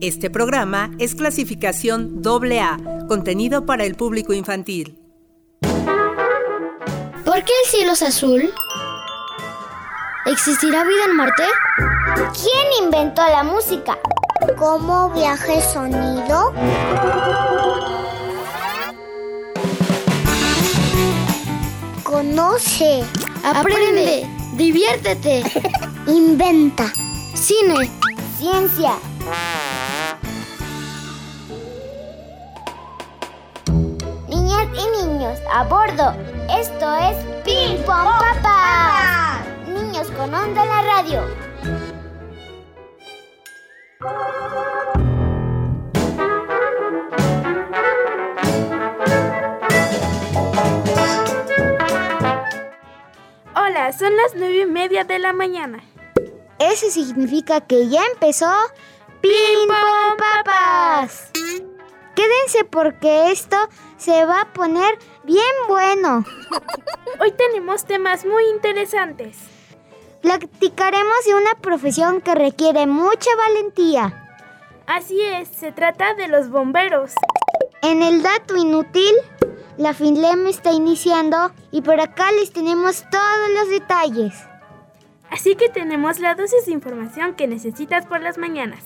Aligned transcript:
Este 0.00 0.28
programa 0.28 0.90
es 0.98 1.14
clasificación 1.14 2.20
AA, 2.24 3.06
contenido 3.06 3.64
para 3.64 3.84
el 3.84 3.94
público 3.94 4.32
infantil. 4.32 4.98
¿Por 7.24 7.42
qué 7.44 7.52
el 7.64 7.70
cielo 7.70 7.92
es 7.92 8.02
azul? 8.02 8.52
¿Existirá 10.26 10.84
vida 10.84 11.04
en 11.08 11.16
Marte? 11.16 11.44
¿Quién 12.16 12.84
inventó 12.84 13.22
la 13.22 13.44
música? 13.44 13.98
¿Cómo 14.58 15.10
viaja 15.10 15.54
el 15.54 15.62
sonido? 15.62 16.52
Conoce, 22.02 23.04
Aprende, 23.44 24.26
diviértete, 24.54 25.42
inventa, 26.06 26.92
cine, 27.34 27.90
ciencia. 28.38 28.98
Niñas 34.64 34.86
y 34.86 35.06
niños, 35.06 35.38
a 35.52 35.64
bordo. 35.64 36.14
Esto 36.48 36.94
es 36.94 37.16
Ping 37.44 37.76
Pong 37.84 38.08
Papá. 38.18 39.42
Niños 39.66 40.10
con 40.12 40.34
onda 40.34 40.62
en 40.62 40.68
la 40.68 40.82
radio. 40.82 41.22
Hola, 53.54 53.92
son 53.92 54.16
las 54.16 54.34
nueve 54.34 54.60
y 54.62 54.66
media 54.66 55.04
de 55.04 55.18
la 55.18 55.32
mañana. 55.34 55.82
Eso 56.58 56.90
significa 56.90 57.60
que 57.60 57.88
ya 57.88 58.02
empezó 58.14 58.50
Ping 59.20 59.68
Pong 59.68 60.18
Papas. 60.18 61.30
Quédense 62.14 62.64
porque 62.64 63.32
esto 63.32 63.56
se 64.04 64.26
va 64.26 64.42
a 64.42 64.52
poner 64.52 64.98
bien 65.22 65.54
bueno. 65.66 66.24
Hoy 67.20 67.32
tenemos 67.32 67.86
temas 67.86 68.26
muy 68.26 68.44
interesantes. 68.48 69.38
Platicaremos 70.20 71.24
de 71.26 71.34
una 71.34 71.54
profesión 71.62 72.20
que 72.20 72.34
requiere 72.34 72.86
mucha 72.86 73.30
valentía. 73.36 74.36
Así 74.86 75.18
es, 75.22 75.48
se 75.48 75.72
trata 75.72 76.12
de 76.14 76.28
los 76.28 76.50
bomberos. 76.50 77.12
En 77.80 78.02
el 78.02 78.22
dato 78.22 78.56
inútil, 78.56 79.14
la 79.78 79.94
FINLEM 79.94 80.48
está 80.48 80.70
iniciando 80.70 81.52
y 81.70 81.80
por 81.80 81.98
acá 81.98 82.30
les 82.32 82.52
tenemos 82.52 83.04
todos 83.10 83.50
los 83.54 83.70
detalles. 83.70 84.34
Así 85.30 85.56
que 85.56 85.70
tenemos 85.70 86.20
la 86.20 86.34
dosis 86.34 86.66
de 86.66 86.72
información 86.72 87.34
que 87.34 87.46
necesitas 87.46 88.04
por 88.04 88.20
las 88.20 88.36
mañanas. 88.36 88.84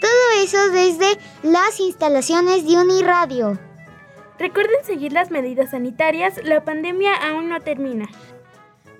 Todo 0.00 0.42
eso 0.44 0.70
desde 0.70 1.18
las 1.42 1.80
instalaciones 1.80 2.66
de 2.66 2.76
Uniradio. 2.76 3.58
Recuerden 4.38 4.84
seguir 4.84 5.12
las 5.12 5.30
medidas 5.30 5.70
sanitarias, 5.70 6.40
la 6.42 6.64
pandemia 6.64 7.14
aún 7.14 7.48
no 7.48 7.60
termina. 7.60 8.08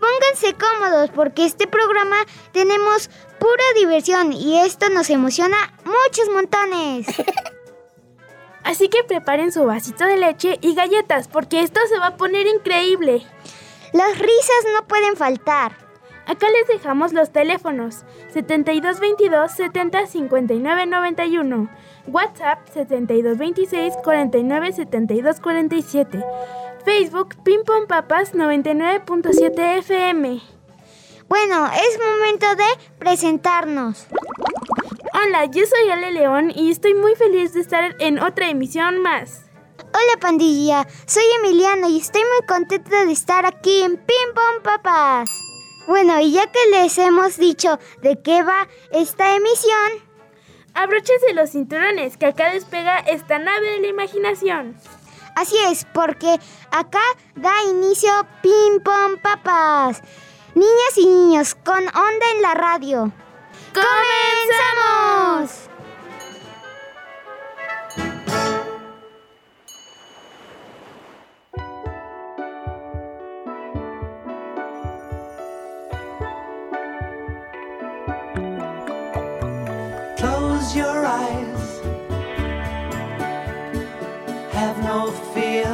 Pónganse 0.00 0.54
cómodos 0.54 1.10
porque 1.10 1.44
este 1.44 1.66
programa 1.66 2.16
tenemos 2.52 3.08
pura 3.38 3.64
diversión 3.76 4.32
y 4.32 4.58
esto 4.60 4.88
nos 4.90 5.10
emociona 5.10 5.56
muchos 5.84 6.28
montones. 6.32 7.06
Así 8.64 8.88
que 8.88 9.04
preparen 9.04 9.52
su 9.52 9.64
vasito 9.64 10.04
de 10.04 10.16
leche 10.16 10.58
y 10.62 10.74
galletas 10.74 11.28
porque 11.28 11.60
esto 11.62 11.80
se 11.88 11.98
va 11.98 12.08
a 12.08 12.16
poner 12.16 12.46
increíble. 12.46 13.26
Las 13.92 14.18
risas 14.18 14.64
no 14.72 14.86
pueden 14.86 15.16
faltar. 15.16 15.83
Acá 16.26 16.46
les 16.50 16.66
dejamos 16.66 17.12
los 17.12 17.30
teléfonos 17.32 18.04
7222 18.32 19.52
70 19.52 20.06
59 20.06 20.86
91, 20.86 21.70
WhatsApp 22.06 22.66
7226 22.72 23.94
49 24.02 24.72
72 24.72 25.40
47, 25.40 26.24
Facebook 26.84 27.36
Ping 27.44 27.64
Pong 27.64 27.86
Papas 27.86 28.34
99.7 28.34 29.78
FM. 29.78 30.40
Bueno, 31.28 31.66
es 31.66 31.98
momento 31.98 32.46
de 32.56 32.64
presentarnos. 32.98 34.06
Hola, 35.12 35.44
yo 35.46 35.64
soy 35.66 35.90
Ale 35.90 36.10
León 36.10 36.52
y 36.54 36.70
estoy 36.70 36.94
muy 36.94 37.14
feliz 37.16 37.52
de 37.52 37.60
estar 37.60 37.96
en 37.98 38.18
otra 38.18 38.48
emisión 38.48 39.02
más. 39.02 39.42
Hola 39.78 40.20
pandilla, 40.20 40.86
soy 41.06 41.22
Emiliano 41.38 41.88
y 41.88 41.98
estoy 41.98 42.22
muy 42.22 42.46
contenta 42.46 43.04
de 43.04 43.12
estar 43.12 43.46
aquí 43.46 43.82
en 43.82 43.96
Ping 43.96 44.34
Pong 44.34 44.62
Papas. 44.62 45.43
Bueno, 45.86 46.18
y 46.20 46.32
ya 46.32 46.50
que 46.50 46.66
les 46.70 46.96
hemos 46.98 47.36
dicho 47.36 47.78
de 48.02 48.20
qué 48.22 48.42
va 48.42 48.68
esta 48.90 49.36
emisión, 49.36 50.02
Abróchense 50.74 51.32
los 51.34 51.50
cinturones 51.50 52.16
que 52.16 52.26
acá 52.26 52.50
despega 52.50 52.98
esta 52.98 53.38
nave 53.38 53.70
de 53.70 53.80
la 53.80 53.86
imaginación. 53.86 54.76
así 55.36 55.56
es, 55.68 55.86
porque 55.94 56.36
acá 56.72 57.00
da 57.36 57.52
inicio 57.70 58.10
Ping 58.42 58.80
Pong 58.82 59.20
Papas. 59.22 60.02
Niñas 60.56 60.96
y 60.96 61.06
niños, 61.06 61.54
con 61.54 61.78
onda 61.78 62.30
en 62.34 62.42
la 62.42 62.54
radio. 62.54 63.12
¡Comenzamos! 63.72 65.73
Your 80.74 81.06
eyes. 81.06 81.80
Have 84.52 84.76
no 84.82 85.12
fear. 85.32 85.72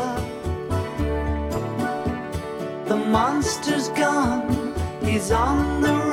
The 2.84 2.97
monster's 2.97 3.89
gone. 3.89 4.75
He's 5.03 5.31
on 5.31 5.81
the 5.81 6.09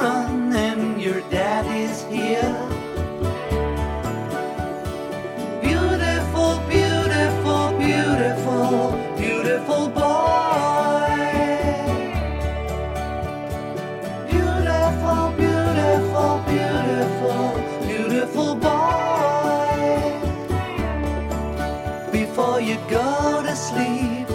Before 22.48 22.62
you 22.62 22.78
go 22.90 23.44
to 23.44 23.54
sleep, 23.54 24.26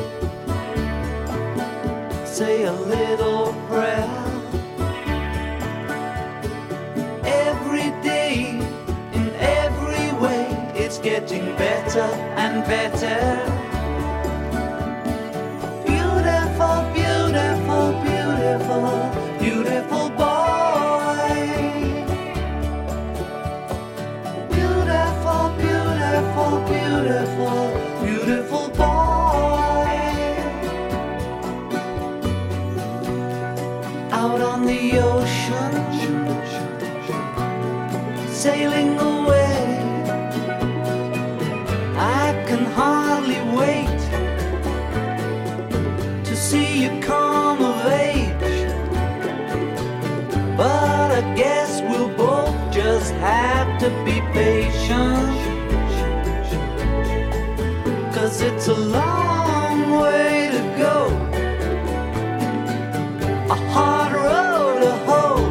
say 2.27 2.65
a 2.65 2.73
little 2.73 3.55
prayer. 3.69 4.07
Every 7.25 7.89
day, 8.03 8.51
in 9.15 9.31
every 9.37 10.13
way, 10.21 10.47
it's 10.75 10.99
getting 10.99 11.57
better 11.57 12.07
and 12.37 12.63
better. 12.67 13.62
To 53.83 53.91
be 54.05 54.21
patient. 54.33 55.37
Cause 58.15 58.41
it's 58.41 58.69
a 58.69 58.75
long 58.75 59.91
way 60.01 60.51
to 60.53 60.63
go, 60.85 60.97
a 63.51 63.59
hard 63.75 64.13
road 64.13 64.79
to 64.85 64.93
hoe. 65.07 65.43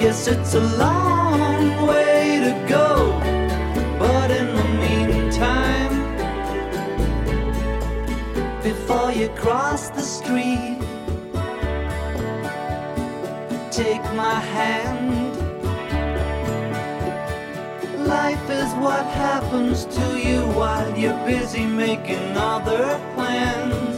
Yes, 0.00 0.26
it's 0.26 0.54
a 0.54 0.64
long 0.84 1.86
way 1.86 2.40
to 2.46 2.52
go, 2.66 2.88
but 3.98 4.30
in 4.30 4.48
the 4.60 4.68
meantime, 4.84 5.94
before 8.62 9.12
you 9.12 9.28
cross 9.44 9.90
the 9.90 10.00
street, 10.00 10.78
take 13.70 14.02
my 14.14 14.40
hand. 14.56 15.21
Life 18.26 18.50
is 18.50 18.72
what 18.74 19.04
happens 19.06 19.84
to 19.96 20.06
you 20.26 20.42
while 20.58 20.96
you're 20.96 21.22
busy 21.26 21.66
making 21.66 22.36
other 22.36 22.84
plans. 23.14 23.96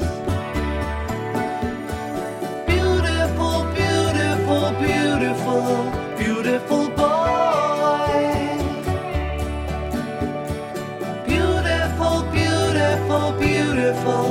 Beautiful, 2.72 3.56
beautiful, 3.80 4.64
beautiful, 4.88 5.64
beautiful 6.16 6.84
boy. 7.02 8.16
Beautiful, 11.32 12.16
beautiful, 12.38 13.24
beautiful, 13.46 14.23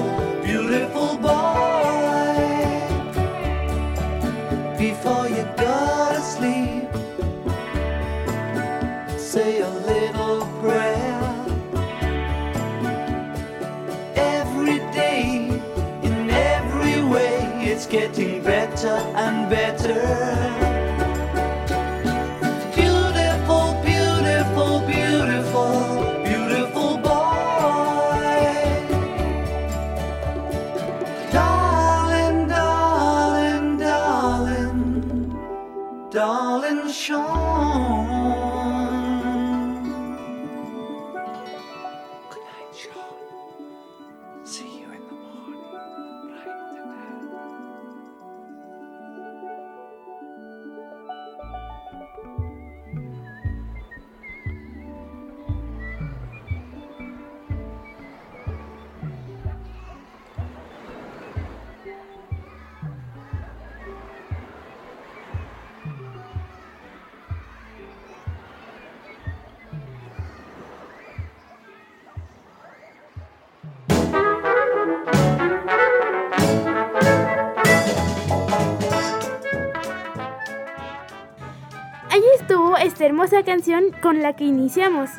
canción 83.54 83.92
con 84.02 84.24
la 84.24 84.36
que 84.36 84.46
iniciamos. 84.46 85.12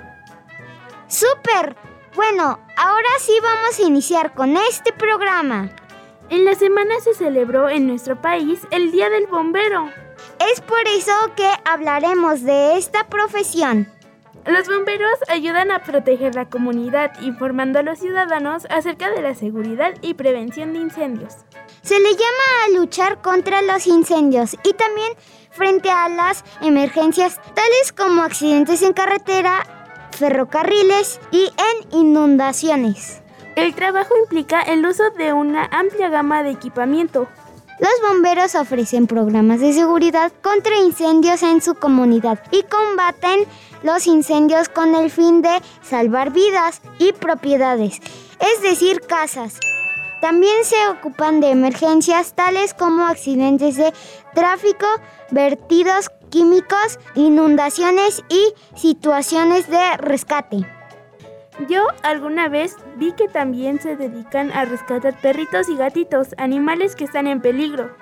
¡Súper! 1.07 1.77
Bueno, 2.17 2.59
ahora 2.77 3.09
sí 3.21 3.33
vamos 3.41 3.79
a 3.79 3.83
iniciar 3.83 4.35
con 4.35 4.57
este 4.57 4.93
programa. 4.93 5.71
En 6.31 6.45
la 6.45 6.57
semana 6.57 6.99
se 6.99 7.15
celebró 7.15 7.69
en 7.69 7.87
nuestro 7.87 8.21
país 8.21 8.67
el 8.73 8.91
Día 8.91 9.09
del 9.09 9.29
Bombero. 9.29 9.89
Es 10.53 10.61
por 10.61 10.81
eso 10.89 11.13
que 11.37 11.49
hablaremos 11.65 12.43
de 12.43 12.77
esta 12.77 13.07
profesión. 13.07 13.89
Los 14.47 14.69
bomberos 14.69 15.19
ayudan 15.29 15.71
a 15.71 15.83
proteger 15.83 16.35
la 16.35 16.51
comunidad 16.51 17.13
informando 17.23 17.79
a 17.79 17.83
los 17.83 17.99
ciudadanos 17.99 18.67
acerca 18.69 19.11
de 19.11 19.23
la 19.23 19.35
seguridad 19.35 19.95
y 20.03 20.13
prevención 20.15 20.75
de 20.75 20.81
incendios. 20.81 21.35
Se 21.81 21.99
le 21.99 22.11
llama 22.11 22.65
a 22.67 22.79
luchar 22.79 23.23
contra 23.23 23.63
los 23.63 23.87
incendios 23.87 24.55
y 24.63 24.75
también 24.75 25.13
frente 25.51 25.91
a 25.91 26.11
las 26.11 26.45
emergencias 26.61 27.41
tales 27.55 27.93
como 27.97 28.23
accidentes 28.23 28.83
en 28.83 28.93
carretera, 28.93 29.65
ferrocarriles 30.11 31.21
y 31.31 31.47
en 31.47 32.01
inundaciones. 32.01 33.23
El 33.57 33.75
trabajo 33.75 34.15
implica 34.23 34.61
el 34.61 34.85
uso 34.85 35.05
de 35.17 35.33
una 35.33 35.69
amplia 35.71 36.11
gama 36.11 36.43
de 36.43 36.51
equipamiento. 36.51 37.29
Los 37.81 38.09
bomberos 38.09 38.55
ofrecen 38.57 39.07
programas 39.07 39.61
de 39.61 39.73
seguridad 39.73 40.33
contra 40.43 40.77
incendios 40.79 41.43
en 41.43 41.63
su 41.63 41.75
comunidad 41.75 42.41
y 42.51 42.63
combaten 42.65 43.47
los 43.85 44.09
incendios 44.09 44.69
con 44.69 44.97
el 44.97 45.11
fin 45.11 45.43
de 45.43 45.61
salvar 45.83 46.33
vidas 46.33 46.83
y 46.99 47.13
propiedades, 47.13 48.01
es 48.41 48.63
decir, 48.63 49.01
casas. 49.03 49.61
También 50.21 50.65
se 50.65 50.89
ocupan 50.89 51.41
de 51.41 51.51
emergencias 51.51 52.35
tales 52.35 52.73
como 52.73 53.07
accidentes 53.07 53.77
de 53.77 53.93
tráfico, 54.35 54.87
vertidos 55.31 56.11
químicos, 56.31 56.99
inundaciones 57.15 58.25
y 58.31 58.55
situaciones 58.75 59.69
de 59.69 59.97
rescate. 59.99 60.67
Yo 61.69 61.87
alguna 62.03 62.49
vez 62.49 62.77
vi 62.97 63.13
que 63.13 63.29
también 63.29 63.81
se 63.81 63.97
dedican 63.97 64.51
a 64.51 64.65
rescatar 64.65 65.21
perritos 65.21 65.69
y 65.69 65.77
gatitos, 65.77 66.35
animales 66.39 66.97
que 66.97 67.05
están 67.05 67.27
en 67.27 67.41
peligro. 67.41 67.95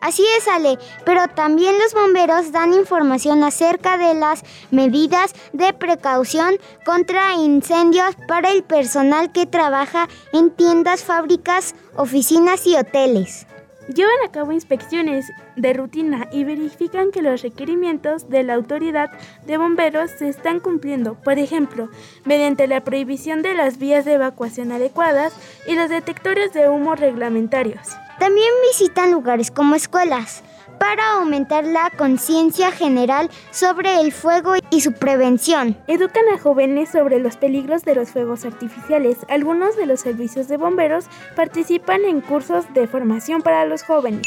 Así 0.00 0.24
es, 0.36 0.46
Ale, 0.46 0.78
pero 1.04 1.26
también 1.28 1.76
los 1.78 1.92
bomberos 1.92 2.52
dan 2.52 2.72
información 2.72 3.42
acerca 3.42 3.98
de 3.98 4.14
las 4.14 4.44
medidas 4.70 5.34
de 5.52 5.72
precaución 5.72 6.54
contra 6.84 7.34
incendios 7.34 8.14
para 8.28 8.50
el 8.50 8.62
personal 8.62 9.32
que 9.32 9.46
trabaja 9.46 10.08
en 10.32 10.50
tiendas, 10.50 11.02
fábricas, 11.02 11.74
oficinas 11.96 12.64
y 12.66 12.76
hoteles. 12.76 13.46
Llevan 13.92 14.16
a 14.24 14.30
cabo 14.30 14.52
inspecciones 14.52 15.32
de 15.56 15.72
rutina 15.72 16.28
y 16.30 16.44
verifican 16.44 17.10
que 17.10 17.22
los 17.22 17.42
requerimientos 17.42 18.28
de 18.28 18.42
la 18.42 18.54
autoridad 18.54 19.10
de 19.46 19.56
bomberos 19.56 20.10
se 20.10 20.28
están 20.28 20.60
cumpliendo, 20.60 21.14
por 21.14 21.38
ejemplo, 21.38 21.88
mediante 22.24 22.66
la 22.66 22.84
prohibición 22.84 23.40
de 23.40 23.54
las 23.54 23.78
vías 23.78 24.04
de 24.04 24.12
evacuación 24.12 24.72
adecuadas 24.72 25.32
y 25.66 25.74
los 25.74 25.88
detectores 25.88 26.52
de 26.52 26.68
humo 26.68 26.96
reglamentarios. 26.96 27.88
También 28.18 28.50
visitan 28.70 29.12
lugares 29.12 29.50
como 29.50 29.74
escuelas 29.74 30.42
para 30.78 31.14
aumentar 31.14 31.64
la 31.64 31.90
conciencia 31.90 32.70
general 32.70 33.30
sobre 33.50 34.00
el 34.00 34.12
fuego 34.12 34.54
y 34.70 34.80
su 34.80 34.92
prevención. 34.92 35.76
Educan 35.86 36.24
a 36.34 36.38
jóvenes 36.38 36.90
sobre 36.90 37.18
los 37.20 37.36
peligros 37.36 37.84
de 37.84 37.94
los 37.94 38.10
fuegos 38.10 38.44
artificiales. 38.44 39.18
Algunos 39.28 39.76
de 39.76 39.86
los 39.86 40.00
servicios 40.00 40.48
de 40.48 40.56
bomberos 40.56 41.06
participan 41.36 42.04
en 42.04 42.20
cursos 42.20 42.64
de 42.74 42.86
formación 42.86 43.42
para 43.42 43.64
los 43.66 43.82
jóvenes. 43.82 44.26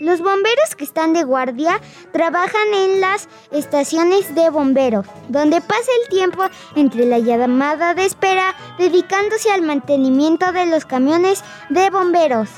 Los 0.00 0.20
bomberos 0.20 0.76
que 0.76 0.84
están 0.84 1.12
de 1.12 1.24
guardia 1.24 1.80
trabajan 2.12 2.72
en 2.72 3.00
las 3.00 3.28
estaciones 3.50 4.32
de 4.32 4.48
bomberos, 4.48 5.04
donde 5.28 5.60
pasa 5.60 5.90
el 6.02 6.08
tiempo 6.08 6.44
entre 6.76 7.04
la 7.04 7.18
llamada 7.18 7.94
de 7.94 8.04
espera 8.04 8.54
dedicándose 8.78 9.50
al 9.50 9.62
mantenimiento 9.62 10.52
de 10.52 10.66
los 10.66 10.86
camiones 10.86 11.42
de 11.68 11.90
bomberos. 11.90 12.48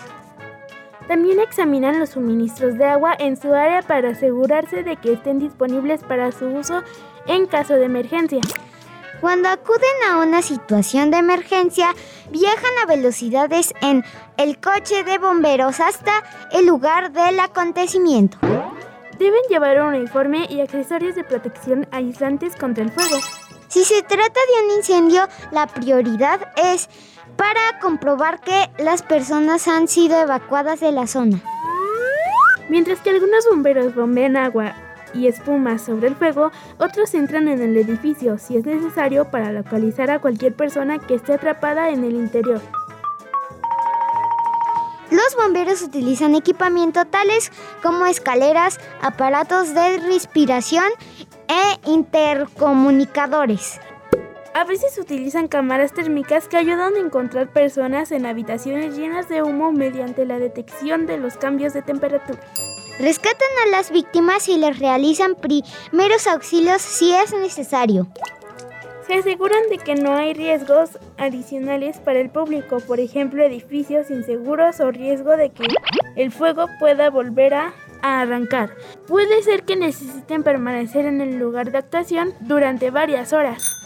También 1.11 1.41
examinan 1.41 1.99
los 1.99 2.11
suministros 2.11 2.79
de 2.79 2.85
agua 2.85 3.17
en 3.19 3.37
su 3.37 3.53
área 3.53 3.83
para 3.83 4.11
asegurarse 4.11 4.85
de 4.85 4.95
que 4.95 5.15
estén 5.15 5.41
disponibles 5.41 6.05
para 6.05 6.31
su 6.31 6.47
uso 6.47 6.85
en 7.27 7.49
caso 7.49 7.75
de 7.75 7.87
emergencia. 7.87 8.39
Cuando 9.21 9.49
acuden 9.49 9.91
a 10.09 10.19
una 10.19 10.41
situación 10.41 11.11
de 11.11 11.17
emergencia, 11.17 11.97
viajan 12.31 12.71
a 12.81 12.87
velocidades 12.87 13.75
en 13.83 14.05
el 14.37 14.61
coche 14.61 15.03
de 15.03 15.19
bomberos 15.19 15.81
hasta 15.81 16.13
el 16.53 16.67
lugar 16.67 17.11
del 17.11 17.41
acontecimiento. 17.41 18.39
Deben 19.19 19.43
llevar 19.49 19.81
un 19.81 19.97
uniforme 19.97 20.47
y 20.49 20.61
accesorios 20.61 21.17
de 21.17 21.25
protección 21.25 21.89
aislantes 21.91 22.55
contra 22.55 22.85
el 22.85 22.93
fuego. 22.93 23.17
Si 23.67 23.83
se 23.83 24.03
trata 24.03 24.41
de 24.47 24.65
un 24.65 24.77
incendio, 24.77 25.27
la 25.51 25.67
prioridad 25.67 26.53
es 26.57 26.89
para 27.41 27.79
comprobar 27.81 28.43
que 28.43 28.69
las 28.77 29.03
personas 29.03 29.67
han 29.67 29.89
sido 29.89 30.21
evacuadas 30.21 30.81
de 30.81 30.93
la 30.93 31.07
zona. 31.07 31.41
Mientras 32.69 33.01
que 33.01 33.09
algunos 33.09 33.47
bomberos 33.49 33.95
bombean 33.95 34.37
agua 34.37 34.75
y 35.15 35.27
espuma 35.27 35.79
sobre 35.79 36.09
el 36.09 36.17
fuego, 36.17 36.53
otros 36.77 37.15
entran 37.15 37.49
en 37.49 37.63
el 37.63 37.79
edificio 37.79 38.37
si 38.37 38.59
es 38.59 38.67
necesario 38.67 39.31
para 39.31 39.53
localizar 39.53 40.11
a 40.11 40.19
cualquier 40.19 40.55
persona 40.55 40.99
que 40.99 41.15
esté 41.15 41.33
atrapada 41.33 41.89
en 41.89 42.05
el 42.05 42.13
interior. 42.13 42.61
Los 45.11 45.35
bomberos 45.35 45.81
utilizan 45.81 46.35
equipamiento 46.35 47.07
tales 47.07 47.51
como 47.83 48.05
escaleras, 48.05 48.79
aparatos 49.01 49.73
de 49.73 49.97
respiración 49.97 50.91
e 51.49 51.89
intercomunicadores. 51.89 53.81
A 54.53 54.65
veces 54.65 54.99
utilizan 54.99 55.47
cámaras 55.47 55.93
térmicas 55.93 56.49
que 56.49 56.57
ayudan 56.57 56.97
a 56.97 56.99
encontrar 56.99 57.53
personas 57.53 58.11
en 58.11 58.27
habitaciones 58.27 58.97
llenas 58.97 59.29
de 59.29 59.45
humo 59.45 59.71
mediante 59.71 60.27
la 60.27 60.41
detección 60.41 61.07
de 61.07 61.19
los 61.19 61.37
cambios 61.37 61.73
de 61.73 61.83
temperatura. 61.83 62.41
Rescatan 62.99 63.49
a 63.65 63.71
las 63.71 63.93
víctimas 63.93 64.49
y 64.49 64.59
les 64.59 64.79
realizan 64.81 65.37
primeros 65.37 66.27
auxilios 66.27 66.83
si 66.83 67.13
es 67.13 67.33
necesario. 67.33 68.09
Se 69.07 69.15
aseguran 69.15 69.69
de 69.71 69.79
que 69.79 69.95
no 69.95 70.15
hay 70.15 70.35
riesgos 70.35 70.99
adicionales 71.17 71.99
para 71.99 72.19
el 72.19 72.29
público, 72.29 72.81
por 72.81 72.99
ejemplo 72.99 73.45
edificios 73.45 74.11
inseguros 74.11 74.81
o 74.81 74.91
riesgo 74.91 75.37
de 75.37 75.51
que 75.51 75.65
el 76.17 76.33
fuego 76.33 76.67
pueda 76.81 77.09
volver 77.09 77.55
a, 77.55 77.73
a 78.03 78.21
arrancar. 78.21 78.75
Puede 79.07 79.43
ser 79.45 79.63
que 79.63 79.77
necesiten 79.77 80.43
permanecer 80.43 81.07
en 81.07 81.21
el 81.21 81.39
lugar 81.39 81.71
de 81.71 81.79
actuación 81.79 82.35
durante 82.41 82.91
varias 82.91 83.33
horas. 83.33 83.80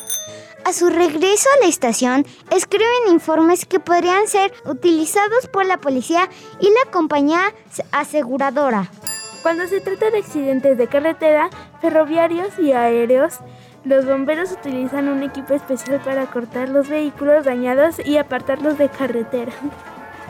A 0.65 0.73
su 0.73 0.89
regreso 0.89 1.49
a 1.55 1.63
la 1.63 1.69
estación, 1.69 2.25
escriben 2.51 3.13
informes 3.13 3.67
que 3.67 3.81
podrían 3.81 4.27
ser 4.27 4.51
utilizados 4.65 5.47
por 5.47 5.67
la 5.67 5.77
policía 5.77 6.31
y 6.59 6.69
la 6.69 6.91
compañía 6.91 7.53
aseguradora. 7.93 8.91
Cuando 9.43 9.67
se 9.67 9.83
trata 9.83 10.11
de 10.11 10.19
accidentes 10.19 10.79
de 10.79 10.87
carretera, 10.87 11.51
ferroviarios 11.83 12.59
y 12.59 12.73
aéreos, 12.73 13.41
los 13.85 14.07
bomberos 14.07 14.53
utilizan 14.53 15.09
un 15.09 15.23
equipo 15.23 15.53
especial 15.53 16.01
para 16.01 16.31
cortar 16.31 16.71
los 16.71 16.89
vehículos 16.89 17.45
dañados 17.45 17.97
y 18.03 18.17
apartarlos 18.17 18.79
de 18.79 18.89
carretera. 18.89 19.53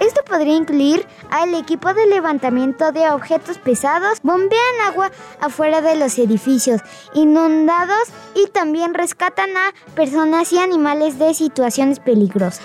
Esto 0.00 0.22
podría 0.24 0.54
incluir 0.54 1.06
al 1.30 1.54
equipo 1.54 1.94
de 1.94 2.06
levantamiento 2.06 2.92
de 2.92 3.10
objetos 3.10 3.58
pesados, 3.58 4.18
bombean 4.22 4.80
agua 4.86 5.10
afuera 5.40 5.80
de 5.80 5.96
los 5.96 6.18
edificios 6.18 6.80
inundados 7.14 8.08
y 8.34 8.48
también 8.48 8.94
rescatan 8.94 9.50
a 9.56 9.72
personas 9.94 10.52
y 10.52 10.58
animales 10.58 11.18
de 11.18 11.34
situaciones 11.34 12.00
peligrosas. 12.00 12.64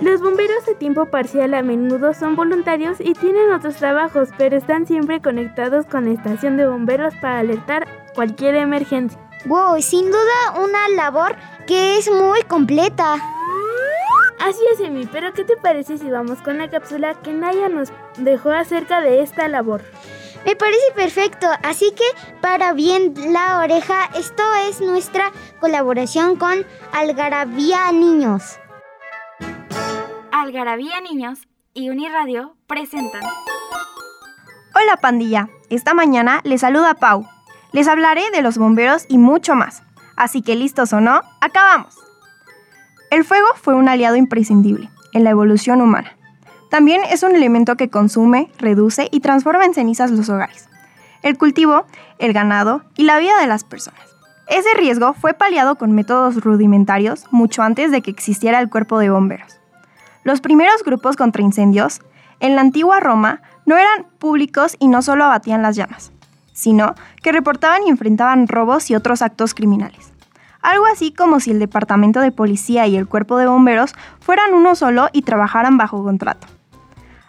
Los 0.00 0.20
bomberos 0.20 0.66
de 0.66 0.74
tiempo 0.74 1.06
parcial 1.06 1.54
a 1.54 1.62
menudo 1.62 2.14
son 2.14 2.34
voluntarios 2.34 2.98
y 3.00 3.14
tienen 3.14 3.52
otros 3.52 3.76
trabajos, 3.76 4.28
pero 4.36 4.56
están 4.56 4.86
siempre 4.86 5.22
conectados 5.22 5.86
con 5.86 6.06
la 6.06 6.12
estación 6.12 6.56
de 6.56 6.66
bomberos 6.66 7.14
para 7.20 7.38
alertar 7.38 7.86
cualquier 8.14 8.56
emergencia. 8.56 9.18
Wow, 9.46 9.80
sin 9.80 10.06
duda 10.06 10.60
una 10.62 10.88
labor 10.88 11.36
que 11.66 11.98
es 11.98 12.10
muy 12.10 12.42
completa. 12.42 13.16
Así 14.38 14.60
es, 14.72 14.80
Emi, 14.80 15.06
pero 15.06 15.32
¿qué 15.32 15.44
te 15.44 15.56
parece 15.56 15.98
si 15.98 16.10
vamos 16.10 16.42
con 16.42 16.58
la 16.58 16.68
cápsula 16.68 17.14
que 17.14 17.32
Naya 17.32 17.68
nos 17.68 17.92
dejó 18.18 18.50
acerca 18.50 19.00
de 19.00 19.22
esta 19.22 19.48
labor? 19.48 19.82
Me 20.44 20.56
parece 20.56 20.84
perfecto, 20.94 21.46
así 21.62 21.92
que 21.92 22.04
para 22.42 22.74
bien 22.74 23.14
la 23.32 23.60
oreja, 23.60 24.10
esto 24.14 24.42
es 24.68 24.80
nuestra 24.80 25.32
colaboración 25.60 26.36
con 26.36 26.66
Algarabía 26.92 27.90
Niños. 27.92 28.58
Algarabía 30.30 31.00
Niños 31.00 31.38
y 31.72 31.88
Uniradio 31.88 32.56
presentan. 32.66 33.22
Hola 34.74 34.98
pandilla, 34.98 35.48
esta 35.70 35.94
mañana 35.94 36.40
les 36.44 36.60
saluda 36.60 36.94
Pau. 36.94 37.26
Les 37.72 37.88
hablaré 37.88 38.30
de 38.30 38.42
los 38.42 38.58
bomberos 38.58 39.06
y 39.08 39.16
mucho 39.16 39.54
más. 39.54 39.82
Así 40.16 40.42
que 40.42 40.56
listos 40.56 40.92
o 40.92 41.00
no, 41.00 41.22
acabamos. 41.40 42.03
El 43.14 43.22
fuego 43.22 43.46
fue 43.62 43.76
un 43.76 43.88
aliado 43.88 44.16
imprescindible 44.16 44.90
en 45.12 45.22
la 45.22 45.30
evolución 45.30 45.80
humana. 45.80 46.16
También 46.68 47.02
es 47.08 47.22
un 47.22 47.36
elemento 47.36 47.76
que 47.76 47.88
consume, 47.88 48.50
reduce 48.58 49.06
y 49.12 49.20
transforma 49.20 49.64
en 49.64 49.72
cenizas 49.72 50.10
los 50.10 50.28
hogares, 50.28 50.68
el 51.22 51.38
cultivo, 51.38 51.86
el 52.18 52.32
ganado 52.32 52.82
y 52.96 53.04
la 53.04 53.20
vida 53.20 53.38
de 53.40 53.46
las 53.46 53.62
personas. 53.62 54.02
Ese 54.48 54.74
riesgo 54.76 55.12
fue 55.12 55.32
paliado 55.32 55.76
con 55.76 55.92
métodos 55.92 56.42
rudimentarios 56.42 57.26
mucho 57.30 57.62
antes 57.62 57.92
de 57.92 58.02
que 58.02 58.10
existiera 58.10 58.58
el 58.58 58.68
cuerpo 58.68 58.98
de 58.98 59.10
bomberos. 59.10 59.60
Los 60.24 60.40
primeros 60.40 60.82
grupos 60.82 61.14
contra 61.14 61.40
incendios, 61.40 62.00
en 62.40 62.56
la 62.56 62.62
antigua 62.62 62.98
Roma, 62.98 63.42
no 63.64 63.76
eran 63.76 64.08
públicos 64.18 64.74
y 64.80 64.88
no 64.88 65.02
solo 65.02 65.22
abatían 65.22 65.62
las 65.62 65.76
llamas, 65.76 66.10
sino 66.52 66.96
que 67.22 67.30
reportaban 67.30 67.84
y 67.86 67.90
enfrentaban 67.90 68.48
robos 68.48 68.90
y 68.90 68.96
otros 68.96 69.22
actos 69.22 69.54
criminales. 69.54 70.13
Algo 70.64 70.86
así 70.86 71.12
como 71.12 71.40
si 71.40 71.50
el 71.50 71.58
departamento 71.58 72.20
de 72.20 72.32
policía 72.32 72.86
y 72.86 72.96
el 72.96 73.06
cuerpo 73.06 73.36
de 73.36 73.46
bomberos 73.46 73.92
fueran 74.18 74.54
uno 74.54 74.74
solo 74.74 75.10
y 75.12 75.20
trabajaran 75.20 75.76
bajo 75.76 76.02
contrato. 76.02 76.46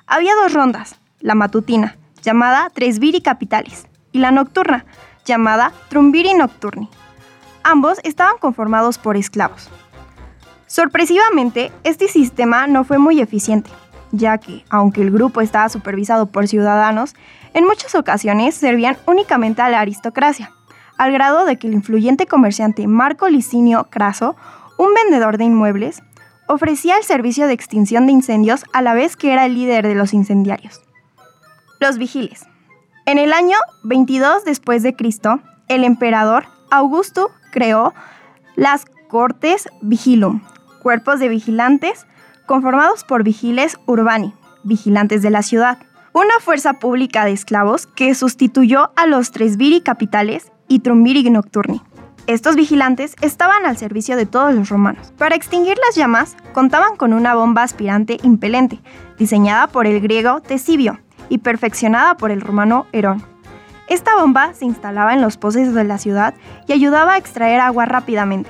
Había 0.08 0.34
dos 0.36 0.54
rondas, 0.54 0.96
la 1.20 1.36
matutina, 1.36 1.98
llamada 2.22 2.70
Tresviri 2.74 3.20
Capitalis, 3.20 3.88
y 4.13 4.20
la 4.20 4.32
nocturna, 4.32 4.86
llamada 5.25 5.74
Trumbiri 5.89 6.34
Nocturni. 6.34 6.89
Ambos 7.62 8.00
estaban 8.06 8.38
conformados 8.39 8.98
por 8.98 9.18
esclavos. 9.18 9.70
Sorpresivamente, 10.65 11.74
este 11.84 12.08
sistema 12.08 12.68
no 12.68 12.86
fue 12.86 13.00
muy 13.00 13.20
eficiente, 13.20 13.70
ya 14.13 14.38
que, 14.38 14.63
aunque 14.70 15.01
el 15.01 15.12
grupo 15.12 15.42
estaba 15.42 15.68
supervisado 15.68 16.27
por 16.27 16.48
ciudadanos, 16.48 17.15
en 17.54 17.65
muchas 17.65 17.96
ocasiones 17.96 18.56
servían 18.56 18.96
únicamente 19.06 19.62
a 19.62 19.70
la 19.70 19.82
aristocracia, 19.82 20.54
al 20.98 21.12
grado 21.12 21.46
de 21.46 21.58
que 21.58 21.68
el 21.68 21.74
influyente 21.74 22.25
comerciante 22.25 22.88
Marco 22.88 23.28
Licinio 23.30 23.88
Craso, 23.90 24.36
un 24.78 24.94
vendedor 24.94 25.38
de 25.38 25.46
inmuebles, 25.46 26.02
ofrecía 26.48 26.98
el 26.98 27.04
servicio 27.04 27.48
de 27.48 27.54
extinción 27.54 28.06
de 28.06 28.14
incendios 28.14 28.64
a 28.74 28.82
la 28.82 28.94
vez 28.94 29.16
que 29.16 29.34
era 29.34 29.46
el 29.46 29.56
líder 29.56 29.88
de 29.88 29.96
los 29.96 30.14
incendiarios. 30.14 30.82
Los 31.80 31.98
vigiles. 31.98 32.46
En 33.06 33.18
el 33.18 33.34
año 33.34 33.58
22 33.84 34.46
después 34.46 34.84
de 34.84 34.96
Cristo, 34.96 35.40
el 35.68 35.84
emperador 35.84 36.46
Augusto 36.72 37.32
creó 37.52 37.94
las 38.56 38.86
Cortes 39.10 39.68
Vigilum, 39.82 40.42
cuerpos 40.82 41.20
de 41.20 41.30
vigilantes 41.30 42.06
conformados 42.46 43.04
por 43.04 43.24
vigiles 43.24 43.78
urbani, 43.86 44.34
vigilantes 44.64 45.22
de 45.22 45.30
la 45.30 45.42
ciudad, 45.42 45.78
una 46.14 46.40
fuerza 46.40 46.74
pública 46.74 47.25
de 47.25 47.32
esclavos 47.32 47.88
que 47.88 48.16
sustituyó 48.16 48.92
a 48.96 49.06
los 49.06 49.32
Tresviri 49.32 49.82
capitales 49.82 50.52
y 50.67 50.79
Trumbiri 50.79 51.29
nocturni. 51.29 51.81
Estos 52.27 52.55
vigilantes 52.55 53.15
estaban 53.22 53.65
al 53.67 53.77
servicio 53.77 54.17
de 54.17 54.25
todos 54.25 54.55
los 54.55 54.69
romanos. 54.69 55.13
Para 55.17 55.36
extinguir 55.36 55.77
las 55.86 55.95
llamas, 55.95 56.36
contaban 56.53 56.95
con 56.95 57.13
una 57.13 57.36
bomba 57.36 57.62
aspirante 57.62 58.17
impelente, 58.24 58.79
diseñada 59.19 59.67
por 59.67 59.86
el 59.86 60.01
griego 60.01 60.41
Tesibio 60.41 61.00
y 61.29 61.38
perfeccionada 61.38 62.17
por 62.17 62.31
el 62.31 62.41
romano 62.41 62.88
Herón. 62.93 63.24
Esta 63.88 64.15
bomba 64.15 64.55
se 64.55 64.65
instalaba 64.65 65.13
en 65.13 65.22
los 65.22 65.38
pozos 65.38 65.74
de 65.75 65.84
la 65.84 66.00
ciudad 66.00 66.34
y 66.67 66.74
ayudaba 66.74 67.13
a 67.13 67.17
extraer 67.17 67.60
agua 67.60 67.86
rápidamente. 67.86 68.50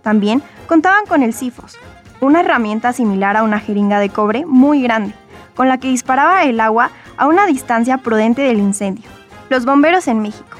También 0.00 0.42
contaban 0.66 1.04
con 1.04 1.22
el 1.22 1.34
sifos, 1.34 1.76
una 2.22 2.40
herramienta 2.40 2.94
similar 2.94 3.36
a 3.36 3.42
una 3.42 3.60
jeringa 3.60 4.00
de 4.00 4.08
cobre 4.08 4.46
muy 4.46 4.80
grande, 4.80 5.14
con 5.54 5.68
la 5.68 5.76
que 5.76 5.88
disparaba 5.88 6.44
el 6.44 6.60
agua 6.60 6.90
a 7.18 7.26
una 7.26 7.46
distancia 7.46 7.98
prudente 7.98 8.40
del 8.40 8.58
incendio. 8.58 9.04
Los 9.50 9.66
bomberos 9.66 10.08
en 10.08 10.22
México. 10.22 10.56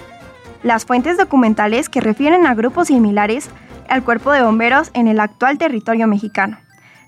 Las 0.62 0.84
fuentes 0.84 1.18
documentales 1.18 1.88
que 1.88 2.00
refieren 2.00 2.46
a 2.46 2.54
grupos 2.54 2.88
similares 2.88 3.50
al 3.88 4.04
cuerpo 4.04 4.30
de 4.30 4.42
bomberos 4.42 4.90
en 4.94 5.08
el 5.08 5.18
actual 5.18 5.58
territorio 5.58 6.06
mexicano. 6.06 6.58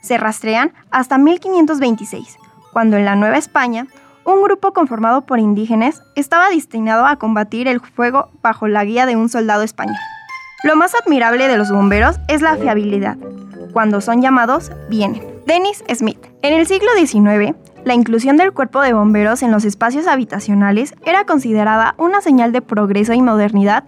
Se 0.02 0.18
rastrean 0.18 0.72
hasta 0.90 1.18
1526, 1.18 2.36
cuando 2.72 2.96
en 2.96 3.04
la 3.04 3.14
Nueva 3.14 3.38
España, 3.38 3.86
un 4.24 4.42
grupo 4.42 4.72
conformado 4.72 5.22
por 5.22 5.38
indígenas 5.38 6.02
estaba 6.16 6.50
destinado 6.50 7.06
a 7.06 7.16
combatir 7.16 7.68
el 7.68 7.80
fuego 7.80 8.30
bajo 8.42 8.66
la 8.66 8.84
guía 8.84 9.06
de 9.06 9.16
un 9.16 9.28
soldado 9.28 9.62
español. 9.62 9.96
Lo 10.64 10.76
más 10.76 10.92
admirable 10.94 11.46
de 11.46 11.56
los 11.56 11.70
bomberos 11.70 12.16
es 12.26 12.42
la 12.42 12.56
fiabilidad. 12.56 13.18
Cuando 13.72 14.00
son 14.00 14.22
llamados, 14.22 14.72
vienen. 14.88 15.22
Dennis 15.46 15.84
Smith. 15.94 16.18
En 16.42 16.54
el 16.54 16.66
siglo 16.66 16.88
XIX, 16.96 17.54
la 17.84 17.94
inclusión 17.94 18.36
del 18.36 18.52
cuerpo 18.52 18.80
de 18.80 18.92
bomberos 18.92 19.42
en 19.42 19.50
los 19.50 19.64
espacios 19.64 20.06
habitacionales 20.06 20.94
era 21.04 21.24
considerada 21.24 21.94
una 21.98 22.20
señal 22.20 22.52
de 22.52 22.62
progreso 22.62 23.12
y 23.12 23.22
modernidad 23.22 23.84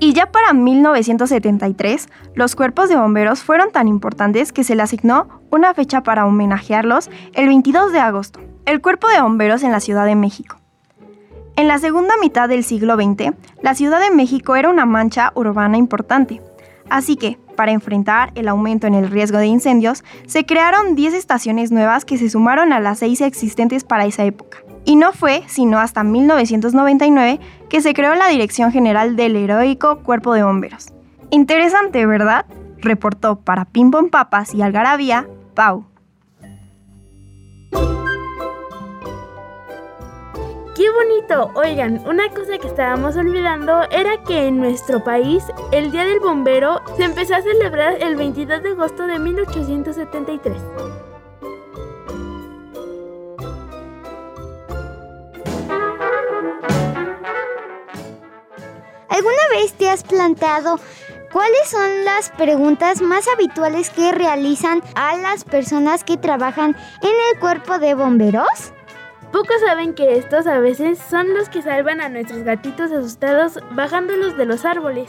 y 0.00 0.12
ya 0.12 0.26
para 0.26 0.52
1973, 0.52 2.08
los 2.34 2.56
cuerpos 2.56 2.88
de 2.88 2.96
bomberos 2.96 3.42
fueron 3.42 3.70
tan 3.70 3.88
importantes 3.88 4.52
que 4.52 4.64
se 4.64 4.74
le 4.74 4.82
asignó 4.82 5.28
una 5.50 5.72
fecha 5.72 6.02
para 6.02 6.26
homenajearlos 6.26 7.10
el 7.34 7.46
22 7.46 7.92
de 7.92 8.00
agosto, 8.00 8.40
el 8.66 8.80
cuerpo 8.80 9.08
de 9.08 9.20
bomberos 9.22 9.62
en 9.62 9.70
la 9.70 9.80
Ciudad 9.80 10.04
de 10.04 10.16
México. 10.16 10.56
En 11.56 11.68
la 11.68 11.78
segunda 11.78 12.14
mitad 12.20 12.48
del 12.48 12.64
siglo 12.64 12.96
XX, 12.96 13.32
la 13.62 13.74
Ciudad 13.76 14.00
de 14.00 14.10
México 14.10 14.56
era 14.56 14.68
una 14.68 14.86
mancha 14.86 15.32
urbana 15.36 15.76
importante, 15.76 16.42
así 16.90 17.16
que, 17.16 17.38
para 17.56 17.72
enfrentar 17.72 18.32
el 18.34 18.48
aumento 18.48 18.86
en 18.86 18.94
el 18.94 19.10
riesgo 19.10 19.38
de 19.38 19.46
incendios, 19.46 20.04
se 20.26 20.44
crearon 20.44 20.94
10 20.94 21.14
estaciones 21.14 21.70
nuevas 21.70 22.04
que 22.04 22.18
se 22.18 22.30
sumaron 22.30 22.72
a 22.72 22.80
las 22.80 22.98
6 22.98 23.20
existentes 23.22 23.84
para 23.84 24.06
esa 24.06 24.24
época. 24.24 24.58
Y 24.84 24.96
no 24.96 25.12
fue 25.12 25.42
sino 25.46 25.78
hasta 25.78 26.04
1999 26.04 27.40
que 27.68 27.80
se 27.80 27.94
creó 27.94 28.14
la 28.14 28.28
Dirección 28.28 28.72
General 28.72 29.16
del 29.16 29.36
Heroico 29.36 29.98
Cuerpo 30.00 30.34
de 30.34 30.42
Bomberos. 30.42 30.88
Interesante, 31.30 32.06
¿verdad? 32.06 32.46
Reportó 32.78 33.36
para 33.36 33.64
Pom 33.64 34.10
Papas 34.10 34.54
y 34.54 34.62
Algarabía, 34.62 35.26
Pau. 35.54 35.86
¡Qué 40.74 40.90
bonito! 40.90 41.52
Oigan, 41.54 42.02
una 42.04 42.28
cosa 42.30 42.58
que 42.58 42.66
estábamos 42.66 43.16
olvidando 43.16 43.82
era 43.92 44.20
que 44.24 44.48
en 44.48 44.58
nuestro 44.58 45.04
país 45.04 45.44
el 45.70 45.92
Día 45.92 46.04
del 46.04 46.18
Bombero 46.18 46.80
se 46.96 47.04
empezó 47.04 47.36
a 47.36 47.42
celebrar 47.42 48.02
el 48.02 48.16
22 48.16 48.60
de 48.60 48.70
agosto 48.70 49.06
de 49.06 49.20
1873. 49.20 50.56
¿Alguna 59.08 59.48
vez 59.52 59.74
te 59.74 59.88
has 59.88 60.02
planteado 60.02 60.80
¿Cuáles 61.32 61.68
son 61.68 62.04
las 62.04 62.30
preguntas 62.30 63.00
más 63.00 63.26
habituales 63.26 63.90
que 63.90 64.12
realizan 64.12 64.82
a 64.94 65.16
las 65.16 65.44
personas 65.44 66.04
que 66.04 66.16
trabajan 66.16 66.76
en 67.02 67.10
el 67.32 67.40
cuerpo 67.40 67.80
de 67.80 67.94
bomberos? 67.94 68.73
Pocos 69.34 69.62
saben 69.66 69.94
que 69.94 70.16
estos 70.16 70.46
a 70.46 70.60
veces 70.60 70.96
son 71.10 71.34
los 71.34 71.48
que 71.48 71.60
salvan 71.60 72.00
a 72.00 72.08
nuestros 72.08 72.44
gatitos 72.44 72.92
asustados 72.92 73.58
bajándolos 73.72 74.36
de 74.36 74.44
los 74.44 74.64
árboles. 74.64 75.08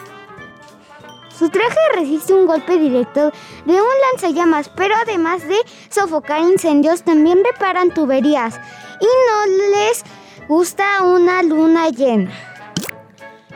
Su 1.29 1.49
traje 1.49 1.77
resiste 1.93 2.33
un 2.33 2.47
golpe 2.47 2.79
directo 2.79 3.31
de 3.65 3.73
un 3.73 3.87
lanzallamas, 4.11 4.69
pero 4.69 4.95
además 4.95 5.47
de 5.47 5.57
sofocar 5.89 6.41
incendios, 6.41 7.03
también 7.03 7.43
reparan 7.43 7.93
tuberías 7.93 8.59
y 8.99 9.05
no 9.05 9.77
les 9.77 10.03
gusta 10.47 11.03
una 11.03 11.43
luna 11.43 11.89
llena. 11.89 12.31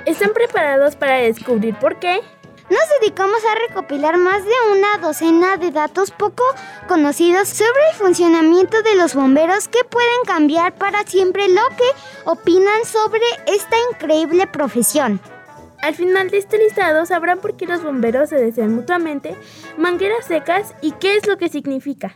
¿Están 0.05 0.33
preparados 0.33 0.95
para 0.95 1.15
descubrir 1.15 1.73
por 1.79 1.97
qué? 1.97 2.21
Nos 2.69 2.81
dedicamos 3.01 3.39
a 3.45 3.67
recopilar 3.67 4.17
más 4.17 4.45
de 4.45 4.51
una 4.71 4.99
docena 4.99 5.57
de 5.57 5.71
datos 5.71 6.11
poco 6.11 6.43
conocidos 6.87 7.47
sobre 7.49 7.89
el 7.91 7.95
funcionamiento 7.97 8.83
de 8.83 8.95
los 8.95 9.15
bomberos 9.15 9.67
que 9.67 9.83
pueden 9.83 10.23
cambiar 10.27 10.75
para 10.75 11.03
siempre 11.03 11.47
lo 11.49 11.63
que 11.75 12.29
opinan 12.29 12.85
sobre 12.85 13.21
esta 13.47 13.75
increíble 13.91 14.45
profesión. 14.45 15.19
Al 15.81 15.95
final 15.95 16.29
de 16.29 16.37
este 16.37 16.59
listado 16.59 17.07
sabrán 17.07 17.39
por 17.39 17.57
qué 17.57 17.65
los 17.65 17.81
bomberos 17.81 18.29
se 18.29 18.35
desean 18.35 18.75
mutuamente, 18.75 19.35
mangueras 19.77 20.25
secas 20.25 20.75
y 20.81 20.91
qué 20.91 21.15
es 21.15 21.25
lo 21.25 21.37
que 21.37 21.49
significa. 21.49 22.15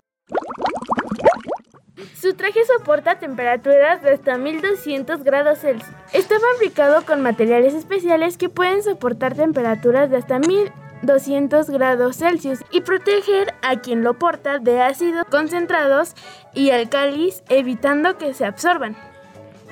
Su 2.20 2.36
traje 2.36 2.64
soporta 2.66 3.18
temperaturas 3.18 4.04
de 4.04 4.12
hasta 4.12 4.38
1200 4.38 5.24
grados 5.24 5.60
Celsius. 5.60 6.03
Está 6.14 6.36
fabricado 6.40 7.06
con 7.06 7.22
materiales 7.22 7.74
especiales 7.74 8.38
que 8.38 8.50
pueden 8.50 8.84
soportar 8.84 9.34
temperaturas 9.36 10.10
de 10.12 10.18
hasta 10.18 10.38
1200 10.40 11.70
grados 11.72 12.18
Celsius 12.18 12.60
y 12.72 12.82
proteger 12.82 13.54
a 13.64 13.78
quien 13.82 14.04
lo 14.04 14.14
porta 14.20 14.60
de 14.60 14.82
ácidos 14.82 15.26
concentrados 15.32 16.14
y 16.54 16.70
alcalis 16.70 17.42
evitando 17.50 18.18
que 18.20 18.34
se 18.36 18.46
absorban. 18.46 18.96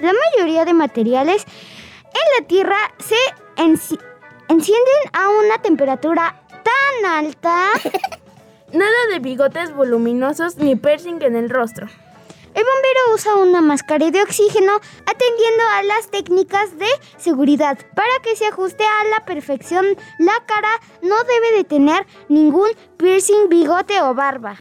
La 0.01 0.11
mayoría 0.13 0.65
de 0.65 0.73
materiales 0.73 1.45
en 2.05 2.41
la 2.41 2.47
Tierra 2.47 2.77
se 2.97 3.15
enci- 3.57 3.99
encienden 4.47 5.01
a 5.13 5.29
una 5.29 5.61
temperatura 5.61 6.41
tan 6.63 7.05
alta. 7.25 7.67
Nada 8.73 8.91
de 9.11 9.19
bigotes 9.19 9.73
voluminosos 9.75 10.57
ni 10.57 10.75
piercing 10.75 11.21
en 11.21 11.35
el 11.35 11.49
rostro. 11.51 11.87
El 12.53 12.63
bombero 12.63 13.13
usa 13.13 13.35
una 13.35 13.61
máscara 13.61 14.11
de 14.11 14.21
oxígeno 14.21 14.73
atendiendo 15.05 15.63
a 15.73 15.83
las 15.83 16.09
técnicas 16.09 16.77
de 16.77 16.87
seguridad 17.17 17.77
para 17.95 18.19
que 18.23 18.35
se 18.35 18.45
ajuste 18.45 18.83
a 18.83 19.03
la 19.05 19.25
perfección. 19.25 19.85
La 20.19 20.33
cara 20.45 20.81
no 21.01 21.15
debe 21.23 21.57
de 21.57 21.63
tener 21.63 22.05
ningún 22.27 22.67
piercing, 22.97 23.47
bigote 23.47 24.01
o 24.01 24.13
barba. 24.13 24.59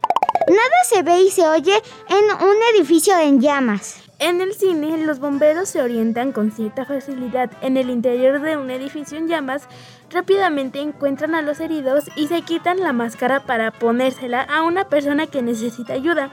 Nada 0.49 0.85
se 0.89 1.03
ve 1.03 1.21
y 1.23 1.31
se 1.31 1.49
oye 1.49 1.75
en 2.09 2.25
un 2.47 2.57
edificio 2.75 3.19
en 3.19 3.41
llamas. 3.41 4.03
En 4.21 4.43
el 4.43 4.53
cine, 4.53 4.99
los 4.99 5.19
bomberos 5.19 5.71
se 5.71 5.81
orientan 5.81 6.33
con 6.33 6.53
cierta 6.53 6.85
facilidad 6.85 7.51
en 7.63 7.79
el 7.79 7.89
interior 7.89 8.43
de 8.43 8.59
un 8.59 8.71
edificio 8.71 9.17
en 9.17 9.29
llamas, 9.29 9.67
rápidamente 10.11 10.79
encuentran 10.79 11.35
a 11.35 11.41
los 11.41 11.59
heridos 11.59 12.05
y 12.17 12.27
se 12.27 12.43
quitan 12.43 12.81
la 12.81 12.93
máscara 12.93 13.47
para 13.47 13.71
ponérsela 13.71 14.43
a 14.43 14.63
una 14.63 14.91
persona 14.91 15.27
que 15.27 15.41
necesita 15.41 15.95
ayuda. 15.95 16.31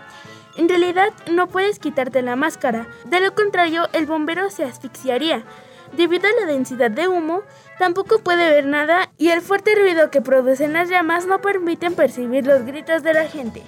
En 0.57 0.67
realidad, 0.67 1.13
no 1.31 1.47
puedes 1.47 1.77
quitarte 1.77 2.21
la 2.23 2.35
máscara, 2.35 2.87
de 3.05 3.19
lo 3.19 3.33
contrario, 3.35 3.87
el 3.93 4.07
bombero 4.07 4.49
se 4.49 4.63
asfixiaría. 4.63 5.43
Debido 5.95 6.27
a 6.27 6.41
la 6.41 6.51
densidad 6.51 6.91
de 6.91 7.07
humo, 7.07 7.43
tampoco 7.79 8.19
puede 8.19 8.49
ver 8.49 8.65
nada 8.65 9.09
y 9.17 9.29
el 9.29 9.41
fuerte 9.41 9.75
ruido 9.75 10.09
que 10.11 10.21
producen 10.21 10.73
las 10.73 10.89
llamas 10.89 11.27
no 11.27 11.41
permiten 11.41 11.93
percibir 11.93 12.45
los 12.45 12.65
gritos 12.65 13.03
de 13.03 13.13
la 13.13 13.25
gente. 13.25 13.63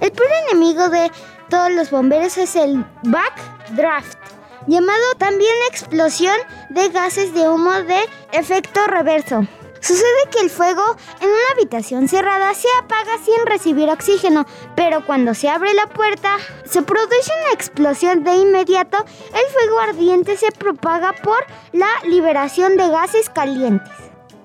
El 0.00 0.10
peor 0.10 0.28
enemigo 0.48 0.88
de 0.88 1.10
todos 1.48 1.70
los 1.70 1.90
bomberos 1.90 2.36
es 2.36 2.56
el 2.56 2.84
backdraft, 3.04 4.18
llamado 4.66 5.14
también 5.16 5.54
explosión 5.70 6.36
de 6.70 6.88
gases 6.88 7.32
de 7.34 7.48
humo 7.48 7.72
de 7.72 8.00
efecto 8.32 8.80
reverso. 8.88 9.46
Sucede 9.82 10.30
que 10.30 10.38
el 10.38 10.48
fuego 10.48 10.96
en 11.20 11.28
una 11.28 11.50
habitación 11.54 12.06
cerrada 12.06 12.54
se 12.54 12.68
apaga 12.78 13.18
sin 13.24 13.44
recibir 13.46 13.90
oxígeno, 13.90 14.46
pero 14.76 15.04
cuando 15.04 15.34
se 15.34 15.48
abre 15.48 15.74
la 15.74 15.88
puerta 15.88 16.36
se 16.64 16.82
produce 16.82 17.32
una 17.42 17.52
explosión 17.52 18.22
de 18.22 18.36
inmediato, 18.36 18.98
el 18.98 19.52
fuego 19.52 19.80
ardiente 19.80 20.36
se 20.36 20.52
propaga 20.52 21.12
por 21.24 21.44
la 21.72 21.88
liberación 22.06 22.76
de 22.76 22.90
gases 22.90 23.28
calientes. 23.28 23.92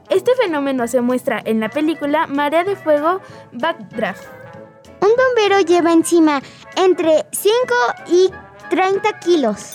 Este 0.09 0.33
fenómeno 0.35 0.87
se 0.87 1.01
muestra 1.01 1.39
en 1.45 1.59
la 1.59 1.69
película 1.69 2.25
Marea 2.25 2.63
de 2.63 2.75
Fuego 2.75 3.21
Backdraft. 3.51 4.23
Un 5.01 5.11
bombero 5.15 5.59
lleva 5.59 5.93
encima 5.93 6.41
entre 6.75 7.27
5 7.31 7.53
y 8.07 8.31
30 8.71 9.19
kilos. 9.19 9.71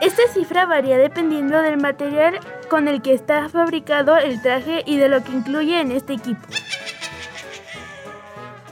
Esta 0.00 0.22
cifra 0.34 0.66
varía 0.66 0.98
dependiendo 0.98 1.62
del 1.62 1.76
material 1.76 2.40
con 2.72 2.88
el 2.88 3.02
que 3.02 3.12
está 3.12 3.50
fabricado 3.50 4.16
el 4.16 4.40
traje 4.40 4.82
y 4.86 4.96
de 4.96 5.10
lo 5.10 5.22
que 5.22 5.30
incluye 5.30 5.78
en 5.78 5.92
este 5.92 6.14
equipo. 6.14 6.40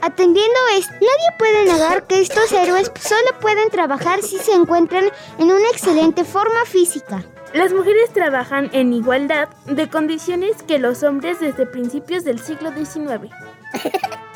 Atendiendo 0.01 0.59
esto, 0.75 0.93
nadie 0.93 1.37
puede 1.37 1.65
negar 1.65 2.07
que 2.07 2.19
estos 2.19 2.51
héroes 2.51 2.91
solo 2.99 3.39
pueden 3.39 3.69
trabajar 3.69 4.23
si 4.23 4.39
se 4.39 4.53
encuentran 4.53 5.05
en 5.37 5.51
una 5.51 5.69
excelente 5.71 6.23
forma 6.23 6.65
física. 6.65 7.23
Las 7.53 7.73
mujeres 7.73 8.11
trabajan 8.11 8.71
en 8.73 8.91
igualdad 8.91 9.49
de 9.65 9.87
condiciones 9.87 10.63
que 10.63 10.79
los 10.79 11.03
hombres 11.03 11.39
desde 11.39 11.67
principios 11.67 12.23
del 12.23 12.39
siglo 12.39 12.71
XIX. 12.71 13.31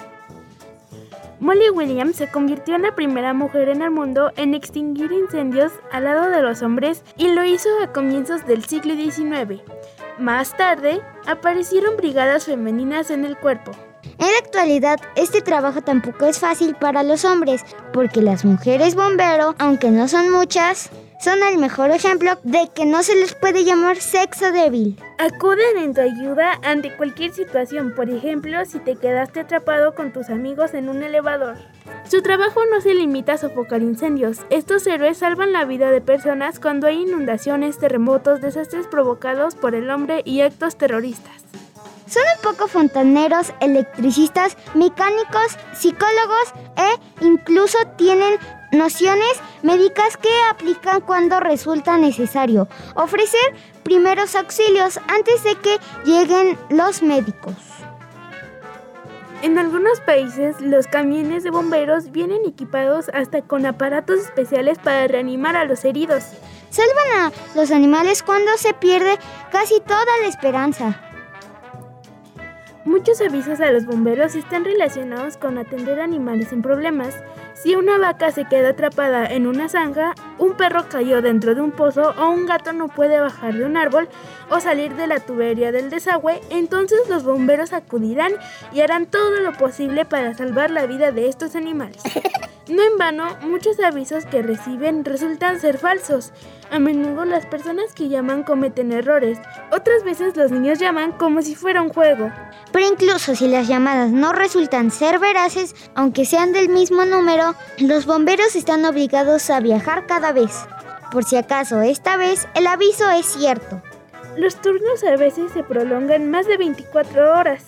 Molly 1.40 1.70
Williams 1.70 2.16
se 2.16 2.30
convirtió 2.30 2.76
en 2.76 2.84
la 2.84 2.96
primera 2.96 3.34
mujer 3.34 3.68
en 3.70 3.82
el 3.82 3.92
mundo 3.92 4.32
en 4.38 4.54
extinguir 4.54 5.12
incendios 5.12 5.74
al 5.92 6.06
lado 6.06 6.30
de 6.30 6.42
los 6.42 6.62
hombres 6.62 7.04
y 7.18 7.28
lo 7.28 7.44
hizo 7.44 7.70
a 7.84 7.92
comienzos 7.92 8.46
del 8.46 8.64
siglo 8.64 8.96
XIX. 8.96 9.62
Más 10.18 10.56
tarde, 10.56 11.02
aparecieron 11.28 11.98
brigadas 11.98 12.46
femeninas 12.46 13.12
en 13.12 13.26
el 13.26 13.38
cuerpo. 13.38 13.72
En 14.18 14.32
la 14.32 14.38
actualidad, 14.38 15.00
este 15.16 15.42
trabajo 15.42 15.82
tampoco 15.82 16.26
es 16.26 16.40
fácil 16.40 16.76
para 16.76 17.04
los 17.04 17.26
hombres, 17.26 17.66
porque 17.92 18.22
las 18.22 18.46
mujeres 18.46 18.96
bombero, 18.96 19.56
aunque 19.58 19.90
no 19.90 20.08
son 20.08 20.32
muchas, 20.32 20.90
son 21.20 21.42
el 21.44 21.58
mejor 21.58 21.92
ejemplo 21.92 22.38
de 22.44 22.70
que 22.74 22.86
no 22.86 23.04
se 23.04 23.16
les 23.16 23.34
puede 23.36 23.64
llamar 23.64 23.98
sexo 23.98 24.52
débil. 24.52 24.98
Acuden 25.18 25.78
en 25.78 25.94
tu 25.94 26.02
ayuda 26.02 26.60
ante 26.62 26.96
cualquier 26.96 27.34
situación, 27.34 27.94
por 27.96 28.10
ejemplo, 28.10 28.64
si 28.66 28.80
te 28.80 28.96
quedaste 28.96 29.42
atrapado 29.42 29.96
con 29.96 30.12
tus 30.12 30.30
amigos 30.30 30.74
en 30.74 30.90
un 30.90 31.04
elevador. 31.04 31.58
Su 32.10 32.22
trabajo 32.22 32.62
no 32.72 32.82
se 32.82 32.94
limita 32.94 33.34
a 33.34 33.38
sofocar 33.38 33.82
incendios. 33.82 34.40
Estos 34.50 34.86
héroes 34.88 35.18
salvan 35.18 35.54
la 35.54 35.66
vida 35.66 35.90
de 35.90 36.02
personas 36.02 36.60
cuando 36.60 36.88
hay 36.88 37.02
inundaciones, 37.02 37.80
terremotos, 37.80 38.42
desastres 38.42 38.88
provocados 38.88 39.56
por 39.56 39.74
el 39.74 39.90
hombre 39.90 40.22
y 40.26 40.42
actos 40.42 40.78
terroristas. 40.78 41.46
Son 42.08 42.22
un 42.36 42.42
poco 42.44 42.68
fontaneros, 42.68 43.52
electricistas, 43.62 44.58
mecánicos, 44.76 45.58
psicólogos 45.74 46.54
e 46.78 47.26
incluso 47.26 47.80
tienen 47.98 48.38
nociones 48.78 49.40
médicas 49.64 50.18
que 50.18 50.30
aplican 50.50 51.02
cuando 51.02 51.40
resulta 51.40 51.98
necesario. 51.98 52.68
Ofrecer 52.96 53.56
primeros 53.84 54.36
auxilios 54.36 55.00
antes 55.08 55.44
de 55.44 55.56
que 55.56 55.78
lleguen 56.04 56.58
los 56.70 57.02
médicos. 57.02 57.56
En 59.42 59.60
algunos 59.60 60.00
países, 60.00 60.60
los 60.60 60.88
camiones 60.88 61.44
de 61.44 61.52
bomberos 61.52 62.12
vienen 62.12 62.46
equipados 62.46 63.10
hasta 63.14 63.42
con 63.42 63.66
aparatos 63.66 64.20
especiales 64.22 64.80
para 64.80 65.08
reanimar 65.08 65.56
a 65.56 65.66
los 65.66 65.86
heridos. 65.86 66.24
Salvan 66.70 67.32
a 67.32 67.32
los 67.56 67.72
animales 67.72 68.24
cuando 68.24 68.58
se 68.58 68.74
pierde 68.74 69.20
casi 69.52 69.80
toda 69.82 70.18
la 70.22 70.28
esperanza. 70.28 71.00
Muchos 72.86 73.20
avisos 73.22 73.60
a 73.62 73.72
los 73.72 73.86
bomberos 73.86 74.36
están 74.36 74.64
relacionados 74.64 75.38
con 75.38 75.58
atender 75.58 76.00
animales 76.00 76.52
en 76.52 76.62
problemas. 76.62 77.16
Si 77.56 77.74
una 77.74 77.98
vaca 77.98 78.32
se 78.32 78.46
queda 78.46 78.70
atrapada 78.70 79.26
en 79.26 79.48
una 79.48 79.70
zanja, 79.70 80.14
un 80.38 80.54
perro 80.58 80.90
cayó 80.90 81.22
dentro 81.22 81.56
de 81.56 81.62
un 81.62 81.72
pozo 81.72 82.14
o 82.18 82.30
un 82.30 82.46
gato 82.46 82.74
no 82.74 82.90
puede 82.90 83.20
bajar 83.20 83.54
de 83.54 83.64
un 83.64 83.78
árbol 83.78 84.10
o 84.50 84.60
salir 84.60 84.94
de 84.96 85.08
la 85.08 85.22
tubería 85.22 85.72
del 85.72 85.90
desagüe, 85.90 86.42
entonces 86.50 87.00
los 87.10 87.24
bomberos 87.24 87.72
acudirán 87.72 88.34
y 88.74 88.82
harán 88.82 89.06
todo 89.06 89.40
lo 89.40 89.54
posible 89.54 90.04
para 90.04 90.34
salvar 90.34 90.70
la 90.70 90.86
vida 90.86 91.12
de 91.14 91.30
estos 91.30 91.56
animales. 91.56 92.04
No 92.68 92.82
en 92.82 92.98
vano, 92.98 93.38
muchos 93.42 93.80
avisos 93.80 94.26
que 94.26 94.42
reciben 94.42 95.06
resultan 95.06 95.60
ser 95.60 95.78
falsos. 95.78 96.32
A 96.72 96.80
menudo 96.80 97.24
las 97.24 97.46
personas 97.46 97.94
que 97.94 98.10
llaman 98.10 98.42
cometen 98.42 98.92
errores. 98.92 99.38
Otras 99.72 100.04
veces 100.04 100.36
los 100.36 100.50
niños 100.50 100.80
llaman 100.80 101.12
como 101.12 101.44
si 101.44 101.54
fuera 101.54 101.84
un 101.84 101.90
juego. 101.90 102.32
Pero 102.72 102.88
incluso 102.88 103.36
si 103.36 103.48
las 103.48 103.68
llamadas 103.68 104.10
no 104.10 104.34
resultan 104.34 104.90
ser 104.90 105.20
veraces, 105.20 105.76
aunque 105.94 106.26
sean 106.26 106.54
del 106.54 106.70
mismo 106.70 107.06
número, 107.06 107.54
los 107.78 108.08
bomberos 108.08 108.56
están 108.56 108.84
obligados 108.84 109.52
a 109.52 109.60
viajar 109.60 110.08
cada 110.08 110.32
vez. 110.32 110.52
Por 111.12 111.24
si 111.24 111.38
acaso 111.38 111.82
esta 111.84 112.18
vez 112.18 112.48
el 112.56 112.66
aviso 112.66 113.12
es 113.12 113.28
cierto. 113.28 113.80
Los 114.38 114.60
turnos 114.60 115.04
a 115.04 115.16
veces 115.18 115.52
se 115.52 115.64
prolongan 115.64 116.32
más 116.32 116.48
de 116.48 116.58
24 116.58 117.32
horas. 117.32 117.64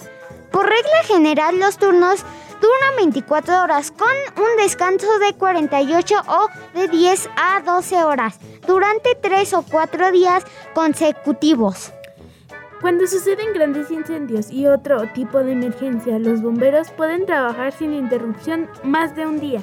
Por 0.52 0.66
regla 0.66 1.04
general, 1.06 1.60
los 1.60 1.78
turnos 1.78 2.26
duran 2.62 2.96
24 2.98 3.64
horas 3.64 3.92
con 3.92 4.08
un 4.38 4.58
descanso 4.58 5.08
de 5.20 5.34
48 5.34 6.16
o 6.28 6.48
de 6.78 6.88
10 6.88 7.30
a 7.36 7.62
12 7.62 8.04
horas 8.04 8.40
durante 8.66 9.16
3 9.16 9.54
o 9.54 9.62
4 9.64 10.12
días 10.12 10.44
consecutivos. 10.74 11.92
Cuando 12.82 13.08
suceden 13.08 13.54
grandes 13.54 13.90
incendios 13.90 14.52
y 14.52 14.68
otro 14.68 15.02
tipo 15.14 15.40
de 15.40 15.54
emergencia, 15.54 16.20
los 16.20 16.42
bomberos 16.42 16.92
pueden 16.92 17.26
trabajar 17.26 17.74
sin 17.74 17.94
interrupción 17.94 18.70
más 18.84 19.16
de 19.16 19.26
un 19.26 19.40
día. 19.40 19.62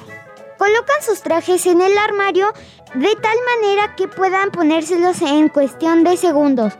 Colocan 0.57 1.01
sus 1.01 1.21
trajes 1.21 1.65
en 1.65 1.81
el 1.81 1.97
armario 1.97 2.47
de 2.93 3.15
tal 3.15 3.37
manera 3.55 3.95
que 3.95 4.07
puedan 4.07 4.51
ponérselos 4.51 5.21
en 5.21 5.47
cuestión 5.49 6.03
de 6.03 6.17
segundos. 6.17 6.73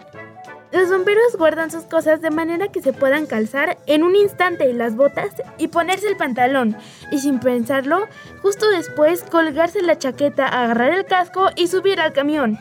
Los 0.75 0.89
bomberos 0.89 1.37
guardan 1.37 1.71
sus 1.71 1.85
cosas 1.85 2.19
de 2.19 2.31
manera 2.31 2.67
que 2.67 2.81
se 2.81 2.91
puedan 2.91 3.27
calzar 3.27 3.77
en 3.85 4.03
un 4.03 4.13
instante 4.13 4.73
las 4.73 4.97
botas 4.97 5.29
y 5.57 5.69
ponerse 5.69 6.09
el 6.09 6.17
pantalón. 6.17 6.75
Y 7.13 7.19
sin 7.19 7.39
pensarlo, 7.39 8.09
justo 8.41 8.69
después 8.69 9.23
colgarse 9.23 9.81
la 9.81 9.97
chaqueta, 9.97 10.45
agarrar 10.45 10.91
el 10.91 11.05
casco 11.05 11.47
y 11.55 11.67
subir 11.67 12.01
al 12.01 12.11
camión. 12.11 12.59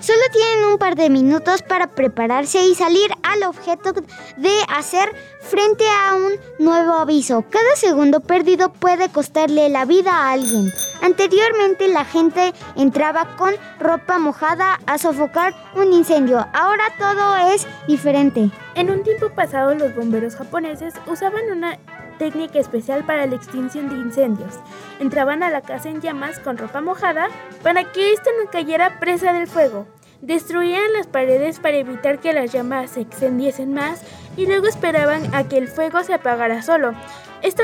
Solo 0.00 0.22
tienen 0.32 0.64
un 0.64 0.78
par 0.78 0.96
de 0.96 1.10
minutos 1.10 1.62
para 1.62 1.88
prepararse 1.88 2.62
y 2.62 2.74
salir 2.74 3.10
al 3.22 3.42
objeto 3.42 3.92
de 3.92 4.50
hacer 4.74 5.14
frente 5.40 5.84
a 5.86 6.14
un 6.14 6.32
nuevo 6.58 6.94
aviso. 6.94 7.44
Cada 7.50 7.76
segundo 7.76 8.20
perdido 8.20 8.72
puede 8.72 9.10
costarle 9.10 9.68
la 9.68 9.84
vida 9.84 10.12
a 10.12 10.32
alguien. 10.32 10.72
Anteriormente 11.02 11.86
la 11.88 12.06
gente 12.06 12.54
entraba 12.76 13.36
con 13.36 13.52
ropa 13.78 14.18
mojada 14.18 14.80
a 14.86 14.96
sofocar 14.96 15.54
un 15.74 15.92
incendio. 15.92 16.46
Ahora 16.54 16.84
todo 16.98 17.36
es 17.52 17.66
diferente. 17.86 18.50
En 18.74 18.90
un 18.90 19.02
tiempo 19.02 19.28
pasado 19.28 19.74
los 19.74 19.94
bomberos 19.94 20.34
japoneses 20.34 20.94
usaban 21.06 21.50
una 21.50 21.78
técnica 22.20 22.58
especial 22.58 23.04
para 23.06 23.26
la 23.26 23.34
extinción 23.34 23.88
de 23.88 23.96
incendios. 23.96 24.60
Entraban 25.00 25.42
a 25.42 25.48
la 25.48 25.62
casa 25.62 25.88
en 25.88 26.02
llamas 26.02 26.38
con 26.38 26.58
ropa 26.58 26.82
mojada 26.82 27.28
para 27.62 27.84
que 27.84 28.12
ésta 28.12 28.28
no 28.38 28.50
cayera 28.50 29.00
presa 29.00 29.32
del 29.32 29.48
fuego. 29.48 29.86
Destruían 30.20 30.92
las 30.92 31.06
paredes 31.06 31.60
para 31.60 31.78
evitar 31.78 32.18
que 32.18 32.34
las 32.34 32.52
llamas 32.52 32.90
se 32.90 33.00
extendiesen 33.00 33.72
más 33.72 34.02
y 34.36 34.44
luego 34.44 34.66
esperaban 34.66 35.34
a 35.34 35.48
que 35.48 35.56
el 35.56 35.68
fuego 35.68 36.04
se 36.04 36.12
apagara 36.12 36.60
solo. 36.60 36.92
Esta, 37.40 37.62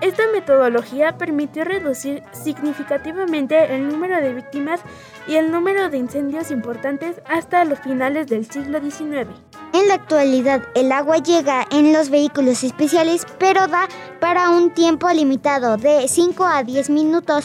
esta 0.00 0.24
metodología 0.32 1.16
permitió 1.16 1.64
reducir 1.64 2.22
significativamente 2.32 3.74
el 3.74 3.88
número 3.88 4.16
de 4.20 4.34
víctimas 4.34 4.80
y 5.26 5.36
el 5.36 5.50
número 5.50 5.88
de 5.88 5.98
incendios 5.98 6.50
importantes 6.50 7.20
hasta 7.26 7.64
los 7.64 7.78
finales 7.80 8.26
del 8.26 8.50
siglo 8.50 8.80
XIX. 8.80 9.28
En 9.72 9.88
la 9.88 9.94
actualidad, 9.94 10.62
el 10.74 10.92
agua 10.92 11.18
llega 11.18 11.66
en 11.70 11.92
los 11.92 12.10
vehículos 12.10 12.62
especiales, 12.64 13.26
pero 13.38 13.66
da 13.68 13.88
para 14.20 14.50
un 14.50 14.70
tiempo 14.70 15.08
limitado 15.10 15.76
de 15.76 16.06
5 16.08 16.44
a 16.44 16.62
10 16.62 16.90
minutos. 16.90 17.44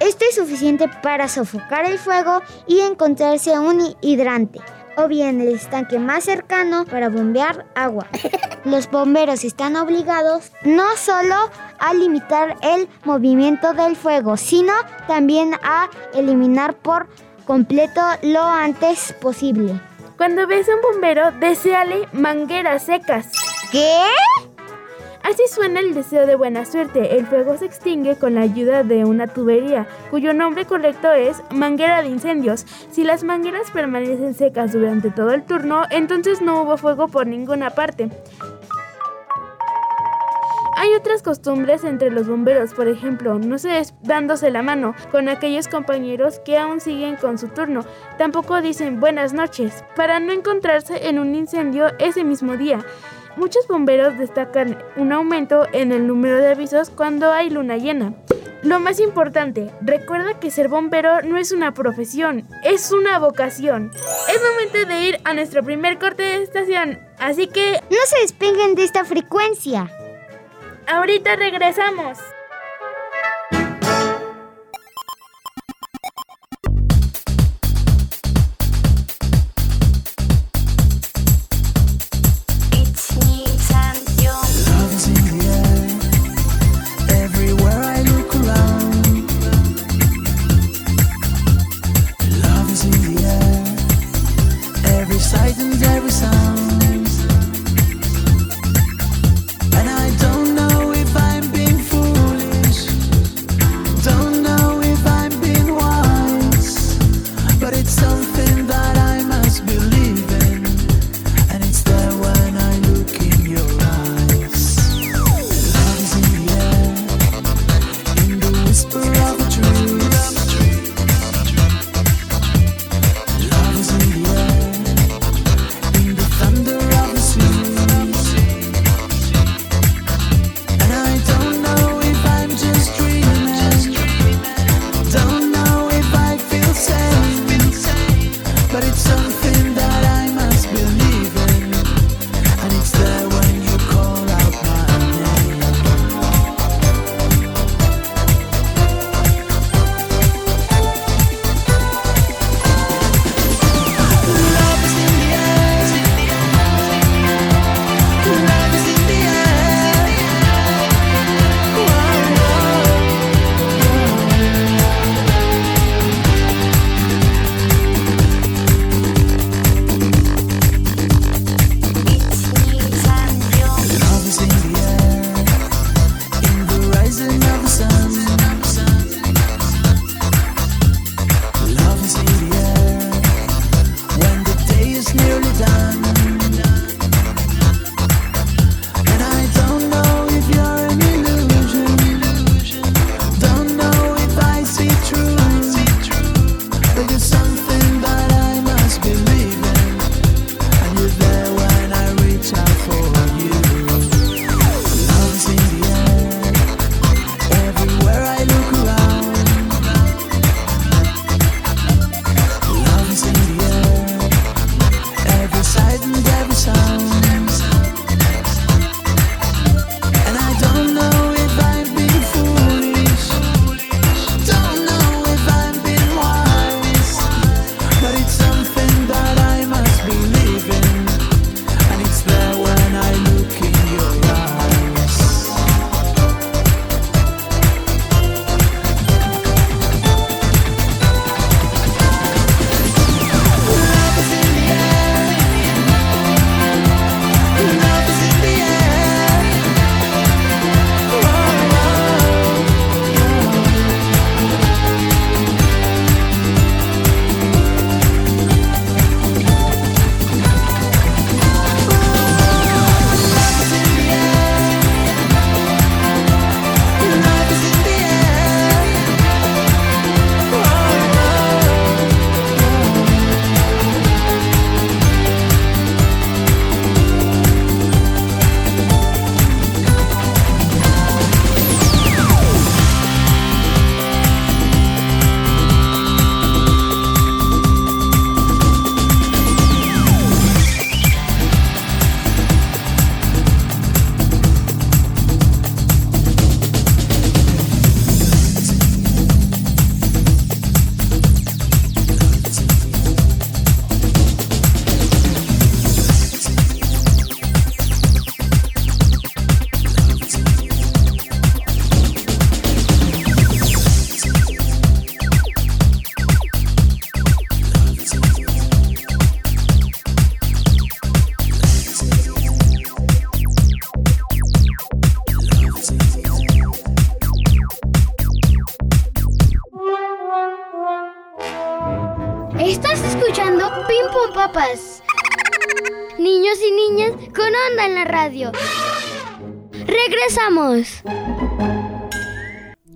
Esto 0.00 0.24
es 0.28 0.36
suficiente 0.36 0.88
para 1.02 1.28
sofocar 1.28 1.84
el 1.84 1.98
fuego 1.98 2.42
y 2.66 2.80
encontrarse 2.80 3.58
un 3.58 3.94
hidrante 4.00 4.60
o 4.98 5.06
bien 5.06 5.40
el 5.40 5.54
estanque 5.54 5.98
más 5.98 6.24
cercano 6.24 6.84
para 6.84 7.08
bombear 7.08 7.66
agua. 7.74 8.06
Los 8.64 8.90
bomberos 8.90 9.44
están 9.44 9.76
obligados 9.76 10.52
no 10.64 10.96
solo 10.96 11.36
a 11.78 11.94
limitar 11.94 12.56
el 12.62 12.88
movimiento 13.04 13.72
del 13.74 13.96
fuego, 13.96 14.36
sino 14.36 14.72
también 15.06 15.54
a 15.62 15.88
eliminar 16.14 16.74
por 16.74 17.06
completo 17.46 18.00
lo 18.22 18.42
antes 18.42 19.14
posible. 19.14 19.80
Cuando 20.16 20.46
ves 20.48 20.68
a 20.68 20.74
un 20.74 20.82
bombero, 20.82 21.30
deseale 21.38 22.08
mangueras 22.12 22.82
secas. 22.82 23.28
¿Qué? 23.70 24.02
Así 25.22 25.42
suena 25.48 25.80
el 25.80 25.94
deseo 25.94 26.26
de 26.26 26.36
buena 26.36 26.64
suerte. 26.64 27.16
El 27.16 27.26
fuego 27.26 27.56
se 27.56 27.66
extingue 27.66 28.16
con 28.16 28.34
la 28.34 28.42
ayuda 28.42 28.82
de 28.82 29.04
una 29.04 29.26
tubería, 29.26 29.86
cuyo 30.10 30.32
nombre 30.32 30.64
correcto 30.64 31.12
es 31.12 31.42
manguera 31.50 32.02
de 32.02 32.08
incendios. 32.08 32.66
Si 32.90 33.04
las 33.04 33.24
mangueras 33.24 33.70
permanecen 33.70 34.34
secas 34.34 34.72
durante 34.72 35.10
todo 35.10 35.32
el 35.32 35.44
turno, 35.44 35.82
entonces 35.90 36.40
no 36.40 36.62
hubo 36.62 36.76
fuego 36.76 37.08
por 37.08 37.26
ninguna 37.26 37.70
parte. 37.70 38.10
Hay 40.80 40.94
otras 40.94 41.24
costumbres 41.24 41.82
entre 41.82 42.08
los 42.08 42.28
bomberos, 42.28 42.72
por 42.72 42.86
ejemplo, 42.86 43.40
no 43.40 43.58
se 43.58 43.82
dándose 44.02 44.52
la 44.52 44.62
mano 44.62 44.94
con 45.10 45.28
aquellos 45.28 45.66
compañeros 45.66 46.38
que 46.44 46.56
aún 46.56 46.80
siguen 46.80 47.16
con 47.16 47.36
su 47.36 47.48
turno. 47.48 47.84
Tampoco 48.16 48.62
dicen 48.62 49.00
buenas 49.00 49.32
noches, 49.32 49.84
para 49.96 50.20
no 50.20 50.32
encontrarse 50.32 51.08
en 51.08 51.18
un 51.18 51.34
incendio 51.34 51.88
ese 51.98 52.22
mismo 52.22 52.56
día. 52.56 52.78
Muchos 53.38 53.68
bomberos 53.68 54.18
destacan 54.18 54.82
un 54.96 55.12
aumento 55.12 55.68
en 55.72 55.92
el 55.92 56.08
número 56.08 56.38
de 56.38 56.48
avisos 56.48 56.90
cuando 56.90 57.30
hay 57.30 57.50
luna 57.50 57.76
llena. 57.76 58.12
Lo 58.64 58.80
más 58.80 58.98
importante, 58.98 59.70
recuerda 59.80 60.40
que 60.40 60.50
ser 60.50 60.66
bombero 60.66 61.22
no 61.22 61.38
es 61.38 61.52
una 61.52 61.72
profesión, 61.72 62.48
es 62.64 62.90
una 62.90 63.16
vocación. 63.20 63.92
Es 64.28 64.40
momento 64.42 64.88
de 64.88 65.02
ir 65.02 65.20
a 65.22 65.34
nuestro 65.34 65.62
primer 65.62 66.00
corte 66.00 66.24
de 66.24 66.42
estación, 66.42 66.98
así 67.20 67.46
que... 67.46 67.80
No 67.90 67.98
se 68.06 68.18
despeguen 68.22 68.74
de 68.74 68.82
esta 68.82 69.04
frecuencia. 69.04 69.88
Ahorita 70.88 71.36
regresamos. 71.36 72.18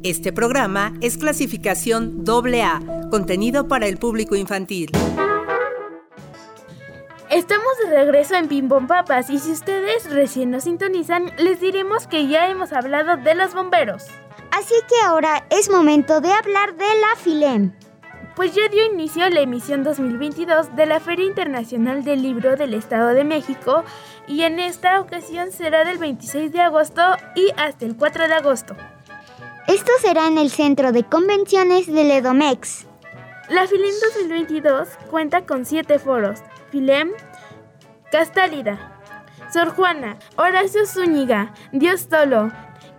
Este 0.03 0.33
programa 0.33 0.95
es 1.01 1.17
clasificación 1.17 2.25
AA, 2.27 3.09
contenido 3.11 3.69
para 3.69 3.87
el 3.87 3.99
público 3.99 4.35
infantil. 4.35 4.91
Estamos 7.31 7.73
de 7.83 7.91
regreso 7.91 8.35
en 8.35 8.49
Pimbom 8.49 8.87
Papas 8.87 9.31
y 9.31 9.39
si 9.39 9.53
ustedes 9.53 10.11
recién 10.11 10.51
nos 10.51 10.65
sintonizan, 10.65 11.31
les 11.39 11.61
diremos 11.61 12.07
que 12.07 12.27
ya 12.27 12.51
hemos 12.51 12.73
hablado 12.73 13.17
de 13.17 13.35
los 13.35 13.55
bomberos. 13.55 14.05
Así 14.51 14.75
que 14.87 14.97
ahora 15.07 15.47
es 15.49 15.71
momento 15.71 16.21
de 16.21 16.31
hablar 16.31 16.77
de 16.77 16.85
la 16.85 17.17
FILEM. 17.17 17.73
Pues 18.35 18.55
ya 18.55 18.69
dio 18.69 18.87
inicio 18.87 19.29
la 19.29 19.41
emisión 19.41 19.85
2022 19.85 20.75
de 20.75 20.87
la 20.87 21.01
Feria 21.01 21.27
Internacional 21.27 22.03
del 22.03 22.23
Libro 22.23 22.57
del 22.57 22.75
Estado 22.75 23.09
de 23.09 23.25
México 23.25 23.85
y 24.27 24.43
en 24.43 24.59
esta 24.59 25.01
ocasión 25.01 25.53
será 25.53 25.85
del 25.85 25.99
26 25.99 26.53
de 26.53 26.61
agosto 26.61 27.03
y 27.35 27.51
hasta 27.57 27.85
el 27.85 27.97
4 27.97 28.29
de 28.29 28.35
agosto. 28.35 28.77
Esto 29.69 29.93
será 30.01 30.27
en 30.27 30.39
el 30.39 30.51
Centro 30.51 30.93
de 30.93 31.05
Convenciones 31.05 31.87
del 31.87 32.11
Edomex. 32.11 32.87
La 33.49 33.67
FILEM 33.67 33.95
2022 34.15 34.89
cuenta 35.11 35.45
con 35.45 35.65
siete 35.65 35.99
foros. 35.99 36.41
FILEM, 36.71 37.13
Castálida, 38.11 39.01
Sor 39.53 39.69
Juana, 39.71 40.19
Horacio 40.37 40.87
Zúñiga, 40.87 41.53
Dios 41.73 42.09
Tolo, 42.09 42.51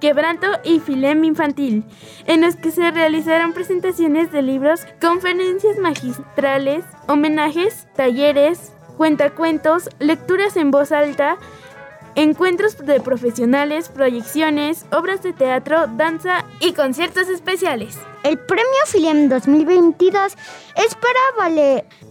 Quebranto 0.04 0.48
y 0.66 0.82
Filem 0.82 1.24
Infantil, 1.24 1.86
en 2.26 2.42
los 2.42 2.58
que 2.58 2.72
se 2.72 2.92
realizarán 2.92 3.54
presentaciones 3.54 4.34
de 4.34 4.42
libros, 4.42 4.86
conferencias 5.00 5.78
magistrales, 5.78 6.84
homenajes, 7.08 7.88
talleres, 7.96 8.74
cuentacuentos, 8.98 9.90
lecturas 10.00 10.58
en 10.58 10.72
voz 10.72 10.92
alta, 10.92 11.38
encuentros 12.16 12.78
de 12.78 13.00
profesionales, 13.00 13.90
proyecciones, 13.90 14.86
obras 14.92 15.24
de 15.24 15.34
teatro, 15.34 15.88
danza 15.88 16.46
y 16.60 16.74
conciertos 16.74 17.28
especiales. 17.30 17.98
El 18.24 18.40
premio 18.40 18.66
Filem 18.86 19.28
2022 19.28 20.34
es 20.78 20.96
para 20.96 21.52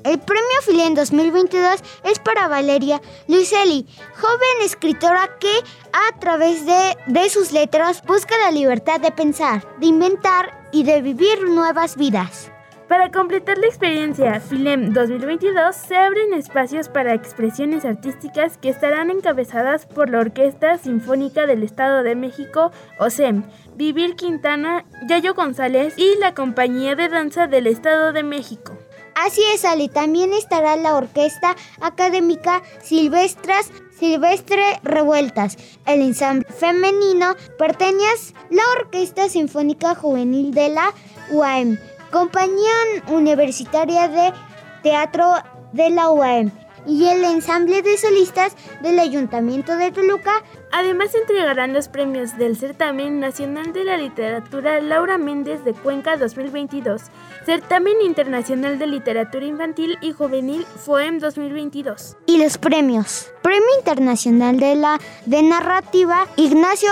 El 0.05 0.19
premio 0.21 0.63
Filem 0.63 0.95
2022 0.95 1.83
es 2.05 2.19
para 2.19 2.49
Valeria 2.49 3.01
Luiselli, 3.29 3.87
joven 4.15 4.65
escritora 4.65 5.39
que 5.39 5.53
a 5.93 6.19
través 6.19 6.67
de, 6.67 6.97
de 7.07 7.31
sus 7.31 7.53
letras 7.53 8.03
busca 8.05 8.37
la 8.45 8.51
libertad 8.51 9.01
de 9.01 9.11
pensar, 9.11 9.67
de 9.79 9.87
inventar 9.87 10.69
y 10.71 10.85
de 10.85 11.01
vivir 11.01 11.49
nuevas 11.49 11.97
vidas. 11.97 12.52
Para 12.93 13.11
completar 13.11 13.57
la 13.57 13.69
experiencia 13.69 14.39
FILEM 14.39 14.93
2022 14.93 15.75
se 15.75 15.97
abren 15.97 16.35
espacios 16.35 16.91
para 16.91 17.15
expresiones 17.15 17.87
artísticas 17.87 18.59
que 18.59 18.69
estarán 18.69 19.11
encabezadas 19.11 19.87
por 19.87 20.11
la 20.11 20.19
Orquesta 20.19 20.77
Sinfónica 20.77 21.47
del 21.47 21.63
Estado 21.63 22.03
de 22.03 22.15
México, 22.15 22.71
OSEM, 22.99 23.45
Vivir 23.77 24.15
Quintana, 24.15 24.85
Yayo 25.09 25.33
González 25.33 25.95
y 25.97 26.19
la 26.19 26.35
Compañía 26.35 26.95
de 26.95 27.09
Danza 27.09 27.47
del 27.47 27.67
Estado 27.67 28.13
de 28.13 28.25
México. 28.25 28.77
Así 29.15 29.41
es, 29.55 29.65
Ali. 29.65 29.89
También 29.89 30.35
estará 30.35 30.77
la 30.77 30.95
Orquesta 30.95 31.57
Académica 31.81 32.61
Silvestras 32.83 33.71
Silvestre 33.99 34.81
Revueltas. 34.83 35.57
El 35.87 36.03
ensamble 36.03 36.47
femenino 36.47 37.37
pertenece 37.57 38.35
a 38.35 38.55
la 38.55 38.63
Orquesta 38.79 39.31
Sinfónica 39.31 39.95
Juvenil 39.95 40.53
de 40.53 40.69
la 40.69 40.93
UAM. 41.31 41.79
Compañía 42.13 42.75
Universitaria 43.09 44.07
de 44.07 44.35
Teatro 44.83 45.33
de 45.73 45.89
la 45.89 46.11
UAM 46.11 46.51
y 46.87 47.07
el 47.07 47.25
ensamble 47.25 47.81
de 47.81 47.97
solistas 47.97 48.55
del 48.83 48.99
Ayuntamiento 48.99 49.77
de 49.77 49.91
Toluca. 49.93 50.43
Además 50.73 51.15
entregarán 51.15 51.73
los 51.73 51.89
premios 51.89 52.37
del 52.37 52.57
Certamen 52.57 53.19
Nacional 53.19 53.73
de 53.73 53.85
la 53.85 53.97
Literatura 53.97 54.81
Laura 54.81 55.17
Méndez 55.17 55.65
de 55.65 55.73
Cuenca 55.73 56.19
2022, 56.19 57.03
Certamen 57.47 58.03
Internacional 58.03 58.79
de 58.79 58.89
Literatura 58.89 59.47
Infantil 59.47 59.97
y 60.03 60.13
Juvenil 60.13 60.67
FOEM 60.67 61.19
2022. 61.19 62.19
Y 62.27 62.37
los 62.43 62.59
premios. 62.59 63.31
Premio 63.43 63.69
Internacional 63.79 64.59
de 64.61 64.77
la 64.77 65.01
de 65.25 65.43
Narrativa 65.43 66.27
Ignacio 66.37 66.91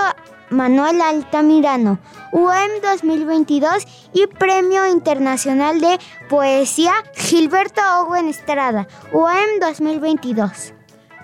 Manuel 0.51 1.01
Altamirano, 1.01 2.01
UAM 2.33 2.71
2022 2.83 3.87
y 4.13 4.27
Premio 4.27 4.85
Internacional 4.87 5.81
de 5.81 5.99
Poesía 6.29 6.93
Gilberto 7.15 7.81
Owen 8.01 8.29
Estrada, 8.29 8.89
UAM 9.13 9.61
2022. 9.61 10.75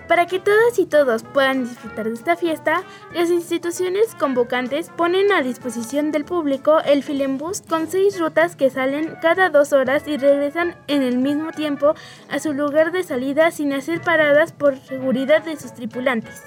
Para 0.07 0.25
que 0.25 0.39
todas 0.39 0.79
y 0.79 0.85
todos 0.85 1.23
puedan 1.23 1.65
disfrutar 1.67 2.07
de 2.07 2.13
esta 2.13 2.37
fiesta, 2.37 2.83
las 3.13 3.29
instituciones 3.29 4.15
convocantes 4.15 4.89
ponen 4.95 5.33
a 5.33 5.41
disposición 5.41 6.13
del 6.13 6.23
público 6.23 6.79
el 6.79 7.03
Filembus 7.03 7.61
con 7.61 7.87
seis 7.87 8.17
rutas 8.17 8.55
que 8.55 8.69
salen 8.69 9.17
cada 9.21 9.49
dos 9.49 9.73
horas 9.73 10.07
y 10.07 10.15
regresan 10.15 10.77
en 10.87 11.01
el 11.01 11.17
mismo 11.17 11.51
tiempo 11.51 11.95
a 12.29 12.39
su 12.39 12.53
lugar 12.53 12.93
de 12.93 13.03
salida 13.03 13.51
sin 13.51 13.73
hacer 13.73 13.99
paradas 13.99 14.53
por 14.53 14.77
seguridad 14.77 15.43
de 15.43 15.57
sus 15.57 15.73
tripulantes. 15.73 16.41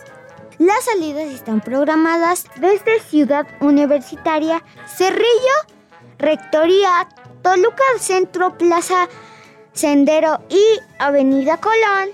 Las 0.61 0.85
salidas 0.85 1.25
están 1.33 1.63
programadas 1.63 2.45
desde 2.57 3.01
Ciudad 3.01 3.47
Universitaria, 3.61 4.63
Cerrillo, 4.87 5.25
Rectoría, 6.19 7.09
Toluca 7.41 7.83
Centro, 7.99 8.59
Plaza 8.59 9.09
Sendero 9.73 10.43
y 10.51 10.63
Avenida 10.99 11.57
Colón. 11.57 12.11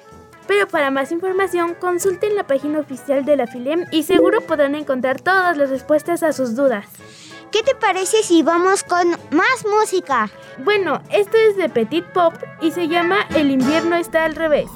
Pero 0.46 0.68
para 0.68 0.92
más 0.92 1.10
información, 1.10 1.74
consulten 1.74 2.36
la 2.36 2.46
página 2.46 2.78
oficial 2.78 3.24
de 3.24 3.34
la 3.34 3.48
FILEM 3.48 3.86
y 3.90 4.04
seguro 4.04 4.40
podrán 4.42 4.76
encontrar 4.76 5.20
todas 5.20 5.56
las 5.56 5.68
respuestas 5.68 6.22
a 6.22 6.32
sus 6.32 6.54
dudas. 6.54 6.86
¿Qué 7.50 7.64
te 7.64 7.74
parece 7.74 8.22
si 8.22 8.44
vamos 8.44 8.84
con 8.84 9.10
más 9.32 9.66
música? 9.68 10.30
Bueno, 10.58 11.02
esto 11.10 11.36
es 11.36 11.56
de 11.56 11.68
Petit 11.68 12.04
Pop 12.12 12.34
y 12.60 12.70
se 12.70 12.86
llama 12.86 13.26
El 13.34 13.50
invierno 13.50 13.96
está 13.96 14.24
al 14.24 14.36
revés. 14.36 14.68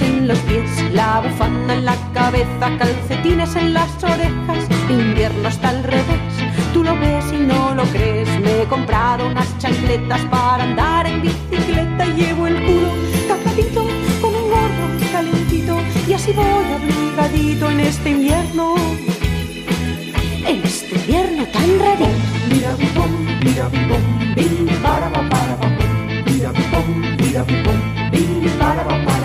En 0.00 0.26
los 0.26 0.38
pies, 0.40 0.68
la 0.92 1.20
bufanda 1.20 1.74
en 1.74 1.84
la 1.84 1.96
cabeza, 2.12 2.76
calcetines 2.78 3.54
en 3.54 3.72
las 3.72 3.90
orejas. 4.02 4.64
Invierno 4.90 5.48
está 5.48 5.68
al 5.68 5.84
revés, 5.84 6.34
tú 6.72 6.82
lo 6.82 6.98
ves 6.98 7.24
y 7.32 7.38
no 7.38 7.74
lo 7.74 7.84
crees. 7.84 8.28
Me 8.40 8.62
he 8.62 8.64
comprado 8.66 9.28
unas 9.28 9.46
chancletas 9.58 10.20
para 10.26 10.64
andar 10.64 11.06
en 11.06 11.22
bicicleta 11.22 12.04
y 12.04 12.12
llevo 12.14 12.46
el 12.48 12.56
culo 12.66 12.90
tapadito 13.28 13.86
con 14.20 14.34
un 14.34 14.50
gorro 14.50 14.86
calentito 15.12 15.78
y 16.08 16.12
así 16.12 16.32
voy 16.32 16.66
abrigadito 16.78 17.70
en 17.70 17.80
este 17.80 18.10
invierno. 18.10 18.74
En 20.46 20.62
este 20.64 20.94
invierno 20.96 21.46
tan 21.46 21.68
revés. 21.78 22.16
Mira 22.50 22.74
bipom, 22.74 23.12
mira 23.44 23.68
bipom, 23.68 24.34
bim, 24.34 24.82
para 24.82 25.10
para 25.10 25.54
bum. 25.60 25.72
Mira 26.26 26.50
bipom, 26.50 26.88
mira 27.18 27.44
bim, 27.44 28.50
para 28.58 28.84
para 28.84 29.15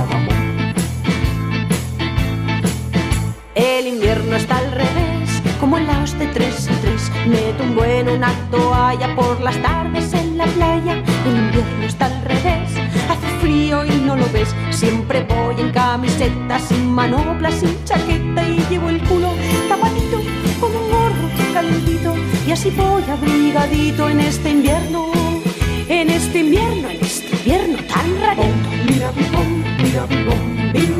El 3.62 3.86
invierno 3.86 4.36
está 4.38 4.58
al 4.58 4.72
revés, 4.72 5.30
como 5.60 5.78
en 5.78 5.86
laos 5.86 6.18
de 6.18 6.26
tres 6.28 6.68
en 6.68 6.82
tres. 6.82 7.12
Me 7.28 7.54
tumbo 7.60 7.86
en 7.86 8.10
una 8.10 8.34
toalla 8.50 9.16
por 9.16 9.40
las 9.40 9.56
tardes 9.62 10.12
en 10.16 10.36
la 10.36 10.46
playa. 10.46 11.04
El 11.28 11.38
invierno 11.38 11.86
está 11.86 12.08
al 12.08 12.24
revés, 12.24 12.72
hace 13.08 13.28
frío 13.40 13.86
y 13.86 13.92
no 14.02 14.16
lo 14.16 14.28
ves. 14.32 14.56
Siempre 14.72 15.28
voy 15.30 15.62
en 15.62 15.70
camiseta, 15.70 16.58
sin 16.58 16.92
manopla, 16.92 17.52
sin 17.52 17.72
chaqueta 17.86 18.44
y 18.50 18.66
llevo 18.68 18.90
el 18.90 19.00
culo 19.04 19.36
tapadito 19.70 20.18
con 20.60 20.76
un 20.76 20.90
gorro 20.90 21.30
calentito. 21.54 22.16
Y 22.48 22.52
así 22.54 22.72
voy 22.72 23.04
abrigadito 23.04 24.10
en 24.10 24.22
este 24.22 24.50
invierno, 24.50 25.12
en 25.88 26.10
este 26.10 26.40
invierno, 26.40 26.90
en 26.90 27.02
este 27.02 27.36
invierno 27.36 27.78
tan 27.94 28.22
rarito. 28.22 28.70
Mira 28.88 29.12
bipom, 29.12 29.64
mira 29.84 30.06
bipom, 30.08 30.74
bim, 30.74 30.91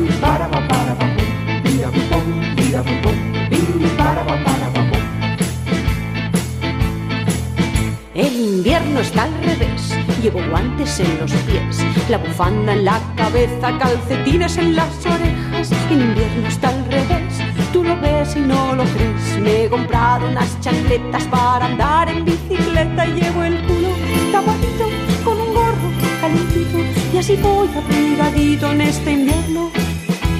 está 9.02 9.24
al 9.24 9.34
revés, 9.42 9.98
llevo 10.22 10.40
guantes 10.48 11.00
en 11.00 11.18
los 11.18 11.32
pies, 11.32 11.84
la 12.08 12.18
bufanda 12.18 12.72
en 12.72 12.84
la 12.84 13.00
cabeza, 13.16 13.76
calcetines 13.78 14.56
en 14.58 14.76
las 14.76 15.04
orejas. 15.04 15.72
El 15.90 16.02
invierno 16.02 16.46
está 16.46 16.68
al 16.68 16.84
revés, 16.86 17.34
tú 17.72 17.82
lo 17.82 18.00
ves 18.00 18.36
y 18.36 18.40
no 18.40 18.74
lo 18.76 18.84
crees. 18.84 19.40
Me 19.40 19.64
he 19.64 19.68
comprado 19.68 20.28
unas 20.28 20.58
chancletas 20.60 21.24
para 21.24 21.66
andar 21.66 22.08
en 22.08 22.24
bicicleta 22.24 23.06
y 23.06 23.20
llevo 23.20 23.42
el 23.42 23.66
culo 23.66 23.88
tapadito 24.30 24.88
con 25.24 25.40
un 25.40 25.52
gorro 25.52 25.88
calentito 26.20 26.78
y 27.12 27.18
así 27.18 27.36
voy 27.36 27.68
abrigadito 27.76 28.70
en 28.70 28.80
este 28.82 29.12
invierno, 29.12 29.70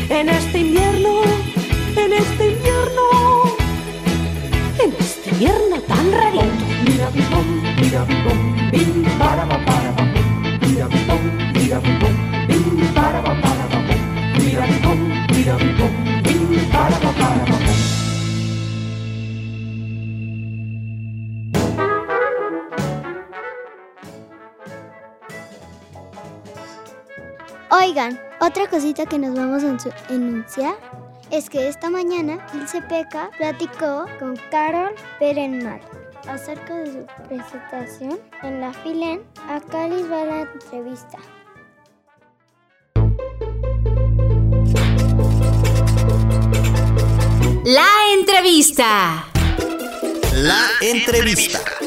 en 0.09 0.29
este 0.29 0.59
invierno, 0.59 1.23
en 1.97 2.13
este 2.13 2.51
invierno, 2.53 3.03
en 4.85 4.95
este 5.01 5.31
invierno 5.31 5.81
tan 5.89 6.13
rarito. 6.13 6.72
Oigan, 27.71 28.21
otra 28.41 28.69
cosita 28.69 29.07
que 29.07 29.19
nos 29.19 29.35
vamos 29.35 29.65
a 29.65 30.13
enunciar 30.13 30.75
es 31.31 31.51
que 31.51 31.69
esta 31.69 31.91
mañana 31.91 32.47
el 32.55 32.67
CPK 32.67 33.37
platicó 33.39 34.07
con 34.21 34.37
Carol 34.51 34.95
Perenmal 35.19 35.81
acerca 36.29 36.75
de 36.75 36.93
su 36.93 37.07
presentación 37.29 38.19
en 38.43 38.61
la 38.61 38.73
FILEN. 38.73 39.23
Acá 39.49 39.89
les 39.89 40.11
va 40.11 40.25
la 40.25 40.41
entrevista. 40.43 41.19
La 47.65 47.89
entrevista. 48.15 49.27
La 50.35 50.67
entrevista. 50.81 51.82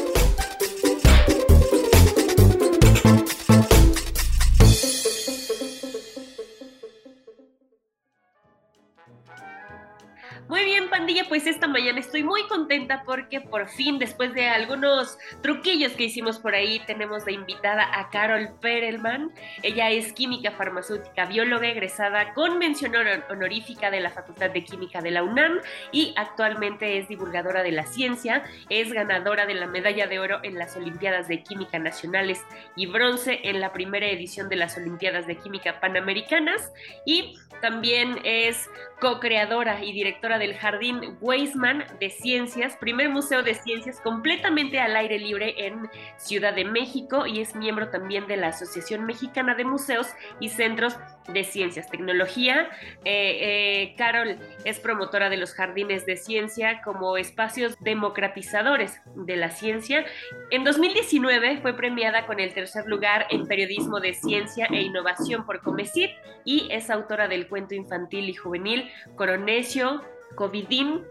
Muy 10.48 10.64
bien, 10.64 10.88
pandilla, 10.88 11.24
pues 11.28 11.44
esta 11.48 11.66
mañana 11.66 11.98
estoy 11.98 12.22
muy 12.22 12.44
contenta 12.46 13.02
porque 13.04 13.40
por 13.40 13.68
fin, 13.68 13.98
después 13.98 14.32
de 14.32 14.48
algunos 14.48 15.18
truquillos 15.42 15.90
que 15.94 16.04
hicimos 16.04 16.38
por 16.38 16.54
ahí, 16.54 16.80
tenemos 16.86 17.24
de 17.24 17.32
invitada 17.32 17.98
a 17.98 18.10
Carol 18.10 18.50
Perelman. 18.60 19.32
Ella 19.64 19.90
es 19.90 20.12
química 20.12 20.52
farmacéutica, 20.52 21.24
bióloga 21.24 21.66
egresada 21.66 22.32
con 22.32 22.58
mención 22.58 22.94
honor- 22.94 23.24
honorífica 23.28 23.90
de 23.90 24.00
la 24.00 24.10
Facultad 24.10 24.50
de 24.50 24.62
Química 24.62 25.00
de 25.00 25.10
la 25.10 25.24
UNAM 25.24 25.58
y 25.90 26.14
actualmente 26.16 26.98
es 26.98 27.08
divulgadora 27.08 27.64
de 27.64 27.72
la 27.72 27.84
ciencia. 27.84 28.44
Es 28.68 28.92
ganadora 28.92 29.46
de 29.46 29.54
la 29.54 29.66
medalla 29.66 30.06
de 30.06 30.20
oro 30.20 30.38
en 30.44 30.60
las 30.60 30.76
Olimpiadas 30.76 31.26
de 31.26 31.42
Química 31.42 31.80
Nacionales 31.80 32.40
y 32.76 32.86
bronce 32.86 33.40
en 33.42 33.60
la 33.60 33.72
primera 33.72 34.06
edición 34.06 34.48
de 34.48 34.54
las 34.54 34.76
Olimpiadas 34.76 35.26
de 35.26 35.38
Química 35.38 35.80
Panamericanas 35.80 36.72
y 37.04 37.36
también 37.60 38.20
es 38.22 38.70
co-creadora 39.00 39.82
y 39.82 39.92
directora 39.92 40.35
del 40.38 40.54
Jardín 40.54 41.16
Weisman 41.20 41.84
de 42.00 42.10
Ciencias, 42.10 42.76
primer 42.76 43.08
museo 43.08 43.42
de 43.42 43.54
ciencias 43.54 44.00
completamente 44.00 44.80
al 44.80 44.96
aire 44.96 45.18
libre 45.18 45.66
en 45.66 45.88
Ciudad 46.16 46.54
de 46.54 46.64
México 46.64 47.26
y 47.26 47.40
es 47.40 47.54
miembro 47.54 47.90
también 47.90 48.26
de 48.26 48.36
la 48.36 48.48
Asociación 48.48 49.04
Mexicana 49.04 49.54
de 49.54 49.64
Museos 49.64 50.08
y 50.40 50.48
Centros 50.48 50.96
de 51.28 51.44
Ciencias, 51.44 51.90
Tecnología. 51.90 52.68
Eh, 53.04 53.38
eh, 53.84 53.94
Carol 53.96 54.36
es 54.64 54.78
promotora 54.80 55.28
de 55.28 55.36
los 55.36 55.54
jardines 55.54 56.06
de 56.06 56.16
ciencia 56.16 56.80
como 56.82 57.16
espacios 57.16 57.76
democratizadores 57.80 59.00
de 59.14 59.36
la 59.36 59.50
ciencia. 59.50 60.04
En 60.50 60.64
2019 60.64 61.58
fue 61.62 61.76
premiada 61.76 62.26
con 62.26 62.40
el 62.40 62.52
tercer 62.54 62.86
lugar 62.86 63.26
en 63.30 63.46
periodismo 63.46 64.00
de 64.00 64.14
ciencia 64.14 64.66
e 64.70 64.80
innovación 64.82 65.44
por 65.46 65.60
Comecit 65.62 66.10
y 66.44 66.68
es 66.70 66.90
autora 66.90 67.28
del 67.28 67.48
cuento 67.48 67.74
infantil 67.74 68.28
y 68.28 68.34
juvenil 68.34 68.90
Coronesio, 69.16 70.02
Covidín 70.34 71.02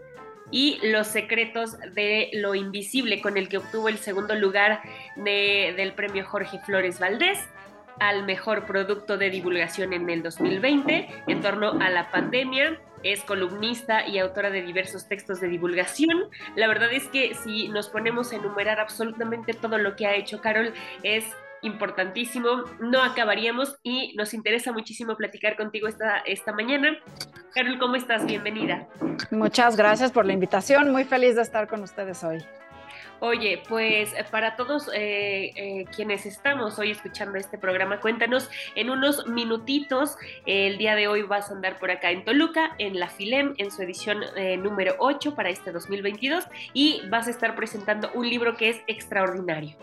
y 0.52 0.78
Los 0.80 1.08
secretos 1.08 1.76
de 1.94 2.30
lo 2.34 2.54
invisible, 2.54 3.20
con 3.20 3.36
el 3.36 3.48
que 3.48 3.58
obtuvo 3.58 3.88
el 3.88 3.98
segundo 3.98 4.36
lugar 4.36 4.80
de- 5.16 5.74
del 5.76 5.92
premio 5.92 6.24
Jorge 6.24 6.60
Flores 6.60 7.00
Valdés 7.00 7.38
al 8.00 8.24
mejor 8.24 8.66
producto 8.66 9.16
de 9.16 9.30
divulgación 9.30 9.92
en 9.92 10.08
el 10.08 10.22
2020 10.22 11.24
en 11.26 11.40
torno 11.40 11.72
a 11.80 11.90
la 11.90 12.10
pandemia. 12.10 12.80
Es 13.02 13.22
columnista 13.22 14.06
y 14.06 14.18
autora 14.18 14.50
de 14.50 14.62
diversos 14.62 15.08
textos 15.08 15.40
de 15.40 15.48
divulgación. 15.48 16.24
La 16.56 16.66
verdad 16.66 16.92
es 16.92 17.08
que 17.08 17.34
si 17.34 17.68
nos 17.68 17.88
ponemos 17.88 18.32
a 18.32 18.36
enumerar 18.36 18.80
absolutamente 18.80 19.52
todo 19.52 19.78
lo 19.78 19.96
que 19.96 20.06
ha 20.06 20.14
hecho 20.14 20.40
Carol, 20.40 20.72
es 21.02 21.24
importantísimo, 21.62 22.64
no 22.80 23.02
acabaríamos 23.02 23.76
y 23.82 24.14
nos 24.16 24.34
interesa 24.34 24.72
muchísimo 24.72 25.16
platicar 25.16 25.56
contigo 25.56 25.88
esta, 25.88 26.18
esta 26.18 26.52
mañana. 26.52 26.98
Carol, 27.54 27.78
¿cómo 27.78 27.96
estás? 27.96 28.26
Bienvenida. 28.26 28.86
Muchas 29.30 29.76
gracias 29.76 30.12
por 30.12 30.26
la 30.26 30.32
invitación, 30.32 30.90
muy 30.90 31.04
feliz 31.04 31.36
de 31.36 31.42
estar 31.42 31.68
con 31.68 31.82
ustedes 31.82 32.22
hoy. 32.24 32.44
Oye, 33.20 33.62
pues 33.66 34.12
eh, 34.12 34.24
para 34.30 34.56
todos 34.56 34.88
eh, 34.94 35.52
eh, 35.56 35.84
quienes 35.94 36.26
estamos 36.26 36.78
hoy 36.78 36.90
escuchando 36.90 37.38
este 37.38 37.56
programa, 37.56 37.98
cuéntanos 38.00 38.50
en 38.74 38.90
unos 38.90 39.26
minutitos, 39.26 40.16
el 40.44 40.76
día 40.76 40.94
de 40.94 41.08
hoy 41.08 41.22
vas 41.22 41.50
a 41.50 41.54
andar 41.54 41.78
por 41.78 41.90
acá 41.90 42.10
en 42.10 42.24
Toluca, 42.24 42.74
en 42.78 43.00
la 43.00 43.08
FILEM, 43.08 43.54
en 43.56 43.70
su 43.70 43.82
edición 43.82 44.20
número 44.62 44.96
8 44.98 45.34
para 45.34 45.48
este 45.48 45.72
2022 45.72 46.44
y 46.74 47.02
vas 47.08 47.26
a 47.26 47.30
estar 47.30 47.56
presentando 47.56 48.10
un 48.12 48.28
libro 48.28 48.56
que 48.56 48.68
es 48.68 48.82
extraordinario. 48.86 49.76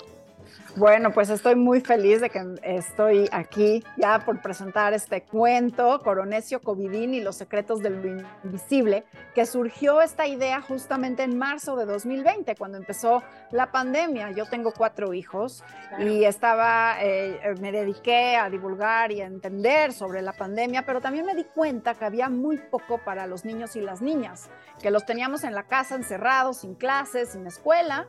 Bueno, 0.76 1.12
pues 1.12 1.30
estoy 1.30 1.56
muy 1.56 1.82
feliz 1.82 2.20
de 2.20 2.32
que 2.32 2.42
estoy 2.64 3.30
aquí 3.32 3.84
ya 3.96 4.18
por 4.26 4.42
presentar 4.42 4.92
este 4.94 5.22
cuento, 5.22 6.02
Coronesio 6.04 6.62
Covidín 6.62 7.14
y 7.14 7.22
los 7.22 7.36
secretos 7.36 7.80
de 7.84 7.92
lo 7.92 8.26
invisible, 8.44 9.04
que 9.36 9.46
surgió 9.46 10.02
esta 10.02 10.26
idea 10.26 10.62
justamente 10.62 11.22
en 11.22 11.38
marzo 11.38 11.76
de 11.76 11.86
2020, 11.86 12.56
cuando 12.56 12.80
empezó 12.80 13.22
la 13.52 13.72
pandemia. 13.72 14.32
Yo 14.32 14.48
tengo 14.48 14.74
cuatro 14.76 15.14
hijos 15.14 15.64
y 16.00 16.24
estaba, 16.24 16.96
eh, 17.04 17.54
me 17.62 17.72
dediqué 17.72 18.36
a 18.36 18.50
divulgar 18.50 19.12
y 19.12 19.22
a 19.22 19.28
entender 19.28 19.94
sobre 19.94 20.24
la 20.24 20.34
pandemia, 20.34 20.88
pero 20.88 21.02
también 21.02 21.28
me 21.28 21.36
di 21.36 21.44
cuenta 21.44 21.94
que 21.94 22.06
había 22.06 22.30
muy 22.30 22.58
poco 22.58 22.98
para 22.98 23.28
los 23.28 23.46
niños 23.46 23.76
y 23.76 23.82
las 23.82 24.02
niñas, 24.02 24.50
que 24.82 24.90
los 24.90 25.06
teníamos 25.06 25.44
en 25.44 25.54
la 25.54 25.68
casa 25.68 25.94
encerrados, 25.94 26.58
sin 26.58 26.74
clases, 26.74 27.34
sin 27.34 27.46
escuela. 27.46 28.08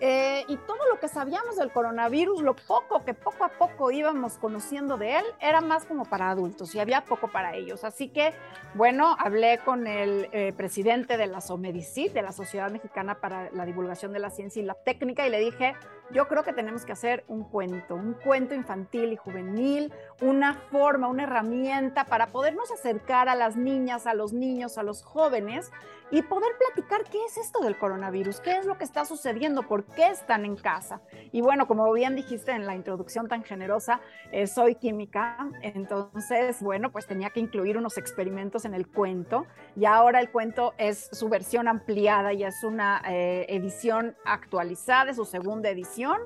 Eh, 0.00 0.44
y 0.48 0.56
todo 0.56 0.78
lo 0.90 0.98
que 0.98 1.08
sabíamos 1.08 1.56
del 1.56 1.70
coronavirus, 1.70 2.42
lo 2.42 2.54
poco 2.54 3.04
que 3.04 3.14
poco 3.14 3.44
a 3.44 3.48
poco 3.48 3.90
íbamos 3.90 4.38
conociendo 4.38 4.96
de 4.96 5.18
él, 5.18 5.24
era 5.40 5.60
más 5.60 5.84
como 5.84 6.04
para 6.04 6.30
adultos 6.30 6.74
y 6.74 6.80
había 6.80 7.04
poco 7.04 7.28
para 7.28 7.54
ellos. 7.54 7.84
Así 7.84 8.08
que, 8.08 8.32
bueno, 8.74 9.16
hablé 9.18 9.58
con 9.58 9.86
el 9.86 10.28
eh, 10.32 10.52
presidente 10.56 11.16
de 11.16 11.26
la 11.26 11.40
SOMEDICIT, 11.40 12.12
de 12.12 12.22
la 12.22 12.32
Sociedad 12.32 12.70
Mexicana 12.70 13.16
para 13.16 13.50
la 13.50 13.66
Divulgación 13.66 14.12
de 14.12 14.20
la 14.20 14.30
Ciencia 14.30 14.62
y 14.62 14.64
la 14.64 14.74
Técnica, 14.74 15.26
y 15.26 15.30
le 15.30 15.38
dije, 15.38 15.74
yo 16.12 16.26
creo 16.26 16.42
que 16.42 16.52
tenemos 16.52 16.84
que 16.84 16.92
hacer 16.92 17.24
un 17.28 17.44
cuento, 17.44 17.94
un 17.94 18.14
cuento 18.14 18.54
infantil 18.54 19.12
y 19.12 19.16
juvenil, 19.16 19.92
una 20.20 20.54
forma, 20.54 21.08
una 21.08 21.24
herramienta 21.24 22.04
para 22.04 22.26
podernos 22.28 22.70
acercar 22.70 23.28
a 23.28 23.34
las 23.34 23.56
niñas, 23.56 24.06
a 24.06 24.14
los 24.14 24.32
niños, 24.32 24.78
a 24.78 24.82
los 24.82 25.02
jóvenes 25.02 25.70
y 26.10 26.22
poder 26.22 26.50
platicar 26.58 27.04
qué 27.10 27.18
es 27.24 27.36
esto 27.36 27.60
del 27.60 27.78
coronavirus, 27.78 28.40
qué 28.40 28.58
es 28.58 28.66
lo 28.66 28.76
que 28.76 28.84
está 28.84 29.04
sucediendo, 29.04 29.62
por 29.62 29.84
qué 29.84 30.08
están 30.08 30.44
en 30.44 30.56
casa. 30.56 31.00
Y 31.32 31.40
bueno, 31.40 31.66
como 31.66 31.90
bien 31.92 32.16
dijiste 32.16 32.52
en 32.52 32.66
la 32.66 32.74
introducción 32.74 33.28
tan 33.28 33.44
generosa, 33.44 34.00
eh, 34.32 34.46
soy 34.46 34.74
química, 34.74 35.48
entonces, 35.62 36.62
bueno, 36.62 36.90
pues 36.90 37.06
tenía 37.06 37.30
que 37.30 37.40
incluir 37.40 37.78
unos 37.78 37.98
experimentos 37.98 38.64
en 38.64 38.74
el 38.74 38.88
cuento 38.88 39.46
y 39.76 39.84
ahora 39.84 40.20
el 40.20 40.30
cuento 40.30 40.74
es 40.78 41.08
su 41.12 41.28
versión 41.28 41.68
ampliada 41.68 42.32
y 42.32 42.44
es 42.44 42.64
una 42.64 43.02
eh, 43.08 43.46
edición 43.48 44.16
actualizada, 44.24 45.10
es 45.10 45.16
su 45.16 45.24
segunda 45.24 45.70
edición 45.70 46.20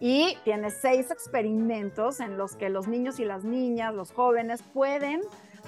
y 0.00 0.36
tiene 0.44 0.70
seis 0.70 1.10
experimentos 1.10 2.20
en 2.20 2.38
los 2.38 2.56
que 2.56 2.70
los 2.70 2.88
niños 2.88 3.20
y 3.20 3.24
las 3.24 3.44
niñas, 3.44 3.94
los 3.94 4.12
jóvenes 4.12 4.62
pueden 4.62 5.22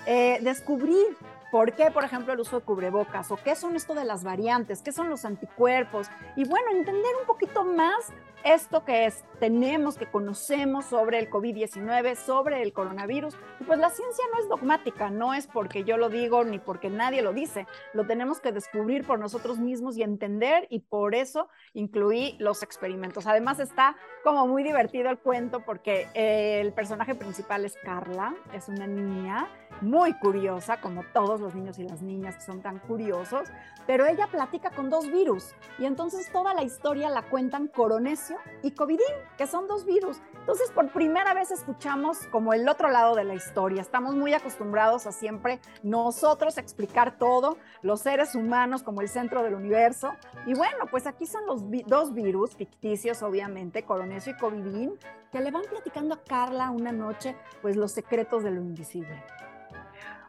eh, 0.06 0.38
descubrir 0.42 1.16
¿Por 1.50 1.72
qué, 1.72 1.90
por 1.90 2.04
ejemplo, 2.04 2.32
el 2.32 2.40
uso 2.40 2.60
de 2.60 2.64
cubrebocas? 2.64 3.30
¿O 3.30 3.36
qué 3.36 3.54
son 3.56 3.74
esto 3.74 3.94
de 3.94 4.04
las 4.04 4.22
variantes? 4.22 4.82
¿Qué 4.82 4.92
son 4.92 5.08
los 5.08 5.24
anticuerpos? 5.24 6.08
Y 6.36 6.46
bueno, 6.46 6.70
entender 6.72 7.10
un 7.20 7.26
poquito 7.26 7.64
más 7.64 8.12
esto 8.44 8.84
que 8.84 9.06
es, 9.06 9.24
tenemos, 9.40 9.96
que 9.96 10.06
conocemos 10.06 10.84
sobre 10.84 11.18
el 11.18 11.30
COVID-19, 11.30 12.16
sobre 12.16 12.62
el 12.62 12.72
coronavirus. 12.72 13.34
Y 13.60 13.64
pues 13.64 13.78
la 13.78 13.90
ciencia 13.90 14.24
no 14.32 14.40
es 14.40 14.48
dogmática, 14.48 15.10
no 15.10 15.34
es 15.34 15.46
porque 15.46 15.84
yo 15.84 15.96
lo 15.96 16.08
digo 16.08 16.44
ni 16.44 16.58
porque 16.58 16.90
nadie 16.90 17.22
lo 17.22 17.32
dice. 17.32 17.66
Lo 17.94 18.06
tenemos 18.06 18.40
que 18.40 18.52
descubrir 18.52 19.06
por 19.06 19.18
nosotros 19.18 19.58
mismos 19.58 19.96
y 19.96 20.02
entender 20.02 20.66
y 20.70 20.80
por 20.80 21.14
eso 21.14 21.48
incluí 21.72 22.36
los 22.38 22.62
experimentos. 22.62 23.26
Además 23.26 23.58
está 23.58 23.96
como 24.22 24.46
muy 24.46 24.62
divertido 24.62 25.10
el 25.10 25.18
cuento 25.18 25.64
porque 25.64 26.08
el 26.14 26.72
personaje 26.72 27.14
principal 27.14 27.64
es 27.64 27.74
Carla, 27.82 28.34
es 28.52 28.68
una 28.68 28.86
niña 28.86 29.48
muy 29.80 30.14
curiosa, 30.14 30.80
como 30.80 31.04
todos 31.12 31.40
los 31.40 31.54
niños 31.54 31.78
y 31.78 31.84
las 31.84 32.02
niñas 32.02 32.36
que 32.36 32.42
son 32.42 32.62
tan 32.62 32.78
curiosos, 32.78 33.48
pero 33.86 34.06
ella 34.06 34.26
platica 34.26 34.70
con 34.70 34.90
dos 34.90 35.10
virus 35.10 35.54
y 35.78 35.86
entonces 35.86 36.30
toda 36.30 36.52
la 36.52 36.62
historia 36.62 37.08
la 37.08 37.22
cuentan 37.22 37.68
Coronesio 37.68 38.36
y 38.62 38.72
Covidín, 38.72 39.06
que 39.36 39.46
son 39.46 39.66
dos 39.66 39.86
virus. 39.86 40.20
Entonces 40.38 40.70
por 40.72 40.90
primera 40.92 41.32
vez 41.32 41.50
escuchamos 41.50 42.26
como 42.30 42.52
el 42.52 42.68
otro 42.68 42.90
lado 42.90 43.14
de 43.14 43.24
la 43.24 43.34
historia. 43.34 43.80
Estamos 43.80 44.14
muy 44.14 44.34
acostumbrados 44.34 45.06
a 45.06 45.12
siempre 45.12 45.60
nosotros 45.82 46.58
explicar 46.58 47.18
todo, 47.18 47.56
los 47.82 48.00
seres 48.00 48.34
humanos 48.34 48.82
como 48.82 49.00
el 49.00 49.08
centro 49.08 49.42
del 49.42 49.54
universo. 49.54 50.12
Y 50.46 50.54
bueno, 50.54 50.86
pues 50.90 51.06
aquí 51.06 51.26
son 51.26 51.46
los 51.46 51.62
dos 51.86 52.12
virus 52.12 52.56
ficticios, 52.56 53.22
obviamente, 53.22 53.84
Coronesio 53.84 54.32
y 54.32 54.36
Covidín, 54.36 54.98
que 55.32 55.40
le 55.40 55.50
van 55.50 55.64
platicando 55.68 56.14
a 56.14 56.22
Carla 56.22 56.70
una 56.70 56.92
noche, 56.92 57.36
pues 57.62 57.76
los 57.76 57.92
secretos 57.92 58.42
de 58.42 58.50
lo 58.50 58.60
invisible. 58.60 59.22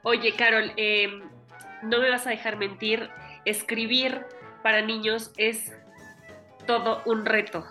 Oye, 0.04 0.34
Carol, 0.34 0.72
em, 0.78 1.22
no 1.84 2.00
me 2.00 2.10
vas 2.10 2.26
a 2.26 2.30
dejar 2.30 2.58
mentir, 2.58 3.10
escribir 3.46 4.26
para 4.64 4.82
niños 4.82 5.32
es 5.38 5.74
todo 6.66 7.02
un 7.06 7.26
reto. 7.26 7.66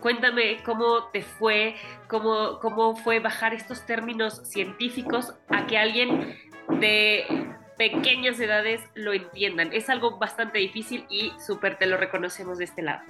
Cuéntame 0.00 0.62
cómo 0.64 1.04
te 1.12 1.22
fue, 1.22 1.74
cómo, 2.08 2.60
cómo 2.60 2.96
fue 2.96 3.18
bajar 3.18 3.52
estos 3.52 3.84
términos 3.84 4.40
científicos 4.44 5.34
a 5.48 5.66
que 5.66 5.76
alguien 5.76 6.36
de 6.80 7.26
pequeñas 7.76 8.38
edades 8.38 8.80
lo 8.94 9.12
entiendan. 9.12 9.72
Es 9.72 9.88
algo 9.88 10.18
bastante 10.18 10.58
difícil 10.58 11.06
y 11.08 11.32
súper 11.44 11.78
te 11.78 11.86
lo 11.86 11.96
reconocemos 11.96 12.58
de 12.58 12.64
este 12.64 12.82
lado. 12.82 13.02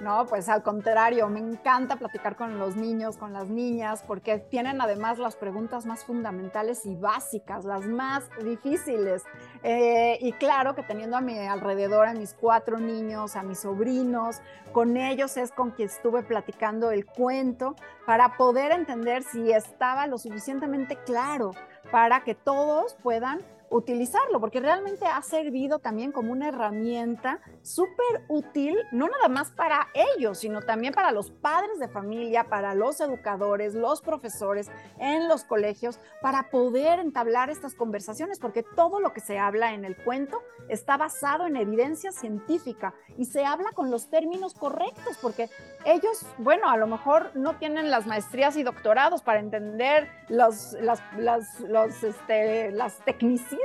No, 0.00 0.26
pues 0.26 0.48
al 0.48 0.62
contrario, 0.62 1.28
me 1.28 1.38
encanta 1.38 1.96
platicar 1.96 2.36
con 2.36 2.58
los 2.58 2.74
niños, 2.74 3.16
con 3.16 3.32
las 3.32 3.48
niñas, 3.48 4.02
porque 4.06 4.38
tienen 4.38 4.80
además 4.80 5.18
las 5.18 5.36
preguntas 5.36 5.86
más 5.86 6.04
fundamentales 6.04 6.84
y 6.84 6.96
básicas, 6.96 7.64
las 7.64 7.86
más 7.86 8.24
difíciles. 8.42 9.22
Eh, 9.62 10.18
y 10.20 10.32
claro 10.32 10.74
que 10.74 10.82
teniendo 10.82 11.16
a 11.16 11.20
mi 11.20 11.38
alrededor 11.38 12.08
a 12.08 12.14
mis 12.14 12.34
cuatro 12.34 12.78
niños, 12.78 13.36
a 13.36 13.44
mis 13.44 13.60
sobrinos, 13.60 14.40
con 14.72 14.96
ellos 14.96 15.36
es 15.36 15.52
con 15.52 15.70
quien 15.70 15.88
estuve 15.88 16.24
platicando 16.24 16.90
el 16.90 17.06
cuento 17.06 17.76
para 18.04 18.36
poder 18.36 18.72
entender 18.72 19.22
si 19.22 19.52
estaba 19.52 20.08
lo 20.08 20.18
suficientemente 20.18 20.96
claro 21.04 21.52
para 21.92 22.24
que 22.24 22.34
todos 22.34 22.96
puedan 23.02 23.40
utilizarlo, 23.76 24.40
porque 24.40 24.60
realmente 24.60 25.04
ha 25.04 25.20
servido 25.22 25.80
también 25.80 26.12
como 26.12 26.30
una 26.30 26.48
herramienta 26.48 27.40
súper 27.62 28.22
útil, 28.28 28.78
no 28.92 29.08
nada 29.08 29.28
más 29.28 29.50
para 29.50 29.88
ellos, 30.16 30.38
sino 30.38 30.62
también 30.62 30.94
para 30.94 31.10
los 31.10 31.32
padres 31.32 31.80
de 31.80 31.88
familia, 31.88 32.44
para 32.44 32.74
los 32.74 33.00
educadores, 33.00 33.74
los 33.74 34.00
profesores 34.00 34.70
en 34.98 35.26
los 35.26 35.42
colegios, 35.42 35.98
para 36.22 36.50
poder 36.50 37.00
entablar 37.00 37.50
estas 37.50 37.74
conversaciones, 37.74 38.38
porque 38.38 38.62
todo 38.62 39.00
lo 39.00 39.12
que 39.12 39.20
se 39.20 39.38
habla 39.38 39.74
en 39.74 39.84
el 39.84 39.96
cuento 39.96 40.40
está 40.68 40.96
basado 40.96 41.46
en 41.46 41.56
evidencia 41.56 42.12
científica 42.12 42.94
y 43.18 43.24
se 43.24 43.44
habla 43.44 43.72
con 43.72 43.90
los 43.90 44.08
términos 44.08 44.54
correctos, 44.54 45.18
porque 45.20 45.50
ellos, 45.84 46.24
bueno, 46.38 46.70
a 46.70 46.76
lo 46.76 46.86
mejor 46.86 47.32
no 47.34 47.56
tienen 47.56 47.90
las 47.90 48.06
maestrías 48.06 48.56
y 48.56 48.62
doctorados 48.62 49.22
para 49.22 49.40
entender 49.40 50.08
los, 50.28 50.72
las, 50.74 51.02
los, 51.18 52.04
este, 52.04 52.70
las 52.70 53.04
tecnicismos, 53.04 53.63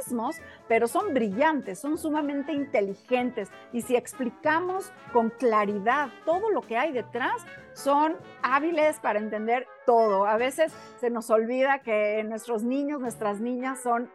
pero 0.67 0.87
son 0.87 1.13
brillantes, 1.13 1.79
son 1.79 1.97
sumamente 1.97 2.51
inteligentes 2.53 3.49
y 3.73 3.81
si 3.81 3.95
explicamos 3.95 4.91
con 5.13 5.29
claridad 5.29 6.09
todo 6.25 6.49
lo 6.49 6.61
que 6.61 6.77
hay 6.77 6.91
detrás, 6.91 7.45
son 7.73 8.15
hábiles 8.41 8.99
para 8.99 9.19
entender 9.19 9.67
todo. 9.85 10.25
A 10.25 10.37
veces 10.37 10.73
se 10.99 11.09
nos 11.09 11.29
olvida 11.29 11.79
que 11.79 12.23
nuestros 12.23 12.63
niños, 12.63 12.99
nuestras 12.99 13.39
niñas 13.39 13.81
son 13.81 14.09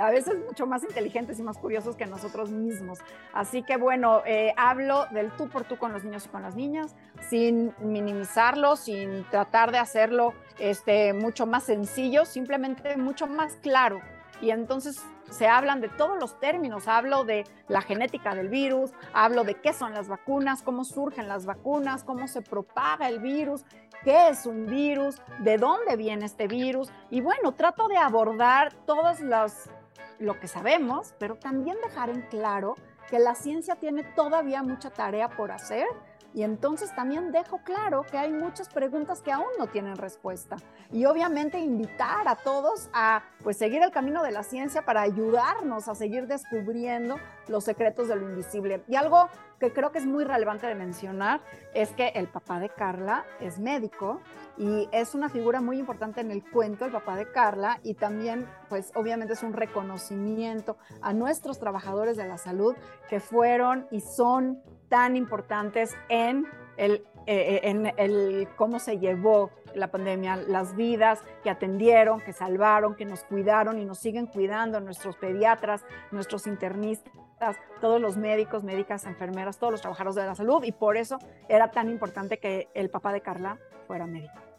a 0.00 0.10
veces 0.10 0.38
mucho 0.46 0.66
más 0.66 0.82
inteligentes 0.82 1.38
y 1.38 1.42
más 1.42 1.58
curiosos 1.58 1.96
que 1.96 2.06
nosotros 2.06 2.50
mismos. 2.50 2.98
Así 3.32 3.62
que 3.62 3.76
bueno, 3.76 4.22
eh, 4.26 4.52
hablo 4.56 5.06
del 5.10 5.30
tú 5.32 5.48
por 5.48 5.64
tú 5.64 5.76
con 5.78 5.92
los 5.92 6.04
niños 6.04 6.26
y 6.26 6.28
con 6.28 6.42
las 6.42 6.56
niñas, 6.56 6.94
sin 7.28 7.74
minimizarlo, 7.80 8.76
sin 8.76 9.24
tratar 9.30 9.72
de 9.72 9.78
hacerlo 9.78 10.32
este, 10.58 11.12
mucho 11.12 11.46
más 11.46 11.64
sencillo, 11.64 12.24
simplemente 12.24 12.96
mucho 12.96 13.26
más 13.26 13.56
claro. 13.56 14.00
Y 14.42 14.50
entonces 14.50 15.00
se 15.30 15.46
hablan 15.46 15.80
de 15.80 15.88
todos 15.88 16.18
los 16.18 16.38
términos. 16.40 16.88
Hablo 16.88 17.24
de 17.24 17.44
la 17.68 17.80
genética 17.80 18.34
del 18.34 18.48
virus, 18.48 18.90
hablo 19.14 19.44
de 19.44 19.54
qué 19.54 19.72
son 19.72 19.94
las 19.94 20.08
vacunas, 20.08 20.62
cómo 20.62 20.84
surgen 20.84 21.28
las 21.28 21.46
vacunas, 21.46 22.02
cómo 22.02 22.26
se 22.26 22.42
propaga 22.42 23.08
el 23.08 23.20
virus, 23.20 23.64
qué 24.02 24.28
es 24.28 24.44
un 24.44 24.66
virus, 24.66 25.22
de 25.38 25.58
dónde 25.58 25.96
viene 25.96 26.26
este 26.26 26.48
virus. 26.48 26.90
Y 27.08 27.20
bueno, 27.20 27.52
trato 27.52 27.86
de 27.86 27.96
abordar 27.96 28.74
todos 28.84 29.20
los, 29.20 29.70
lo 30.18 30.38
que 30.40 30.48
sabemos, 30.48 31.14
pero 31.20 31.36
también 31.36 31.76
dejar 31.84 32.10
en 32.10 32.22
claro 32.22 32.74
que 33.08 33.20
la 33.20 33.36
ciencia 33.36 33.76
tiene 33.76 34.02
todavía 34.02 34.64
mucha 34.64 34.90
tarea 34.90 35.28
por 35.28 35.52
hacer 35.52 35.86
y 36.34 36.42
entonces 36.42 36.94
también 36.94 37.32
dejo 37.32 37.58
claro 37.64 38.04
que 38.10 38.18
hay 38.18 38.32
muchas 38.32 38.68
preguntas 38.68 39.22
que 39.22 39.32
aún 39.32 39.46
no 39.58 39.66
tienen 39.66 39.96
respuesta. 39.96 40.56
Y 40.90 41.04
obviamente 41.04 41.58
invitar 41.58 42.26
a 42.28 42.36
todos 42.36 42.88
a 42.92 43.22
pues 43.42 43.56
seguir 43.56 43.82
el 43.82 43.90
camino 43.90 44.22
de 44.22 44.32
la 44.32 44.42
ciencia 44.42 44.84
para 44.84 45.02
ayudarnos 45.02 45.88
a 45.88 45.94
seguir 45.94 46.26
descubriendo 46.26 47.16
los 47.48 47.64
secretos 47.64 48.08
de 48.08 48.16
lo 48.16 48.28
invisible. 48.28 48.82
Y 48.88 48.96
algo 48.96 49.28
que 49.58 49.72
creo 49.72 49.92
que 49.92 49.98
es 49.98 50.06
muy 50.06 50.24
relevante 50.24 50.66
de 50.66 50.74
mencionar 50.74 51.40
es 51.72 51.90
que 51.90 52.08
el 52.08 52.26
papá 52.28 52.58
de 52.58 52.68
Carla 52.68 53.24
es 53.38 53.58
médico 53.60 54.20
y 54.58 54.88
es 54.92 55.14
una 55.14 55.28
figura 55.28 55.60
muy 55.60 55.78
importante 55.78 56.20
en 56.20 56.30
el 56.30 56.42
cuento, 56.50 56.84
el 56.84 56.92
papá 56.92 57.16
de 57.16 57.30
Carla, 57.30 57.78
y 57.82 57.94
también, 57.94 58.46
pues 58.68 58.92
obviamente 58.94 59.34
es 59.34 59.42
un 59.42 59.52
reconocimiento 59.52 60.76
a 61.00 61.12
nuestros 61.12 61.58
trabajadores 61.58 62.16
de 62.16 62.26
la 62.26 62.38
salud 62.38 62.74
que 63.08 63.20
fueron 63.20 63.86
y 63.90 64.00
son 64.00 64.62
tan 64.92 65.16
importantes 65.16 65.96
en 66.10 66.46
el, 66.76 67.02
eh, 67.26 67.60
en 67.62 67.94
el 67.96 68.46
cómo 68.56 68.78
se 68.78 68.98
llevó 68.98 69.50
la 69.74 69.90
pandemia, 69.90 70.36
las 70.36 70.76
vidas 70.76 71.22
que 71.42 71.48
atendieron, 71.48 72.20
que 72.20 72.34
salvaron, 72.34 72.94
que 72.94 73.06
nos 73.06 73.24
cuidaron 73.24 73.78
y 73.78 73.86
nos 73.86 74.00
siguen 74.00 74.26
cuidando, 74.26 74.80
nuestros 74.80 75.16
pediatras, 75.16 75.82
nuestros 76.10 76.46
internistas, 76.46 77.56
todos 77.80 78.02
los 78.02 78.18
médicos, 78.18 78.64
médicas, 78.64 79.06
enfermeras, 79.06 79.56
todos 79.56 79.70
los 79.70 79.80
trabajadores 79.80 80.16
de 80.16 80.26
la 80.26 80.34
salud 80.34 80.62
y 80.62 80.72
por 80.72 80.98
eso 80.98 81.16
era 81.48 81.70
tan 81.70 81.88
importante 81.88 82.38
que 82.38 82.68
el 82.74 82.90
papá 82.90 83.14
de 83.14 83.22
Carla 83.22 83.56
fuera 83.86 84.06
médico. 84.06 84.51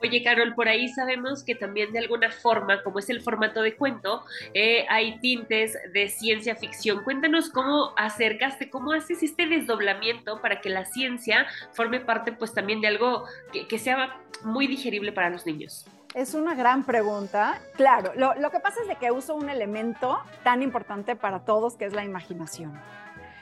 Oye, 0.00 0.22
Carol, 0.22 0.54
por 0.54 0.68
ahí 0.68 0.88
sabemos 0.88 1.42
que 1.42 1.54
también 1.54 1.92
de 1.92 1.98
alguna 1.98 2.30
forma, 2.30 2.82
como 2.82 3.00
es 3.00 3.10
el 3.10 3.20
formato 3.20 3.62
de 3.62 3.76
cuento, 3.76 4.24
eh, 4.54 4.86
hay 4.88 5.18
tintes 5.18 5.76
de 5.92 6.08
ciencia 6.08 6.54
ficción. 6.54 7.02
Cuéntanos 7.02 7.50
cómo 7.50 7.92
acercaste, 7.96 8.70
cómo 8.70 8.92
haces 8.92 9.22
este 9.22 9.46
desdoblamiento 9.46 10.40
para 10.40 10.60
que 10.60 10.70
la 10.70 10.84
ciencia 10.84 11.46
forme 11.72 12.00
parte 12.00 12.32
pues 12.32 12.54
también 12.54 12.80
de 12.80 12.88
algo 12.88 13.24
que, 13.52 13.78
sea 13.78 14.16
muy 14.42 14.66
digerible 14.66 15.12
para 15.12 15.30
los 15.30 15.46
niños. 15.46 15.84
Es 16.14 16.34
una 16.34 16.54
gran 16.54 16.84
pregunta. 16.84 17.60
Claro, 17.76 18.12
lo, 18.16 18.34
lo 18.34 18.50
que 18.50 18.60
pasa 18.60 18.80
es 18.82 18.88
de 18.88 18.96
que 18.96 19.10
uso 19.10 19.34
un 19.34 19.48
elemento 19.48 20.20
tan 20.42 20.62
importante 20.62 21.16
para 21.16 21.44
todos 21.44 21.76
que 21.76 21.84
es 21.84 21.92
la 21.92 22.04
imaginación. 22.04 22.72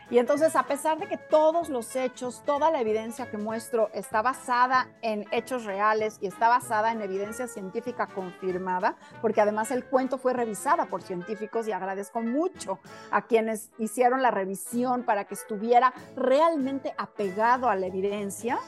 Y 0.08 0.18
entonces, 0.18 0.54
a 0.54 0.62
pesar 0.62 0.98
de 0.98 1.08
que 1.08 1.16
todos 1.16 1.68
los 1.68 1.96
hechos, 1.96 2.42
toda 2.46 2.70
la 2.70 2.80
evidencia 2.80 3.28
que 3.28 3.38
muestro 3.38 3.90
está 3.92 4.22
basada 4.22 4.88
en 5.02 5.24
hechos 5.32 5.64
reales 5.64 6.18
y 6.20 6.28
está 6.28 6.48
basada 6.48 6.92
en 6.92 7.02
evidencia 7.02 7.48
científica 7.48 8.06
confirmada, 8.06 8.96
porque 9.20 9.40
además 9.40 9.72
el 9.72 9.84
cuento 9.84 10.16
fue 10.16 10.32
revisada 10.32 10.86
por 10.86 11.02
científicos 11.02 11.66
y 11.66 11.72
agradezco 11.72 12.20
mucho 12.22 12.78
a 13.10 13.22
quienes 13.22 13.70
hicieron 13.78 14.22
la 14.22 14.30
revisión 14.30 15.02
para 15.02 15.24
que 15.24 15.34
estuviera 15.34 15.92
realmente 16.14 16.94
apegado 16.98 17.68
a 17.68 17.74
la 17.74 17.86
evidencia, 17.86 18.58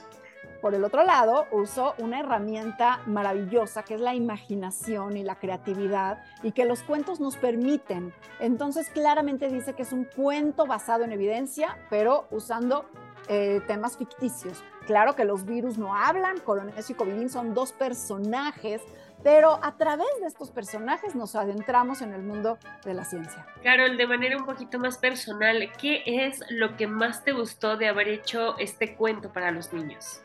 por 0.60 0.74
el 0.74 0.84
otro 0.84 1.04
lado, 1.04 1.46
uso 1.50 1.94
una 1.98 2.20
herramienta 2.20 3.00
maravillosa 3.06 3.82
que 3.82 3.94
es 3.94 4.00
la 4.00 4.14
imaginación 4.14 5.16
y 5.16 5.22
la 5.22 5.36
creatividad 5.36 6.22
y 6.42 6.52
que 6.52 6.64
los 6.64 6.82
cuentos 6.82 7.20
nos 7.20 7.36
permiten. 7.36 8.12
Entonces, 8.40 8.88
claramente 8.90 9.48
dice 9.48 9.74
que 9.74 9.82
es 9.82 9.92
un 9.92 10.04
cuento 10.04 10.66
basado 10.66 11.04
en 11.04 11.12
evidencia, 11.12 11.78
pero 11.90 12.26
usando 12.30 12.86
eh, 13.28 13.60
temas 13.66 13.96
ficticios. 13.96 14.62
Claro 14.86 15.14
que 15.14 15.24
los 15.24 15.44
virus 15.44 15.76
no 15.76 15.94
hablan, 15.94 16.38
Coronesio 16.40 16.94
y 16.94 16.96
Covidín 16.96 17.28
son 17.28 17.52
dos 17.52 17.72
personajes, 17.72 18.80
pero 19.22 19.58
a 19.62 19.76
través 19.76 20.08
de 20.20 20.26
estos 20.26 20.50
personajes 20.50 21.14
nos 21.14 21.34
adentramos 21.34 22.00
en 22.00 22.14
el 22.14 22.22
mundo 22.22 22.58
de 22.84 22.94
la 22.94 23.04
ciencia. 23.04 23.46
Carol, 23.62 23.96
de 23.96 24.06
manera 24.06 24.36
un 24.38 24.46
poquito 24.46 24.78
más 24.78 24.96
personal, 24.96 25.70
¿qué 25.78 26.02
es 26.06 26.42
lo 26.48 26.76
que 26.76 26.86
más 26.86 27.22
te 27.22 27.32
gustó 27.32 27.76
de 27.76 27.88
haber 27.88 28.08
hecho 28.08 28.56
este 28.58 28.94
cuento 28.94 29.32
para 29.32 29.50
los 29.50 29.72
niños? 29.72 30.22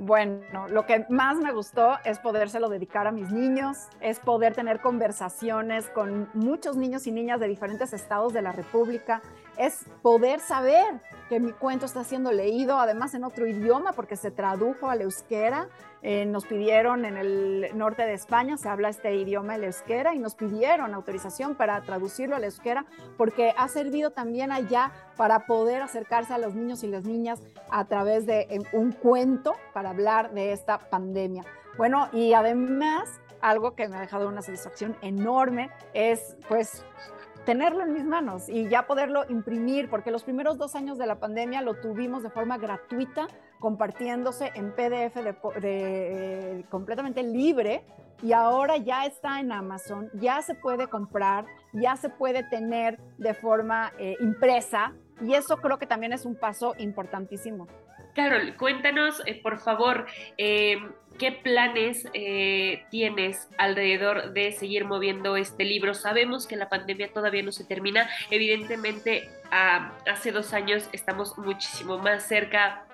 Bueno, 0.00 0.68
lo 0.68 0.86
que 0.86 1.06
más 1.08 1.38
me 1.38 1.52
gustó 1.52 1.98
es 2.04 2.20
podérselo 2.20 2.68
dedicar 2.68 3.08
a 3.08 3.10
mis 3.10 3.32
niños, 3.32 3.88
es 4.00 4.20
poder 4.20 4.54
tener 4.54 4.80
conversaciones 4.80 5.88
con 5.88 6.28
muchos 6.34 6.76
niños 6.76 7.08
y 7.08 7.10
niñas 7.10 7.40
de 7.40 7.48
diferentes 7.48 7.92
estados 7.92 8.32
de 8.32 8.40
la 8.40 8.52
República, 8.52 9.22
es 9.58 9.84
poder 10.02 10.40
saber 10.40 11.00
que 11.28 11.40
mi 11.40 11.52
cuento 11.52 11.84
está 11.84 12.04
siendo 12.04 12.32
leído, 12.32 12.78
además 12.78 13.12
en 13.14 13.24
otro 13.24 13.46
idioma, 13.46 13.92
porque 13.92 14.16
se 14.16 14.30
tradujo 14.30 14.88
al 14.88 15.02
euskera, 15.02 15.68
eh, 16.00 16.24
nos 16.24 16.46
pidieron 16.46 17.04
en 17.04 17.16
el 17.16 17.76
norte 17.76 18.02
de 18.02 18.14
España, 18.14 18.56
se 18.56 18.68
habla 18.68 18.88
este 18.88 19.14
idioma, 19.14 19.56
el 19.56 19.64
euskera, 19.64 20.14
y 20.14 20.18
nos 20.18 20.34
pidieron 20.34 20.94
autorización 20.94 21.54
para 21.54 21.82
traducirlo 21.82 22.36
al 22.36 22.44
euskera, 22.44 22.86
porque 23.16 23.52
ha 23.56 23.68
servido 23.68 24.12
también 24.12 24.52
allá 24.52 24.92
para 25.16 25.40
poder 25.40 25.82
acercarse 25.82 26.32
a 26.32 26.38
los 26.38 26.54
niños 26.54 26.82
y 26.84 26.86
las 26.86 27.04
niñas 27.04 27.42
a 27.70 27.84
través 27.84 28.24
de 28.24 28.64
un 28.72 28.92
cuento 28.92 29.54
para 29.74 29.90
hablar 29.90 30.32
de 30.32 30.52
esta 30.52 30.78
pandemia. 30.78 31.44
Bueno, 31.76 32.08
y 32.12 32.32
además, 32.32 33.20
algo 33.40 33.74
que 33.74 33.88
me 33.88 33.96
ha 33.96 34.00
dejado 34.00 34.28
una 34.28 34.42
satisfacción 34.42 34.96
enorme 35.02 35.70
es, 35.94 36.36
pues, 36.48 36.84
tenerlo 37.48 37.82
en 37.82 37.94
mis 37.94 38.04
manos 38.04 38.46
y 38.50 38.68
ya 38.68 38.86
poderlo 38.86 39.24
imprimir, 39.30 39.88
porque 39.88 40.10
los 40.10 40.22
primeros 40.22 40.58
dos 40.58 40.74
años 40.74 40.98
de 40.98 41.06
la 41.06 41.18
pandemia 41.18 41.62
lo 41.62 41.80
tuvimos 41.80 42.22
de 42.22 42.28
forma 42.28 42.58
gratuita, 42.58 43.26
compartiéndose 43.58 44.52
en 44.54 44.72
PDF 44.72 45.14
de, 45.58 46.66
completamente 46.68 47.22
libre 47.22 47.86
y 48.22 48.34
ahora 48.34 48.76
ya 48.76 49.06
está 49.06 49.40
en 49.40 49.50
Amazon, 49.50 50.10
ya 50.12 50.42
se 50.42 50.56
puede 50.56 50.88
comprar, 50.88 51.46
ya 51.72 51.96
se 51.96 52.10
puede 52.10 52.42
tener 52.42 52.98
de 53.16 53.32
forma 53.32 53.94
eh, 53.98 54.16
impresa 54.20 54.92
y 55.22 55.32
eso 55.32 55.56
creo 55.56 55.78
que 55.78 55.86
también 55.86 56.12
es 56.12 56.26
un 56.26 56.34
paso 56.34 56.74
importantísimo. 56.76 57.66
Carol, 58.14 58.56
cuéntanos, 58.58 59.22
eh, 59.24 59.40
por 59.40 59.58
favor, 59.58 60.04
eh, 60.36 60.76
¿qué 61.18 61.32
planes 61.32 62.06
eh, 62.14 62.84
tienes 62.90 63.48
alrededor 63.58 64.32
de 64.32 64.52
seguir 64.52 64.84
moviendo 64.84 65.36
este 65.36 65.64
libro? 65.64 65.94
Sabemos 65.94 66.46
que 66.46 66.56
la 66.56 66.68
pandemia 66.68 67.12
todavía 67.12 67.42
no 67.42 67.52
se 67.52 67.64
termina. 67.64 68.08
Evidentemente, 68.30 69.28
hace 69.50 70.32
dos 70.32 70.52
años 70.52 70.88
estamos 70.92 71.36
muchísimo 71.38 71.98
más 71.98 72.26
cerca 72.26 72.84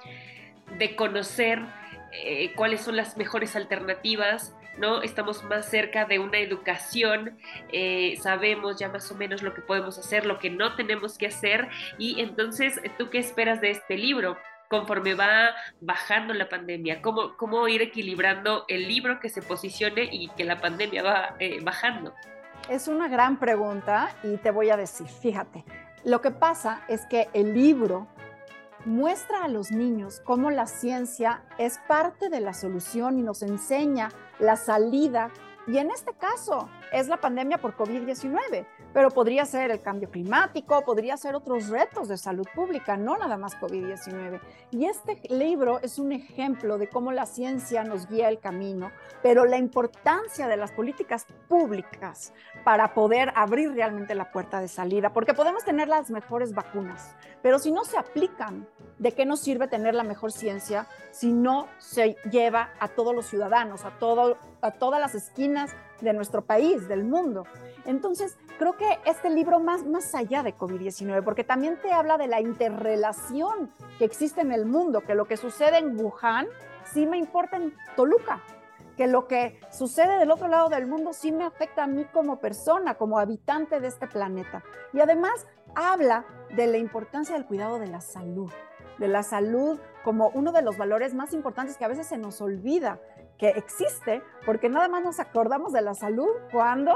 de 0.78 0.96
conocer 0.96 1.60
cuáles 2.54 2.80
son 2.80 2.96
las 2.96 3.16
mejores 3.16 3.56
alternativas. 3.56 4.54
¿no? 4.78 5.02
Estamos 5.02 5.44
más 5.44 5.70
cerca 5.70 6.04
de 6.04 6.18
una 6.18 6.38
educación, 6.38 7.38
sabemos 8.20 8.76
ya 8.76 8.88
más 8.88 9.10
o 9.12 9.14
menos 9.14 9.42
lo 9.42 9.54
que 9.54 9.62
podemos 9.62 9.98
hacer, 9.98 10.26
lo 10.26 10.40
que 10.40 10.50
no 10.50 10.74
tenemos 10.74 11.16
que 11.16 11.28
hacer, 11.28 11.68
y 11.96 12.20
entonces, 12.20 12.80
¿tú 12.98 13.08
qué 13.08 13.18
esperas 13.18 13.60
de 13.60 13.70
este 13.70 13.96
libro? 13.96 14.36
Conforme 14.68 15.14
va 15.14 15.50
bajando 15.80 16.34
la 16.34 16.48
pandemia? 16.48 17.02
¿Cómo, 17.02 17.36
cómo 17.36 17.68
ir 17.68 17.82
equilibrando 17.82 18.64
el 18.68 18.88
libro 18.88 19.20
que 19.20 19.28
se 19.28 19.42
posicione 19.42 20.08
y 20.10 20.28
que 20.30 20.44
la 20.44 20.60
pandemia 20.60 21.02
va 21.02 21.36
eh, 21.38 21.60
bajando? 21.62 22.14
Es 22.68 22.88
una 22.88 23.08
gran 23.08 23.38
pregunta 23.38 24.14
y 24.22 24.36
te 24.38 24.50
voy 24.50 24.70
a 24.70 24.76
decir, 24.76 25.06
fíjate, 25.06 25.64
lo 26.04 26.20
que 26.20 26.30
pasa 26.30 26.82
es 26.88 27.06
que 27.06 27.28
el 27.32 27.54
libro 27.54 28.06
muestra 28.84 29.44
a 29.44 29.48
los 29.48 29.70
niños 29.70 30.20
cómo 30.24 30.50
la 30.50 30.66
ciencia 30.66 31.42
es 31.58 31.78
parte 31.86 32.28
de 32.28 32.40
la 32.40 32.54
solución 32.54 33.18
y 33.18 33.22
nos 33.22 33.42
enseña 33.42 34.10
la 34.38 34.56
salida. 34.56 35.30
Y 35.66 35.78
en 35.78 35.90
este 35.90 36.12
caso 36.12 36.68
es 36.92 37.08
la 37.08 37.16
pandemia 37.16 37.58
por 37.58 37.76
COVID-19 37.76 38.66
pero 38.94 39.10
podría 39.10 39.44
ser 39.44 39.72
el 39.72 39.82
cambio 39.82 40.08
climático, 40.08 40.82
podría 40.82 41.16
ser 41.16 41.34
otros 41.34 41.68
retos 41.68 42.06
de 42.06 42.16
salud 42.16 42.46
pública, 42.54 42.96
no 42.96 43.16
nada 43.18 43.36
más 43.36 43.58
COVID-19. 43.60 44.40
Y 44.70 44.86
este 44.86 45.20
libro 45.28 45.80
es 45.80 45.98
un 45.98 46.12
ejemplo 46.12 46.78
de 46.78 46.88
cómo 46.88 47.10
la 47.10 47.26
ciencia 47.26 47.82
nos 47.82 48.08
guía 48.08 48.28
el 48.28 48.38
camino, 48.38 48.92
pero 49.20 49.46
la 49.46 49.58
importancia 49.58 50.46
de 50.46 50.56
las 50.56 50.70
políticas 50.70 51.26
públicas 51.48 52.32
para 52.64 52.94
poder 52.94 53.32
abrir 53.34 53.72
realmente 53.72 54.14
la 54.14 54.30
puerta 54.30 54.60
de 54.60 54.68
salida, 54.68 55.12
porque 55.12 55.34
podemos 55.34 55.64
tener 55.64 55.88
las 55.88 56.10
mejores 56.10 56.54
vacunas, 56.54 57.16
pero 57.42 57.58
si 57.58 57.72
no 57.72 57.84
se 57.84 57.98
aplican, 57.98 58.68
¿de 58.98 59.10
qué 59.10 59.26
nos 59.26 59.40
sirve 59.40 59.66
tener 59.66 59.94
la 59.96 60.04
mejor 60.04 60.30
ciencia 60.30 60.86
si 61.10 61.32
no 61.32 61.66
se 61.78 62.16
lleva 62.30 62.70
a 62.78 62.88
todos 62.88 63.12
los 63.12 63.26
ciudadanos, 63.26 63.84
a, 63.84 63.98
todo, 63.98 64.38
a 64.60 64.70
todas 64.70 65.00
las 65.00 65.16
esquinas 65.16 65.72
de 66.00 66.12
nuestro 66.12 66.44
país, 66.44 66.86
del 66.86 67.02
mundo? 67.04 67.44
Entonces, 67.86 68.38
creo 68.58 68.76
que 68.76 68.98
este 69.04 69.30
libro 69.30 69.60
más, 69.60 69.84
más 69.84 70.14
allá 70.14 70.42
de 70.42 70.56
COVID-19, 70.56 71.22
porque 71.24 71.44
también 71.44 71.78
te 71.80 71.92
habla 71.92 72.18
de 72.18 72.26
la 72.26 72.40
interrelación 72.40 73.70
que 73.98 74.04
existe 74.04 74.40
en 74.40 74.52
el 74.52 74.66
mundo, 74.66 75.00
que 75.00 75.14
lo 75.14 75.26
que 75.26 75.36
sucede 75.36 75.78
en 75.78 75.98
Wuhan 75.98 76.46
sí 76.92 77.06
me 77.06 77.18
importa 77.18 77.56
en 77.56 77.74
Toluca, 77.96 78.42
que 78.96 79.06
lo 79.06 79.26
que 79.26 79.60
sucede 79.70 80.18
del 80.18 80.30
otro 80.30 80.48
lado 80.48 80.68
del 80.68 80.86
mundo 80.86 81.12
sí 81.12 81.32
me 81.32 81.44
afecta 81.44 81.84
a 81.84 81.86
mí 81.86 82.04
como 82.12 82.38
persona, 82.38 82.94
como 82.94 83.18
habitante 83.18 83.80
de 83.80 83.88
este 83.88 84.06
planeta. 84.06 84.62
Y 84.92 85.00
además 85.00 85.46
habla 85.74 86.24
de 86.54 86.66
la 86.66 86.78
importancia 86.78 87.34
del 87.34 87.46
cuidado 87.46 87.78
de 87.78 87.88
la 87.88 88.00
salud, 88.00 88.50
de 88.98 89.08
la 89.08 89.22
salud 89.22 89.80
como 90.04 90.28
uno 90.28 90.52
de 90.52 90.62
los 90.62 90.76
valores 90.76 91.14
más 91.14 91.32
importantes 91.32 91.76
que 91.76 91.84
a 91.84 91.88
veces 91.88 92.06
se 92.06 92.18
nos 92.18 92.40
olvida 92.40 93.00
que 93.38 93.50
existe, 93.50 94.22
porque 94.46 94.68
nada 94.68 94.88
más 94.88 95.02
nos 95.02 95.20
acordamos 95.20 95.72
de 95.72 95.82
la 95.82 95.94
salud 95.94 96.28
cuando 96.52 96.94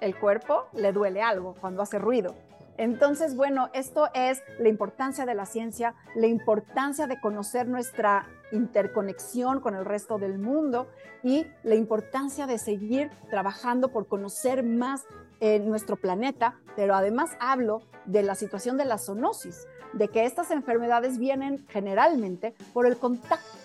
el 0.00 0.18
cuerpo 0.18 0.66
le 0.72 0.92
duele 0.92 1.22
algo, 1.22 1.54
cuando 1.60 1.82
hace 1.82 1.98
ruido. 1.98 2.34
Entonces, 2.76 3.36
bueno, 3.36 3.68
esto 3.74 4.08
es 4.14 4.42
la 4.58 4.68
importancia 4.68 5.26
de 5.26 5.34
la 5.34 5.44
ciencia, 5.44 5.94
la 6.14 6.26
importancia 6.26 7.06
de 7.06 7.20
conocer 7.20 7.68
nuestra 7.68 8.26
interconexión 8.52 9.60
con 9.60 9.74
el 9.74 9.84
resto 9.84 10.16
del 10.18 10.38
mundo 10.38 10.88
y 11.22 11.46
la 11.62 11.74
importancia 11.74 12.46
de 12.46 12.56
seguir 12.58 13.10
trabajando 13.28 13.88
por 13.88 14.06
conocer 14.06 14.62
más 14.62 15.04
nuestro 15.40 15.96
planeta, 15.96 16.58
pero 16.76 16.94
además 16.94 17.30
hablo 17.38 17.82
de 18.06 18.22
la 18.22 18.34
situación 18.34 18.78
de 18.78 18.86
la 18.86 18.98
zoonosis, 18.98 19.66
de 19.92 20.08
que 20.08 20.24
estas 20.24 20.50
enfermedades 20.50 21.18
vienen 21.18 21.66
generalmente 21.68 22.54
por 22.72 22.86
el 22.86 22.96
contacto 22.96 23.58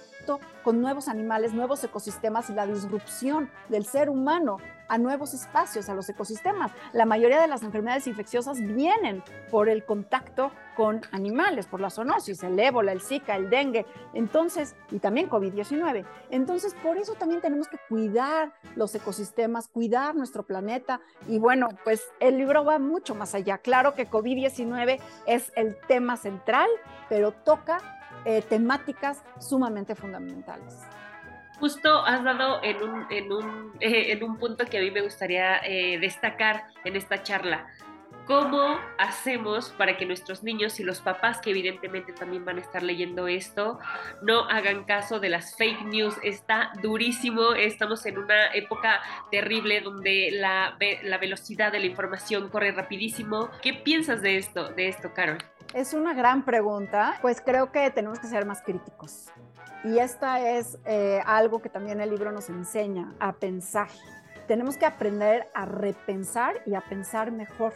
con 0.63 0.81
nuevos 0.81 1.07
animales, 1.07 1.53
nuevos 1.53 1.83
ecosistemas 1.83 2.49
y 2.49 2.53
la 2.53 2.65
disrupción 2.65 3.49
del 3.69 3.85
ser 3.85 4.09
humano 4.09 4.57
a 4.87 4.97
nuevos 4.97 5.33
espacios, 5.33 5.89
a 5.89 5.95
los 5.95 6.09
ecosistemas. 6.09 6.71
La 6.93 7.05
mayoría 7.05 7.41
de 7.41 7.47
las 7.47 7.63
enfermedades 7.63 8.07
infecciosas 8.07 8.59
vienen 8.59 9.23
por 9.49 9.69
el 9.69 9.83
contacto 9.83 10.51
con 10.75 11.01
animales, 11.11 11.67
por 11.67 11.79
la 11.79 11.89
zoonosis, 11.89 12.43
el 12.43 12.59
ébola, 12.59 12.91
el 12.91 13.01
zika, 13.01 13.35
el 13.35 13.49
dengue, 13.49 13.85
entonces, 14.13 14.75
y 14.91 14.99
también 14.99 15.29
COVID-19. 15.29 16.05
Entonces, 16.29 16.75
por 16.83 16.97
eso 16.97 17.13
también 17.13 17.41
tenemos 17.41 17.67
que 17.67 17.77
cuidar 17.87 18.53
los 18.75 18.93
ecosistemas, 18.93 19.69
cuidar 19.69 20.15
nuestro 20.15 20.43
planeta. 20.43 20.99
Y 21.27 21.39
bueno, 21.39 21.69
pues 21.83 22.03
el 22.19 22.37
libro 22.37 22.65
va 22.65 22.77
mucho 22.77 23.15
más 23.15 23.33
allá. 23.35 23.57
Claro 23.59 23.95
que 23.95 24.09
COVID-19 24.09 24.99
es 25.25 25.51
el 25.55 25.77
tema 25.87 26.17
central, 26.17 26.69
pero 27.07 27.31
toca 27.31 27.94
eh, 28.25 28.41
temáticas 28.41 29.23
sumamente 29.39 29.95
fundamentales. 29.95 30.81
Justo 31.59 32.05
has 32.05 32.23
dado 32.23 32.61
en 32.63 32.83
un, 32.83 33.05
en 33.09 33.31
un, 33.31 33.73
eh, 33.79 34.11
en 34.11 34.23
un 34.23 34.37
punto 34.37 34.65
que 34.65 34.77
a 34.77 34.81
mí 34.81 34.91
me 34.91 35.01
gustaría 35.01 35.57
eh, 35.59 35.97
destacar 35.99 36.65
en 36.83 36.95
esta 36.95 37.23
charla. 37.23 37.67
¿Cómo 38.25 38.79
hacemos 38.97 39.69
para 39.69 39.97
que 39.97 40.05
nuestros 40.05 40.41
niños 40.41 40.79
y 40.79 40.83
los 40.83 40.99
papás, 40.99 41.39
que 41.39 41.51
evidentemente 41.51 42.11
también 42.11 42.43
van 42.43 42.57
a 42.57 42.61
estar 42.61 42.81
leyendo 42.81 43.27
esto, 43.27 43.79
no 44.23 44.49
hagan 44.49 44.83
caso 44.85 45.19
de 45.19 45.29
las 45.29 45.55
fake 45.55 45.83
news? 45.83 46.15
Está 46.23 46.71
durísimo, 46.81 47.53
estamos 47.53 48.03
en 48.07 48.17
una 48.17 48.47
época 48.47 48.99
terrible 49.29 49.81
donde 49.81 50.31
la, 50.31 50.75
la 51.03 51.17
velocidad 51.19 51.71
de 51.71 51.79
la 51.79 51.85
información 51.85 52.49
corre 52.49 52.71
rapidísimo. 52.71 53.51
¿Qué 53.61 53.73
piensas 53.73 54.23
de 54.23 54.37
esto, 54.37 54.69
de 54.69 54.87
esto, 54.87 55.13
Carol? 55.13 55.37
Es 55.75 55.93
una 55.93 56.13
gran 56.13 56.45
pregunta, 56.45 57.17
pues 57.21 57.41
creo 57.41 57.69
que 57.69 57.91
tenemos 57.91 58.17
que 58.17 58.27
ser 58.27 58.45
más 58.45 58.61
críticos. 58.61 59.25
Y 59.83 59.99
esta 59.99 60.39
es 60.39 60.77
eh, 60.85 61.21
algo 61.25 61.61
que 61.61 61.67
también 61.67 61.99
el 61.99 62.11
libro 62.11 62.31
nos 62.31 62.47
enseña, 62.47 63.13
a 63.19 63.33
pensar. 63.33 63.89
Tenemos 64.47 64.77
que 64.77 64.85
aprender 64.85 65.49
a 65.53 65.65
repensar 65.65 66.61
y 66.65 66.75
a 66.75 66.79
pensar 66.79 67.33
mejor 67.33 67.73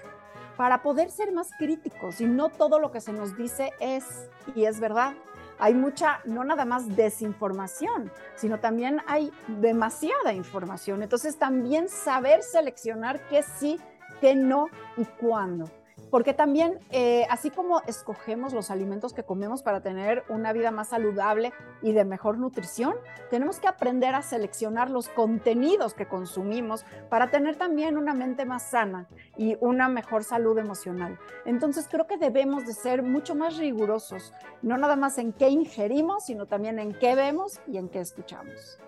para 0.56 0.82
poder 0.82 1.12
ser 1.12 1.34
más 1.34 1.50
críticos 1.60 2.22
y 2.22 2.26
no 2.26 2.48
todo 2.48 2.80
lo 2.80 2.90
que 2.90 3.02
se 3.02 3.12
nos 3.12 3.36
dice 3.36 3.74
es 3.82 4.30
y 4.56 4.64
es 4.64 4.80
verdad. 4.80 5.14
Hay 5.60 5.74
mucha, 5.74 6.22
no 6.24 6.46
nada 6.46 6.64
más 6.64 6.96
desinformación, 6.96 8.14
sino 8.38 8.62
también 8.62 9.02
hay 9.08 9.30
demasiada 9.60 10.32
información. 10.32 11.04
Entonces 11.04 11.38
también 11.38 11.90
saber 11.90 12.44
seleccionar 12.44 13.20
qué 13.28 13.44
sí, 13.44 13.78
qué 14.22 14.36
no 14.36 14.68
y 14.96 15.04
cuándo 15.04 15.70
porque 16.12 16.34
también, 16.34 16.80
eh, 16.92 17.26
así 17.30 17.50
como 17.50 17.82
escogemos 17.88 18.54
los 18.54 18.72
alimentos 18.72 19.14
que 19.14 19.24
comemos 19.24 19.64
para 19.64 19.82
tener 19.82 20.24
una 20.30 20.54
vida 20.54 20.72
más 20.72 20.90
saludable 20.90 21.54
y 21.82 21.92
de 21.92 22.06
mejor 22.06 22.38
nutrición, 22.38 22.96
tenemos 23.30 23.60
que 23.60 23.68
aprender 23.68 24.16
a 24.16 24.22
seleccionar 24.22 24.90
los 24.90 25.10
contenidos 25.10 25.94
que 25.94 26.08
consumimos 26.08 26.86
para 27.10 27.30
tener 27.30 27.56
también 27.56 27.98
una 27.98 28.14
mente 28.14 28.46
más 28.46 28.70
sana 28.70 29.08
y 29.38 29.58
una 29.60 29.88
mejor 29.88 30.24
salud 30.24 30.58
emocional. 30.58 31.18
Entonces 31.46 31.88
creo 31.90 32.08
que 32.08 32.18
debemos 32.18 32.66
de 32.66 32.74
ser 32.74 33.04
mucho 33.04 33.36
más 33.36 33.58
rigurosos, 33.58 34.34
no 34.62 34.78
nada 34.78 34.96
más 34.96 35.18
en 35.18 35.34
qué 35.34 35.50
ingerimos, 35.50 36.26
sino 36.26 36.46
también 36.46 36.80
en 36.80 36.94
qué 36.94 37.16
vemos 37.16 37.60
y 37.68 37.78
en 37.78 37.90
qué 37.90 38.00
escuchamos. 38.00 38.80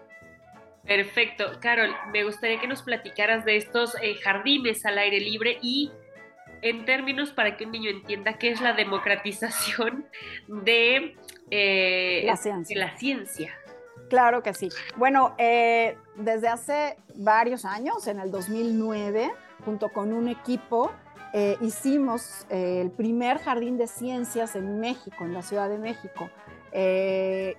Perfecto. 0.86 1.46
Carol, 1.60 1.92
me 2.12 2.24
gustaría 2.24 2.60
que 2.60 2.68
nos 2.68 2.82
platicaras 2.82 3.46
de 3.46 3.56
estos 3.56 3.96
eh, 4.02 4.16
jardines 4.16 4.84
al 4.86 4.98
aire 4.98 5.20
libre 5.20 5.60
y 5.62 5.92
en 6.62 6.86
términos 6.86 7.32
para 7.32 7.58
que 7.58 7.66
un 7.66 7.72
niño 7.72 7.90
entienda 7.90 8.34
qué 8.34 8.52
es 8.52 8.62
la 8.62 8.74
democratización 8.74 10.06
de, 10.48 11.16
eh, 11.50 12.24
la, 12.26 12.38
ciencia. 12.98 13.54
Claro 14.10 14.44
que 14.44 14.54
sí. 14.54 14.70
Bueno, 14.96 15.36
eh, 15.38 15.98
desde 16.16 16.48
hace 16.48 16.98
varios 17.16 17.66
años, 17.66 18.08
en 18.08 18.20
el 18.20 18.32
2009, 18.32 19.32
junto 19.66 19.90
con 19.90 20.14
un 20.14 20.28
equipo, 20.28 20.92
eh, 21.34 21.58
hicimos 21.62 22.46
el 22.50 22.92
primer 22.92 23.40
jardín 23.40 23.78
de 23.78 23.88
ciencias 23.88 24.56
en 24.56 24.80
México, 24.80 25.24
en 25.24 25.34
la 25.34 25.42
Ciudad 25.42 25.70
de 25.70 25.78
México, 25.78 26.30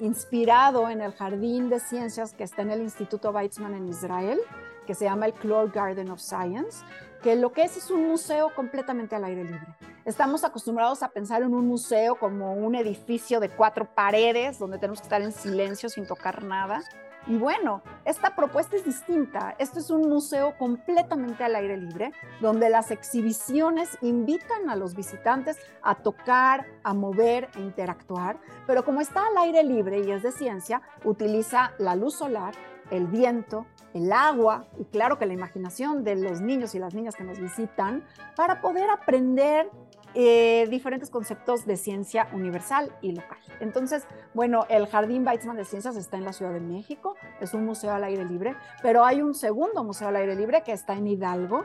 inspirado 0.00 0.88
en 0.90 1.00
el 1.00 1.12
jardín 1.12 1.70
de 1.70 1.80
ciencias 1.80 2.34
que 2.34 2.44
está 2.44 2.62
en 2.62 2.70
el 2.70 2.82
Instituto 2.82 3.30
Weizmann 3.30 3.74
en 3.74 3.88
Israel, 3.88 4.38
que 4.86 4.94
se 4.94 5.04
llama 5.04 5.26
el 5.26 5.32
Clore 5.34 5.70
Garden 5.72 6.10
of 6.10 6.20
Science, 6.20 6.84
que 7.22 7.36
lo 7.36 7.52
que 7.52 7.62
es 7.62 7.76
es 7.76 7.90
un 7.90 8.08
museo 8.08 8.50
completamente 8.54 9.14
al 9.14 9.24
aire 9.24 9.44
libre. 9.44 9.66
Estamos 10.04 10.42
acostumbrados 10.42 11.02
a 11.02 11.10
pensar 11.10 11.42
en 11.42 11.54
un 11.54 11.66
museo 11.66 12.16
como 12.16 12.54
un 12.54 12.74
edificio 12.74 13.38
de 13.38 13.48
cuatro 13.48 13.86
paredes 13.94 14.58
donde 14.58 14.78
tenemos 14.78 15.00
que 15.00 15.04
estar 15.04 15.22
en 15.22 15.32
silencio 15.32 15.88
sin 15.88 16.06
tocar 16.06 16.42
nada. 16.42 16.82
Y 17.28 17.36
bueno, 17.36 17.82
esta 18.04 18.34
propuesta 18.34 18.74
es 18.74 18.84
distinta. 18.84 19.54
Esto 19.58 19.78
es 19.78 19.90
un 19.90 20.08
museo 20.08 20.58
completamente 20.58 21.44
al 21.44 21.54
aire 21.54 21.76
libre, 21.76 22.12
donde 22.40 22.68
las 22.68 22.90
exhibiciones 22.90 23.96
invitan 24.00 24.68
a 24.68 24.74
los 24.74 24.96
visitantes 24.96 25.56
a 25.82 25.94
tocar, 25.94 26.66
a 26.82 26.94
mover 26.94 27.48
e 27.54 27.60
interactuar, 27.60 28.40
pero 28.66 28.84
como 28.84 29.00
está 29.00 29.24
al 29.28 29.38
aire 29.38 29.62
libre 29.62 30.00
y 30.00 30.10
es 30.10 30.24
de 30.24 30.32
ciencia, 30.32 30.82
utiliza 31.04 31.74
la 31.78 31.94
luz 31.94 32.16
solar, 32.16 32.54
el 32.90 33.06
viento, 33.06 33.66
el 33.94 34.12
agua 34.12 34.66
y 34.78 34.84
claro 34.84 35.18
que 35.18 35.26
la 35.26 35.32
imaginación 35.32 36.04
de 36.04 36.16
los 36.16 36.40
niños 36.40 36.74
y 36.74 36.78
las 36.78 36.94
niñas 36.94 37.14
que 37.14 37.24
nos 37.24 37.38
visitan 37.38 38.04
para 38.36 38.60
poder 38.60 38.90
aprender 38.90 39.70
eh, 40.14 40.66
diferentes 40.68 41.08
conceptos 41.08 41.64
de 41.64 41.76
ciencia 41.78 42.28
universal 42.32 42.92
y 43.00 43.12
local. 43.12 43.38
Entonces, 43.60 44.04
bueno, 44.34 44.66
el 44.68 44.86
Jardín 44.86 45.26
Weizmann 45.26 45.56
de 45.56 45.64
Ciencias 45.64 45.96
está 45.96 46.18
en 46.18 46.24
la 46.24 46.34
Ciudad 46.34 46.52
de 46.52 46.60
México, 46.60 47.16
es 47.40 47.54
un 47.54 47.64
museo 47.64 47.94
al 47.94 48.04
aire 48.04 48.24
libre, 48.24 48.54
pero 48.82 49.04
hay 49.04 49.22
un 49.22 49.34
segundo 49.34 49.84
museo 49.84 50.08
al 50.08 50.16
aire 50.16 50.36
libre 50.36 50.62
que 50.64 50.72
está 50.72 50.94
en 50.94 51.06
Hidalgo, 51.06 51.64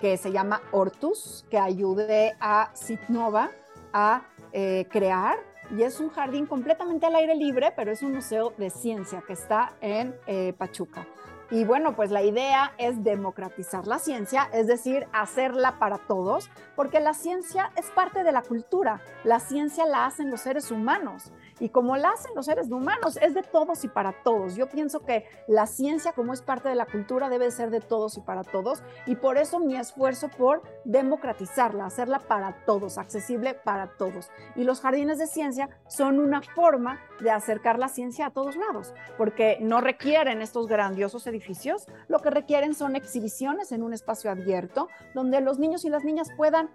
que 0.00 0.16
se 0.16 0.30
llama 0.30 0.62
Hortus, 0.70 1.44
que 1.50 1.58
ayude 1.58 2.36
a 2.38 2.70
Citnova 2.76 3.50
a 3.92 4.22
eh, 4.52 4.86
crear 4.88 5.49
y 5.76 5.82
es 5.82 6.00
un 6.00 6.10
jardín 6.10 6.46
completamente 6.46 7.06
al 7.06 7.14
aire 7.14 7.34
libre, 7.34 7.72
pero 7.76 7.92
es 7.92 8.02
un 8.02 8.14
museo 8.14 8.52
de 8.56 8.70
ciencia 8.70 9.22
que 9.26 9.32
está 9.32 9.72
en 9.80 10.14
eh, 10.26 10.52
Pachuca. 10.56 11.06
Y 11.52 11.64
bueno, 11.64 11.96
pues 11.96 12.12
la 12.12 12.22
idea 12.22 12.72
es 12.78 13.02
democratizar 13.02 13.88
la 13.88 13.98
ciencia, 13.98 14.48
es 14.52 14.68
decir, 14.68 15.08
hacerla 15.12 15.80
para 15.80 15.98
todos, 15.98 16.48
porque 16.76 17.00
la 17.00 17.12
ciencia 17.12 17.72
es 17.76 17.86
parte 17.90 18.22
de 18.22 18.30
la 18.30 18.42
cultura, 18.42 19.00
la 19.24 19.40
ciencia 19.40 19.84
la 19.84 20.06
hacen 20.06 20.30
los 20.30 20.42
seres 20.42 20.70
humanos 20.70 21.32
y 21.60 21.68
como 21.68 21.96
la 21.96 22.10
hacen 22.10 22.32
los 22.34 22.46
seres 22.46 22.70
humanos, 22.70 23.18
es 23.22 23.34
de 23.34 23.42
todos 23.42 23.84
y 23.84 23.88
para 23.88 24.12
todos. 24.24 24.56
Yo 24.56 24.68
pienso 24.68 25.04
que 25.04 25.26
la 25.46 25.66
ciencia, 25.66 26.12
como 26.12 26.32
es 26.32 26.42
parte 26.42 26.68
de 26.68 26.74
la 26.74 26.86
cultura, 26.86 27.28
debe 27.28 27.50
ser 27.50 27.70
de 27.70 27.80
todos 27.80 28.16
y 28.16 28.20
para 28.20 28.42
todos 28.42 28.82
y 29.06 29.16
por 29.16 29.38
eso 29.38 29.60
mi 29.60 29.76
esfuerzo 29.76 30.28
por 30.28 30.62
democratizarla, 30.84 31.86
hacerla 31.86 32.18
para 32.18 32.64
todos, 32.64 32.98
accesible 32.98 33.54
para 33.54 33.88
todos. 33.96 34.30
Y 34.56 34.64
los 34.64 34.80
jardines 34.80 35.18
de 35.18 35.26
ciencia 35.26 35.68
son 35.86 36.18
una 36.18 36.42
forma 36.42 37.00
de 37.20 37.30
acercar 37.30 37.78
la 37.78 37.88
ciencia 37.88 38.26
a 38.26 38.30
todos 38.30 38.56
lados, 38.56 38.94
porque 39.16 39.58
no 39.60 39.80
requieren 39.80 40.42
estos 40.42 40.66
grandiosos 40.66 41.26
edificios 41.26 41.86
lo 42.08 42.20
que 42.20 42.30
requieren 42.30 42.74
son 42.74 42.96
exhibiciones 42.96 43.72
en 43.72 43.82
un 43.82 43.92
espacio 43.92 44.30
abierto 44.30 44.88
donde 45.14 45.40
los 45.40 45.58
niños 45.58 45.84
y 45.84 45.90
las 45.90 46.04
niñas 46.04 46.28
puedan 46.36 46.70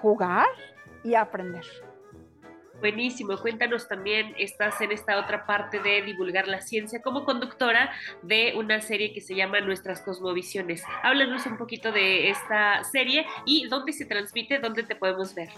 jugar 0.00 0.46
y 1.02 1.14
aprender. 1.14 1.64
Buenísimo, 2.84 3.38
cuéntanos 3.38 3.88
también, 3.88 4.34
estás 4.36 4.78
en 4.82 4.92
esta 4.92 5.18
otra 5.18 5.46
parte 5.46 5.78
de 5.78 6.02
divulgar 6.02 6.46
la 6.46 6.60
ciencia 6.60 7.00
como 7.00 7.24
conductora 7.24 7.90
de 8.20 8.52
una 8.58 8.82
serie 8.82 9.14
que 9.14 9.22
se 9.22 9.34
llama 9.34 9.62
Nuestras 9.62 10.02
Cosmovisiones. 10.02 10.82
Háblanos 11.02 11.46
un 11.46 11.56
poquito 11.56 11.92
de 11.92 12.28
esta 12.28 12.84
serie 12.84 13.24
y 13.46 13.68
dónde 13.68 13.94
se 13.94 14.04
transmite, 14.04 14.58
dónde 14.58 14.82
te 14.82 14.96
podemos 14.96 15.34
ver. 15.34 15.48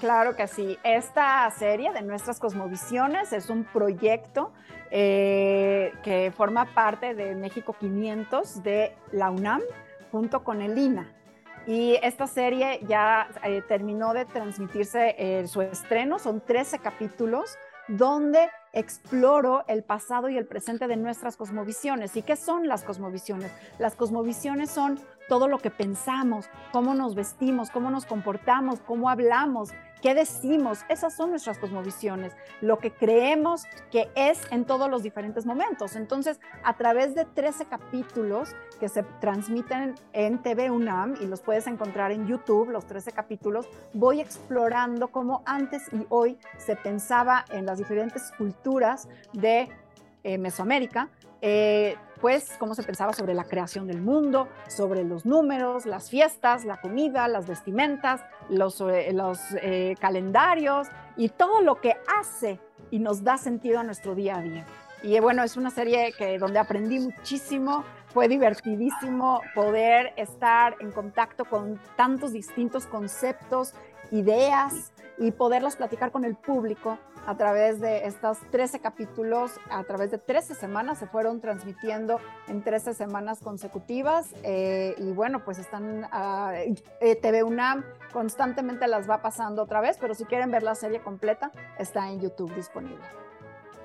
Claro 0.00 0.34
que 0.34 0.48
sí. 0.48 0.76
Esta 0.82 1.48
serie 1.52 1.92
de 1.92 2.02
Nuestras 2.02 2.40
Cosmovisiones 2.40 3.32
es 3.32 3.48
un 3.48 3.62
proyecto 3.62 4.52
eh, 4.90 5.92
que 6.02 6.32
forma 6.36 6.64
parte 6.74 7.14
de 7.14 7.36
México 7.36 7.76
500 7.78 8.64
de 8.64 8.92
la 9.12 9.30
UNAM 9.30 9.62
junto 10.10 10.42
con 10.42 10.60
el 10.62 10.76
INA. 10.76 11.12
Y 11.66 11.98
esta 12.02 12.26
serie 12.26 12.80
ya 12.86 13.28
eh, 13.42 13.62
terminó 13.66 14.12
de 14.12 14.24
transmitirse 14.24 15.16
eh, 15.18 15.48
su 15.48 15.62
estreno, 15.62 16.18
son 16.18 16.40
13 16.40 16.78
capítulos 16.78 17.56
donde 17.88 18.48
exploro 18.72 19.64
el 19.68 19.82
pasado 19.82 20.28
y 20.28 20.36
el 20.36 20.46
presente 20.46 20.86
de 20.86 20.96
nuestras 20.96 21.36
cosmovisiones. 21.36 22.16
¿Y 22.16 22.22
qué 22.22 22.36
son 22.36 22.68
las 22.68 22.84
cosmovisiones? 22.84 23.52
Las 23.78 23.94
cosmovisiones 23.94 24.70
son 24.70 24.98
todo 25.28 25.48
lo 25.48 25.58
que 25.58 25.70
pensamos, 25.70 26.48
cómo 26.72 26.94
nos 26.94 27.14
vestimos, 27.14 27.70
cómo 27.70 27.90
nos 27.90 28.06
comportamos, 28.06 28.80
cómo 28.80 29.08
hablamos, 29.08 29.70
qué 30.02 30.14
decimos. 30.14 30.80
Esas 30.88 31.14
son 31.14 31.30
nuestras 31.30 31.58
cosmovisiones, 31.58 32.32
lo 32.60 32.78
que 32.78 32.92
creemos 32.92 33.64
que 33.90 34.08
es 34.14 34.40
en 34.50 34.64
todos 34.64 34.90
los 34.90 35.02
diferentes 35.02 35.46
momentos. 35.46 35.96
Entonces, 35.96 36.40
a 36.62 36.76
través 36.76 37.14
de 37.14 37.24
13 37.24 37.66
capítulos 37.66 38.54
que 38.80 38.88
se 38.88 39.02
transmiten 39.20 39.94
en 40.12 40.42
TV 40.42 40.70
UNAM 40.70 41.14
y 41.20 41.26
los 41.26 41.40
puedes 41.40 41.66
encontrar 41.66 42.12
en 42.12 42.26
YouTube, 42.26 42.70
los 42.70 42.86
13 42.86 43.12
capítulos, 43.12 43.68
voy 43.92 44.20
explorando 44.20 45.08
cómo 45.08 45.42
antes 45.46 45.82
y 45.92 46.06
hoy 46.08 46.38
se 46.58 46.76
pensaba 46.76 47.44
en 47.50 47.66
las 47.66 47.78
diferentes 47.78 48.32
culturas 48.36 49.08
de 49.32 49.68
eh, 50.24 50.38
Mesoamérica, 50.38 51.08
eh, 51.48 51.96
pues 52.20 52.56
cómo 52.58 52.74
se 52.74 52.82
pensaba 52.82 53.12
sobre 53.12 53.32
la 53.32 53.44
creación 53.44 53.86
del 53.86 54.00
mundo, 54.02 54.48
sobre 54.66 55.04
los 55.04 55.24
números, 55.24 55.86
las 55.86 56.10
fiestas, 56.10 56.64
la 56.64 56.80
comida, 56.80 57.28
las 57.28 57.46
vestimentas, 57.46 58.24
los, 58.48 58.80
eh, 58.80 59.14
eh, 59.62 59.94
calendarios 60.00 60.88
y 61.16 61.28
todo 61.28 61.60
lo 61.60 61.80
que 61.80 61.94
hace 62.18 62.58
y 62.90 62.98
nos 62.98 63.22
da 63.22 63.38
sentido 63.38 63.78
a 63.78 63.84
nuestro 63.84 64.16
día 64.16 64.38
a 64.38 64.42
día. 64.42 64.66
Y 65.04 65.20
bueno, 65.20 65.44
es 65.44 65.56
una 65.56 65.70
serie 65.70 66.12
que, 66.18 66.36
donde 66.36 66.58
aprendí 66.58 66.98
muchísimo, 66.98 67.84
fue 68.08 68.26
divertidísimo 68.26 69.40
poder 69.54 70.14
estar 70.16 70.74
en 70.80 70.90
contacto 70.90 71.44
con 71.44 71.78
tantos 71.94 72.32
distintos 72.32 72.86
conceptos, 72.86 73.72
ideas 74.10 74.92
y 75.16 75.30
poderlos 75.30 75.76
platicar 75.76 76.10
con 76.10 76.24
el 76.24 76.34
público 76.34 76.98
a 77.26 77.36
través 77.36 77.80
de 77.80 78.06
estos 78.06 78.38
13 78.50 78.80
capítulos, 78.80 79.52
a 79.68 79.82
través 79.84 80.10
de 80.10 80.18
13 80.18 80.54
semanas, 80.54 80.98
se 80.98 81.06
fueron 81.06 81.40
transmitiendo 81.40 82.20
en 82.48 82.62
13 82.62 82.94
semanas 82.94 83.40
consecutivas. 83.40 84.28
Eh, 84.42 84.94
y 84.98 85.12
bueno, 85.12 85.44
pues 85.44 85.58
están, 85.58 86.04
uh, 86.04 86.74
TV 87.20 87.42
UNAM 87.42 87.84
constantemente 88.12 88.86
las 88.86 89.08
va 89.10 89.20
pasando 89.20 89.62
otra 89.62 89.80
vez, 89.80 89.98
pero 90.00 90.14
si 90.14 90.24
quieren 90.24 90.50
ver 90.50 90.62
la 90.62 90.74
serie 90.74 91.00
completa, 91.00 91.50
está 91.78 92.08
en 92.08 92.20
YouTube 92.20 92.54
disponible. 92.54 93.25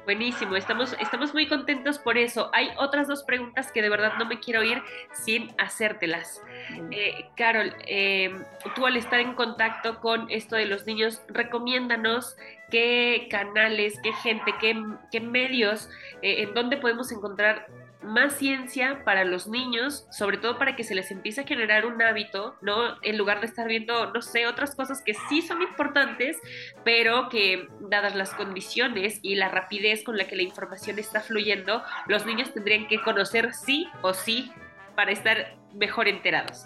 Buenísimo, 0.06 0.56
estamos, 0.56 0.96
estamos 1.00 1.32
muy 1.34 1.48
contentos 1.48 2.00
por 2.00 2.18
eso. 2.18 2.50
Hay 2.54 2.70
otras 2.78 3.08
dos 3.08 3.22
preguntas 3.24 3.72
que 3.72 3.84
de 3.84 3.90
verdad 3.90 4.14
no 4.18 4.26
me 4.26 4.40
quiero 4.40 4.64
ir 4.64 4.82
sin 5.14 5.54
hacértelas. 5.60 6.42
Eh, 6.90 7.30
Carol, 7.38 7.76
eh, 7.86 8.34
tú 8.76 8.88
al 8.88 8.98
estar 8.98 9.20
en 9.20 9.36
contacto 9.36 10.00
con 10.00 10.30
esto 10.32 10.56
de 10.56 10.66
los 10.66 10.88
niños, 10.88 11.22
recomiéndanos 11.28 12.36
qué 12.72 13.28
canales, 13.30 14.00
qué 14.02 14.12
gente, 14.14 14.56
qué, 14.60 14.76
qué 15.12 15.22
medios, 15.22 15.88
eh, 16.24 16.44
en 16.44 16.54
dónde 16.56 16.78
podemos 16.78 17.12
encontrar 17.12 17.68
más 18.04 18.34
ciencia 18.38 19.04
para 19.04 19.24
los 19.24 19.48
niños, 19.48 20.08
sobre 20.12 20.38
todo 20.38 20.58
para 20.58 20.76
que 20.76 20.84
se 20.84 20.96
les 20.96 21.12
empiece 21.12 21.42
a 21.42 21.48
generar 21.48 21.86
un 21.86 22.02
hábito, 22.02 22.56
¿no? 22.62 22.98
En 23.02 23.18
lugar 23.18 23.40
de 23.42 23.48
estar 23.48 23.68
viendo, 23.68 24.12
no 24.12 24.22
sé, 24.22 24.48
otras 24.48 24.76
cosas 24.76 25.02
que 25.04 25.14
sí 25.30 25.42
son 25.42 25.62
importantes, 25.62 26.38
pero 26.84 27.30
que 27.30 27.68
dadas 27.82 28.16
las 28.16 28.34
condiciones 28.34 29.20
y 29.22 29.36
la 29.36 29.50
rapidez 29.50 30.04
con 30.04 30.18
la 30.18 30.26
que 30.26 30.36
la 30.36 30.44
información 30.44 31.00
está 31.00 31.22
fluyendo, 31.22 31.84
los 32.08 32.26
niños 32.26 32.54
tendrían 32.54 32.88
que 32.88 33.02
conocer 33.02 33.54
sí 33.54 33.88
o 34.02 34.14
sí 34.14 34.52
para 34.96 35.12
estar 35.12 35.56
mejor 35.74 36.08
enterados. 36.08 36.66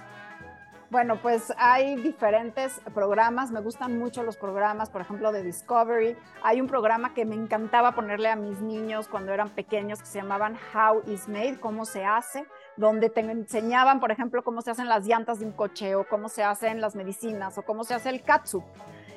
Bueno, 0.96 1.18
pues 1.22 1.52
hay 1.58 1.98
diferentes 1.98 2.80
programas, 2.94 3.52
me 3.52 3.60
gustan 3.60 4.00
mucho 4.00 4.24
los 4.24 4.38
programas, 4.38 4.90
por 4.90 5.02
ejemplo, 5.02 5.34
de 5.34 5.44
Discovery. 5.44 6.16
Hay 6.42 6.62
un 6.62 6.68
programa 6.68 7.14
que 7.14 7.26
me 7.26 7.36
encantaba 7.36 7.92
ponerle 7.92 8.30
a 8.30 8.38
mis 8.38 8.62
niños 8.62 9.10
cuando 9.10 9.34
eran 9.34 9.50
pequeños 9.50 10.00
que 10.00 10.06
se 10.06 10.20
llamaban 10.20 10.58
How 10.74 11.04
is 11.12 11.28
Made, 11.28 11.60
cómo 11.60 11.84
se 11.84 12.06
hace, 12.06 12.46
donde 12.78 13.10
te 13.10 13.20
enseñaban, 13.20 14.00
por 14.00 14.14
ejemplo, 14.14 14.42
cómo 14.42 14.62
se 14.62 14.72
hacen 14.72 14.88
las 14.88 15.06
llantas 15.06 15.40
de 15.40 15.48
un 15.48 15.52
coche 15.52 15.96
o 15.96 16.08
cómo 16.08 16.30
se 16.30 16.46
hacen 16.46 16.80
las 16.80 16.96
medicinas 16.96 17.58
o 17.58 17.64
cómo 17.64 17.84
se 17.84 17.94
hace 17.94 18.08
el 18.08 18.24
katsu. 18.24 18.64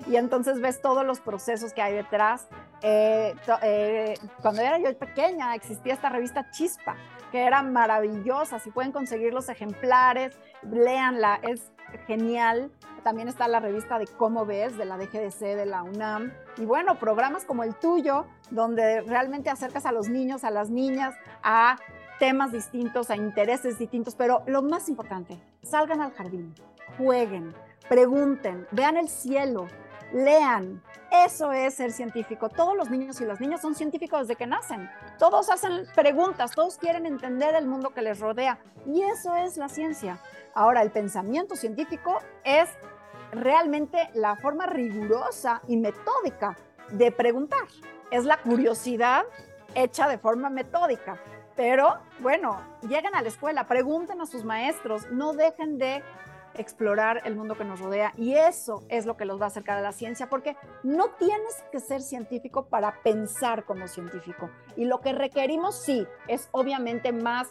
Y 0.09 0.16
entonces 0.16 0.61
ves 0.61 0.83
todos 0.83 1.07
los 1.07 1.20
procesos 1.20 1.72
que 1.72 1.81
hay 1.81 1.95
detrás. 1.95 2.49
Eh, 2.83 3.37
eh, 3.62 4.14
cuando 4.43 4.62
era 4.62 4.79
yo 4.79 4.99
pequeña 4.99 5.55
existía 5.55 5.95
esta 5.95 6.09
revista 6.09 6.51
Chispa 6.51 6.97
que 7.31 7.45
era 7.45 7.62
maravillosa. 7.62 8.59
Si 8.59 8.70
pueden 8.70 8.93
conseguir 8.93 9.33
los 9.33 9.49
ejemplares, 9.49 10.39
léanla, 10.62 11.41
es 11.43 11.72
genial. 12.07 12.70
también 13.03 13.29
está 13.29 13.49
la 13.49 13.61
revista 13.61 13.99
de 13.99 14.07
Cómo 14.07 14.45
ves, 14.45 14.76
de 14.76 14.85
la 14.85 14.99
DGDC, 14.99 15.41
de 15.41 15.64
la 15.64 15.83
UNAM. 15.83 16.33
Y 16.59 16.66
bueno, 16.66 16.99
programas 16.99 17.45
como 17.45 17.62
el 17.62 17.74
tuyo, 17.74 18.26
donde 18.51 19.01
realmente 19.03 19.49
acercas 19.49 19.87
a 19.87 19.93
los 19.93 20.09
niños, 20.09 20.45
a 20.45 20.51
las 20.51 20.68
niñas, 20.68 21.14
a 21.43 21.79
temas 22.18 22.53
distintos, 22.53 23.11
a 23.11 23.16
intereses 23.16 23.79
distintos, 23.79 24.14
pero 24.14 24.43
lo 24.47 24.62
más 24.62 24.89
importante, 24.89 25.39
salgan 25.62 26.01
al 26.01 26.12
jardín, 26.12 26.55
jueguen, 26.99 27.55
pregunten, 27.89 28.66
vean 28.72 28.97
el 28.97 29.09
cielo, 29.09 29.68
lean. 30.12 30.82
Eso 31.11 31.52
es 31.52 31.74
ser 31.74 31.92
científico. 31.92 32.48
Todos 32.48 32.76
los 32.76 32.90
niños 32.90 33.20
y 33.20 33.24
las 33.24 33.40
niñas 33.40 33.62
son 33.62 33.74
científicos 33.74 34.20
desde 34.20 34.36
que 34.36 34.46
nacen. 34.46 34.90
Todos 35.18 35.50
hacen 35.50 35.86
preguntas, 35.94 36.52
todos 36.52 36.76
quieren 36.76 37.06
entender 37.06 37.54
el 37.54 37.66
mundo 37.66 37.90
que 37.90 38.02
les 38.02 38.20
rodea. 38.20 38.59
Y 38.86 39.02
eso 39.02 39.34
es 39.34 39.56
la 39.56 39.68
ciencia. 39.68 40.18
Ahora, 40.54 40.82
el 40.82 40.90
pensamiento 40.90 41.56
científico 41.56 42.18
es 42.44 42.68
realmente 43.32 44.11
la 44.14 44.36
forma 44.36 44.66
rigurosa 44.66 45.62
y 45.66 45.76
metódica 45.76 46.56
de 46.90 47.12
preguntar. 47.12 47.66
Es 48.11 48.24
la 48.24 48.38
curiosidad 48.38 49.24
hecha 49.74 50.09
de 50.09 50.18
forma 50.18 50.50
metódica. 50.50 51.18
Pero 51.56 51.98
bueno, 52.20 52.61
lleguen 52.82 53.14
a 53.14 53.22
la 53.22 53.28
escuela, 53.28 53.66
pregunten 53.66 54.20
a 54.20 54.26
sus 54.26 54.44
maestros, 54.44 55.11
no 55.11 55.32
dejen 55.32 55.76
de 55.78 56.02
explorar 56.55 57.22
el 57.24 57.36
mundo 57.36 57.57
que 57.57 57.64
nos 57.64 57.80
rodea 57.80 58.12
y 58.16 58.34
eso 58.34 58.84
es 58.88 59.07
lo 59.07 59.16
que 59.16 59.24
los 59.24 59.40
va 59.40 59.44
a 59.44 59.49
acercar 59.49 59.78
a 59.78 59.82
la 59.82 59.92
ciencia 59.92 60.28
porque 60.28 60.57
no 60.82 61.11
tienes 61.18 61.62
que 61.70 61.80
ser 61.80 62.01
científico 62.01 62.66
para 62.66 63.03
pensar 63.03 63.64
como 63.64 63.86
científico. 63.88 64.51
Y 64.76 64.84
lo 64.84 65.01
que 65.01 65.12
requerimos 65.12 65.76
sí 65.76 66.07
es 66.26 66.49
obviamente 66.53 67.12
más 67.12 67.49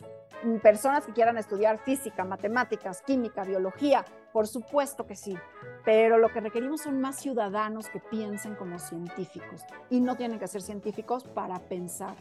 personas 0.62 1.06
que 1.06 1.14
quieran 1.14 1.38
estudiar 1.38 1.80
física, 1.80 2.24
matemáticas, 2.24 3.02
química, 3.02 3.44
biología, 3.44 4.06
por 4.32 4.48
supuesto 4.48 5.08
que 5.08 5.16
sí, 5.16 5.36
pero 5.84 6.18
lo 6.18 6.30
que 6.30 6.42
requerimos 6.42 6.82
son 6.82 7.02
más 7.02 7.18
ciudadanos 7.18 7.88
que 7.90 8.00
piensen 8.00 8.56
como 8.56 8.78
científicos 8.78 9.64
y 9.90 10.00
no 10.00 10.16
tienen 10.16 10.38
que 10.38 10.48
ser 10.48 10.62
científicos 10.62 11.24
para 11.24 11.60
pensar 11.60 12.16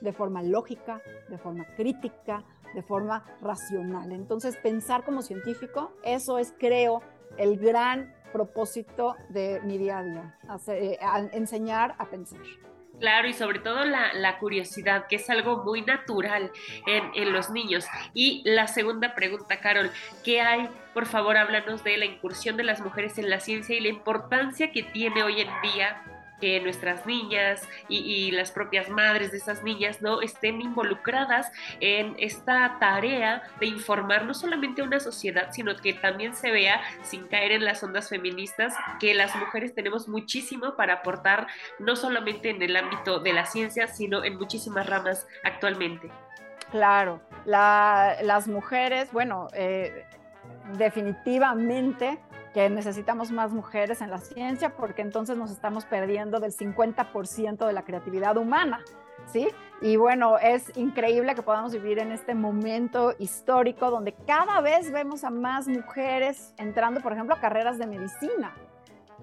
de 0.00 0.12
forma 0.12 0.42
lógica, 0.42 1.02
de 1.28 1.38
forma 1.38 1.66
crítica, 1.76 2.44
de 2.74 2.82
forma 2.82 3.24
racional. 3.40 4.12
Entonces, 4.12 4.56
pensar 4.56 5.04
como 5.04 5.22
científico, 5.22 5.92
eso 6.02 6.38
es, 6.38 6.54
creo, 6.58 7.02
el 7.36 7.58
gran 7.58 8.14
propósito 8.32 9.16
de 9.28 9.60
mi 9.64 9.78
día 9.78 9.98
a 9.98 10.04
día, 10.04 10.38
eh, 10.68 10.98
enseñar 11.32 11.94
a 11.98 12.06
pensar. 12.06 12.40
Claro, 13.00 13.28
y 13.28 13.32
sobre 13.32 13.60
todo 13.60 13.84
la, 13.84 14.38
curiosidad, 14.38 15.06
que 15.06 15.16
es 15.16 15.30
algo 15.30 15.62
muy 15.62 15.82
natural 15.82 16.50
en, 16.86 17.10
en, 17.14 17.32
los 17.32 17.48
niños. 17.50 17.86
Y 18.12 18.42
la 18.44 18.66
segunda 18.66 19.14
pregunta, 19.14 19.60
Carol, 19.60 19.92
¿qué 20.24 20.40
hay? 20.40 20.68
Por 20.94 21.06
favor, 21.06 21.36
háblanos 21.36 21.84
de 21.84 21.96
la 21.96 22.06
incursión 22.06 22.56
de 22.56 22.64
las 22.64 22.80
mujeres 22.80 23.16
en 23.18 23.30
la 23.30 23.38
ciencia 23.38 23.76
y 23.76 23.80
la 23.80 23.88
importancia 23.88 24.72
que 24.72 24.82
tiene 24.82 25.22
hoy 25.22 25.42
en 25.42 25.48
día 25.62 26.02
que 26.40 26.60
nuestras 26.60 27.06
niñas 27.06 27.68
y, 27.88 28.30
las 28.32 28.50
propias 28.50 28.88
madres 28.88 29.32
de 29.32 29.38
esas 29.38 29.62
niñas 29.62 30.02
no 30.02 30.20
estén 30.20 30.60
involucradas 30.60 31.50
en 31.80 32.14
esta 32.18 32.76
tarea 32.78 33.42
de 33.58 33.66
informar 33.66 34.24
no 34.24 34.34
solamente 34.34 34.82
a 34.82 34.84
una 34.84 35.00
sociedad, 35.00 35.50
sino 35.52 35.74
que 35.76 35.94
también 35.94 36.34
se 36.34 36.50
vea, 36.50 36.80
sin 37.02 37.26
caer 37.26 37.52
en 37.52 37.64
las 37.64 37.82
ondas 37.82 38.08
feministas, 38.08 38.74
que 39.00 39.14
las 39.14 39.34
mujeres 39.36 39.74
tenemos 39.74 40.08
muchísimo 40.08 40.76
para 40.76 40.94
aportar, 40.94 41.46
no 41.78 41.96
solamente 41.96 42.50
en 42.50 42.62
el 42.62 42.76
ámbito 42.76 43.20
de 43.20 43.32
la 43.32 43.46
ciencia, 43.46 43.86
sino 43.86 44.24
en 44.24 44.36
muchísimas 44.36 44.86
ramas 44.86 45.26
actualmente. 45.44 46.10
Claro, 46.70 47.20
las 47.46 48.46
mujeres, 48.46 49.10
bueno, 49.12 49.48
eh, 49.54 50.04
definitivamente 50.76 52.18
que 52.58 52.68
necesitamos 52.68 53.30
más 53.30 53.52
mujeres 53.52 54.00
en 54.00 54.10
la 54.10 54.18
ciencia 54.18 54.70
porque 54.74 55.00
entonces 55.00 55.36
nos 55.36 55.52
estamos 55.52 55.84
perdiendo 55.84 56.40
del 56.40 56.50
50% 56.50 57.64
de 57.64 57.72
la 57.72 57.84
creatividad 57.84 58.36
humana. 58.36 58.82
¿Sí? 59.26 59.46
Y 59.80 59.94
bueno, 59.94 60.38
es 60.38 60.76
increíble 60.76 61.36
que 61.36 61.42
podamos 61.42 61.72
vivir 61.72 62.00
en 62.00 62.10
este 62.10 62.34
momento 62.34 63.14
histórico 63.20 63.92
donde 63.92 64.12
cada 64.26 64.60
vez 64.60 64.90
vemos 64.90 65.22
a 65.22 65.30
más 65.30 65.68
mujeres 65.68 66.52
entrando, 66.56 67.00
por 67.00 67.12
ejemplo, 67.12 67.36
a 67.36 67.40
carreras 67.40 67.78
de 67.78 67.86
medicina 67.86 68.52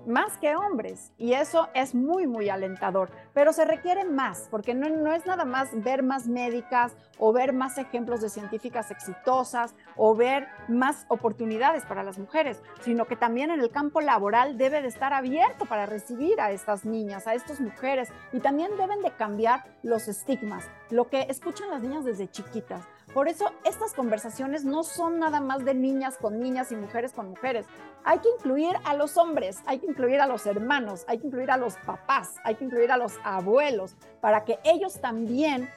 más 0.08 0.38
que 0.38 0.56
hombres 0.56 1.12
y 1.18 1.34
eso 1.34 1.70
es 1.74 1.96
muy, 1.96 2.28
muy 2.28 2.50
alentador, 2.50 3.10
pero 3.34 3.54
se 3.54 3.66
requiere 3.66 4.06
más, 4.06 4.48
porque 4.52 4.74
no, 4.74 4.90
no, 4.90 5.14
es 5.14 5.26
nada 5.26 5.46
más 5.46 5.70
ver 5.84 6.04
más 6.04 6.28
médicas 6.28 6.96
o 7.18 7.34
ver 7.34 7.54
más 7.54 7.78
ejemplos 7.78 8.22
de 8.22 8.30
científicas 8.30 8.92
exitosas 8.92 9.76
o 9.96 10.16
ver 10.16 10.48
más 10.68 11.06
oportunidades 11.10 11.86
para 11.86 12.04
las 12.04 12.18
mujeres, 12.18 12.62
sino 12.82 13.06
que 13.06 13.16
también 13.16 13.52
en 13.52 13.60
el 13.60 13.72
campo 13.72 14.02
laboral 14.02 14.58
debe 14.58 14.82
de 14.82 14.88
estar 14.88 15.14
abierto 15.14 15.66
para 15.66 15.86
recibir 15.86 16.40
a 16.42 16.52
estas 16.52 16.86
niñas, 16.86 17.28
a 17.28 17.34
estas 17.34 17.60
mujeres 17.60 18.10
y 18.34 18.40
también 18.40 18.76
deben 18.78 19.02
de 19.02 19.12
cambiar 19.12 19.64
los 19.84 20.08
estigmas, 20.08 20.70
lo 20.90 21.10
que 21.10 21.22
escuchan 21.30 21.70
las 21.70 21.82
niñas 21.82 22.06
desde 22.06 22.30
chiquitas. 22.30 22.86
Por 23.16 23.30
eso 23.30 23.54
estas 23.64 23.94
conversaciones 23.94 24.66
no 24.66 24.84
son 24.84 25.20
nada 25.20 25.40
más 25.40 25.64
de 25.64 25.74
niñas 25.74 26.18
con 26.18 26.38
niñas 26.38 26.74
y 26.74 26.76
mujeres 26.76 27.14
con 27.14 27.30
mujeres. 27.30 27.66
Hay 28.04 28.20
que 28.20 28.28
incluir 28.28 28.76
a 28.84 28.94
los 28.94 29.16
hombres, 29.16 29.60
hay 29.68 29.80
que 29.80 29.86
incluir 29.86 30.20
a 30.20 30.28
los 30.28 30.46
hermanos, 30.46 31.06
hay 31.08 31.20
que 31.20 31.28
incluir 31.28 31.50
a 31.50 31.56
los 31.56 31.78
papás, 31.78 32.36
hay 32.44 32.56
que 32.56 32.66
incluir 32.66 32.92
a 32.92 32.98
los 32.98 33.14
abuelos, 33.24 33.96
para 34.20 34.44
que 34.44 34.60
ellos 34.66 35.00
también 35.00 35.70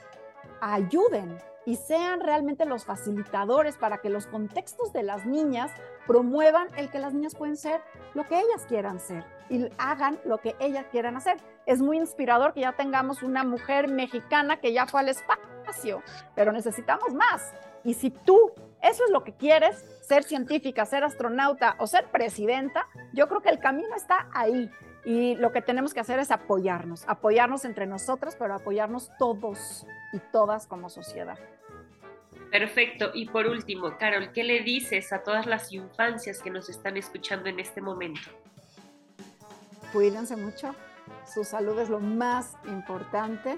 ayuden 0.59 1.37
y 1.65 1.77
sean 1.77 2.19
realmente 2.19 2.65
los 2.65 2.83
facilitadores 2.83 3.77
para 3.77 3.99
que 3.99 4.09
los 4.09 4.27
contextos 4.27 4.91
de 4.91 5.03
las 5.03 5.25
niñas 5.25 5.71
promuevan 6.07 6.67
el 6.75 6.89
que 6.89 6.99
las 6.99 7.13
niñas 7.13 7.35
pueden 7.35 7.55
ser 7.55 7.79
lo 8.15 8.27
que 8.27 8.37
ellas 8.37 8.65
quieran 8.67 8.99
ser 8.99 9.23
y 9.49 9.69
hagan 9.77 10.19
lo 10.25 10.39
que 10.39 10.57
ellas 10.59 10.85
quieran 10.91 11.15
hacer. 11.15 11.37
Es 11.65 11.81
muy 11.81 11.97
inspirador 11.99 12.53
que 12.53 12.61
ya 12.61 12.73
tengamos 12.73 13.23
una 13.23 13.45
mujer 13.45 13.87
mexicana 13.87 14.59
que 14.59 14.73
ya 14.73 14.87
fue 14.87 14.99
al 14.99 15.07
espacio, 15.69 16.03
pero 16.35 16.51
necesitamos 16.51 17.13
más. 17.13 17.53
Y 17.83 17.93
si 17.93 18.11
tú 18.11 18.53
eso 18.81 19.03
es 19.03 19.11
lo 19.11 19.23
que 19.23 19.33
quieres, 19.33 19.83
ser 20.01 20.23
científica, 20.23 20.85
ser 20.85 21.03
astronauta 21.03 21.75
o 21.79 21.87
ser 21.87 22.05
presidenta, 22.05 22.87
yo 23.13 23.27
creo 23.27 23.41
que 23.41 23.49
el 23.49 23.59
camino 23.59 23.95
está 23.95 24.29
ahí. 24.33 24.69
Y 25.05 25.35
lo 25.35 25.51
que 25.51 25.61
tenemos 25.61 25.93
que 25.93 25.99
hacer 25.99 26.19
es 26.19 26.31
apoyarnos, 26.31 27.03
apoyarnos 27.07 27.65
entre 27.65 27.87
nosotros, 27.87 28.35
pero 28.37 28.53
apoyarnos 28.53 29.11
todos 29.17 29.85
y 30.13 30.19
todas 30.31 30.67
como 30.67 30.89
sociedad. 30.89 31.37
Perfecto. 32.51 33.11
Y 33.13 33.29
por 33.29 33.47
último, 33.47 33.97
Carol, 33.97 34.31
¿qué 34.33 34.43
le 34.43 34.61
dices 34.61 35.13
a 35.13 35.23
todas 35.23 35.45
las 35.45 35.71
infancias 35.71 36.41
que 36.41 36.49
nos 36.49 36.69
están 36.69 36.97
escuchando 36.97 37.49
en 37.49 37.59
este 37.59 37.81
momento? 37.81 38.29
Cuídense 39.93 40.35
mucho. 40.35 40.73
Su 41.25 41.43
salud 41.43 41.77
es 41.79 41.89
lo 41.89 41.99
más 41.99 42.55
importante 42.65 43.57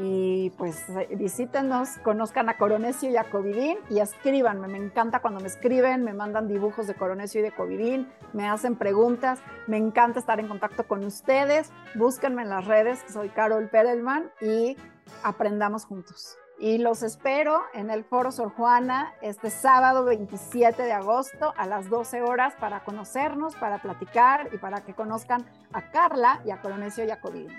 y 0.00 0.50
pues 0.50 0.84
visítenos, 1.16 1.98
conozcan 2.04 2.48
a 2.48 2.56
Coronesio 2.56 3.10
y 3.10 3.16
a 3.16 3.24
Covidín 3.24 3.78
y 3.90 3.98
escríbanme. 3.98 4.68
Me 4.68 4.78
encanta 4.78 5.18
cuando 5.18 5.40
me 5.40 5.48
escriben, 5.48 6.04
me 6.04 6.12
mandan 6.12 6.46
dibujos 6.46 6.86
de 6.86 6.94
Coronesio 6.94 7.40
y 7.40 7.42
de 7.42 7.50
Covidín, 7.50 8.08
me 8.32 8.48
hacen 8.48 8.76
preguntas. 8.76 9.40
Me 9.66 9.76
encanta 9.76 10.20
estar 10.20 10.38
en 10.38 10.46
contacto 10.46 10.86
con 10.86 11.04
ustedes. 11.04 11.72
Búsquenme 11.96 12.42
en 12.42 12.50
las 12.50 12.64
redes, 12.66 13.00
soy 13.12 13.28
Carol 13.30 13.68
Perelman 13.68 14.30
y 14.40 14.76
aprendamos 15.24 15.84
juntos. 15.84 16.38
Y 16.60 16.78
los 16.78 17.02
espero 17.02 17.62
en 17.74 17.90
el 17.90 18.04
Foro 18.04 18.30
Sor 18.30 18.50
Juana 18.50 19.14
este 19.20 19.50
sábado 19.50 20.04
27 20.04 20.80
de 20.80 20.92
agosto 20.92 21.54
a 21.56 21.66
las 21.66 21.90
12 21.90 22.22
horas 22.22 22.54
para 22.60 22.84
conocernos, 22.84 23.56
para 23.56 23.82
platicar 23.82 24.48
y 24.52 24.58
para 24.58 24.80
que 24.84 24.94
conozcan 24.94 25.44
a 25.72 25.90
Carla 25.90 26.40
y 26.44 26.52
a 26.52 26.60
Coronesio 26.60 27.04
y 27.04 27.10
a 27.10 27.20
Covidín. 27.20 27.50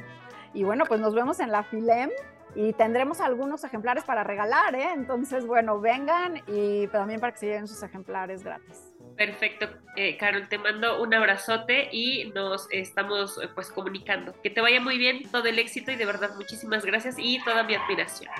Y 0.53 0.63
bueno, 0.63 0.85
pues 0.85 0.99
nos 0.99 1.13
vemos 1.13 1.39
en 1.39 1.51
la 1.51 1.63
FILEM 1.63 2.09
y 2.55 2.73
tendremos 2.73 3.21
algunos 3.21 3.63
ejemplares 3.63 4.03
para 4.03 4.23
regalar, 4.23 4.73
¿eh? 4.75 4.91
Entonces, 4.93 5.45
bueno, 5.45 5.79
vengan 5.79 6.41
y 6.47 6.87
también 6.87 7.19
para 7.19 7.33
que 7.33 7.39
se 7.39 7.45
lleven 7.47 7.67
sus 7.67 7.83
ejemplares 7.83 8.43
gratis. 8.43 8.89
Perfecto, 9.15 9.67
eh, 9.97 10.15
Carol, 10.17 10.47
te 10.47 10.57
mando 10.57 11.01
un 11.01 11.13
abrazote 11.13 11.89
y 11.91 12.31
nos 12.33 12.67
estamos 12.71 13.37
eh, 13.43 13.49
pues 13.53 13.69
comunicando. 13.69 14.33
Que 14.41 14.49
te 14.49 14.61
vaya 14.61 14.79
muy 14.79 14.97
bien, 14.97 15.29
todo 15.29 15.45
el 15.45 15.59
éxito 15.59 15.91
y 15.91 15.97
de 15.97 16.05
verdad 16.05 16.31
muchísimas 16.37 16.85
gracias 16.85 17.15
y 17.17 17.43
toda 17.43 17.63
mi 17.63 17.75
admiración. 17.75 18.31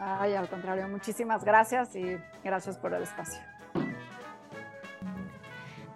Ay, 0.00 0.34
al 0.34 0.48
contrario, 0.48 0.88
muchísimas 0.88 1.44
gracias 1.44 1.94
y 1.94 2.18
gracias 2.42 2.76
por 2.76 2.92
el 2.94 3.04
espacio. 3.04 3.40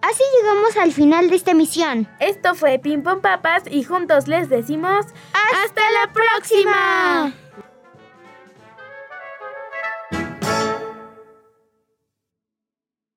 Así 0.00 0.22
llegamos 0.40 0.76
al 0.76 0.92
final 0.92 1.28
de 1.28 1.36
esta 1.36 1.50
emisión. 1.50 2.08
Esto 2.20 2.54
fue 2.54 2.78
Pim 2.78 3.02
Pom 3.02 3.20
Papas 3.20 3.64
y 3.70 3.82
juntos 3.82 4.28
les 4.28 4.48
decimos 4.48 5.06
¡Hasta 5.32 5.82
la 5.90 6.12
próxima! 6.12 7.34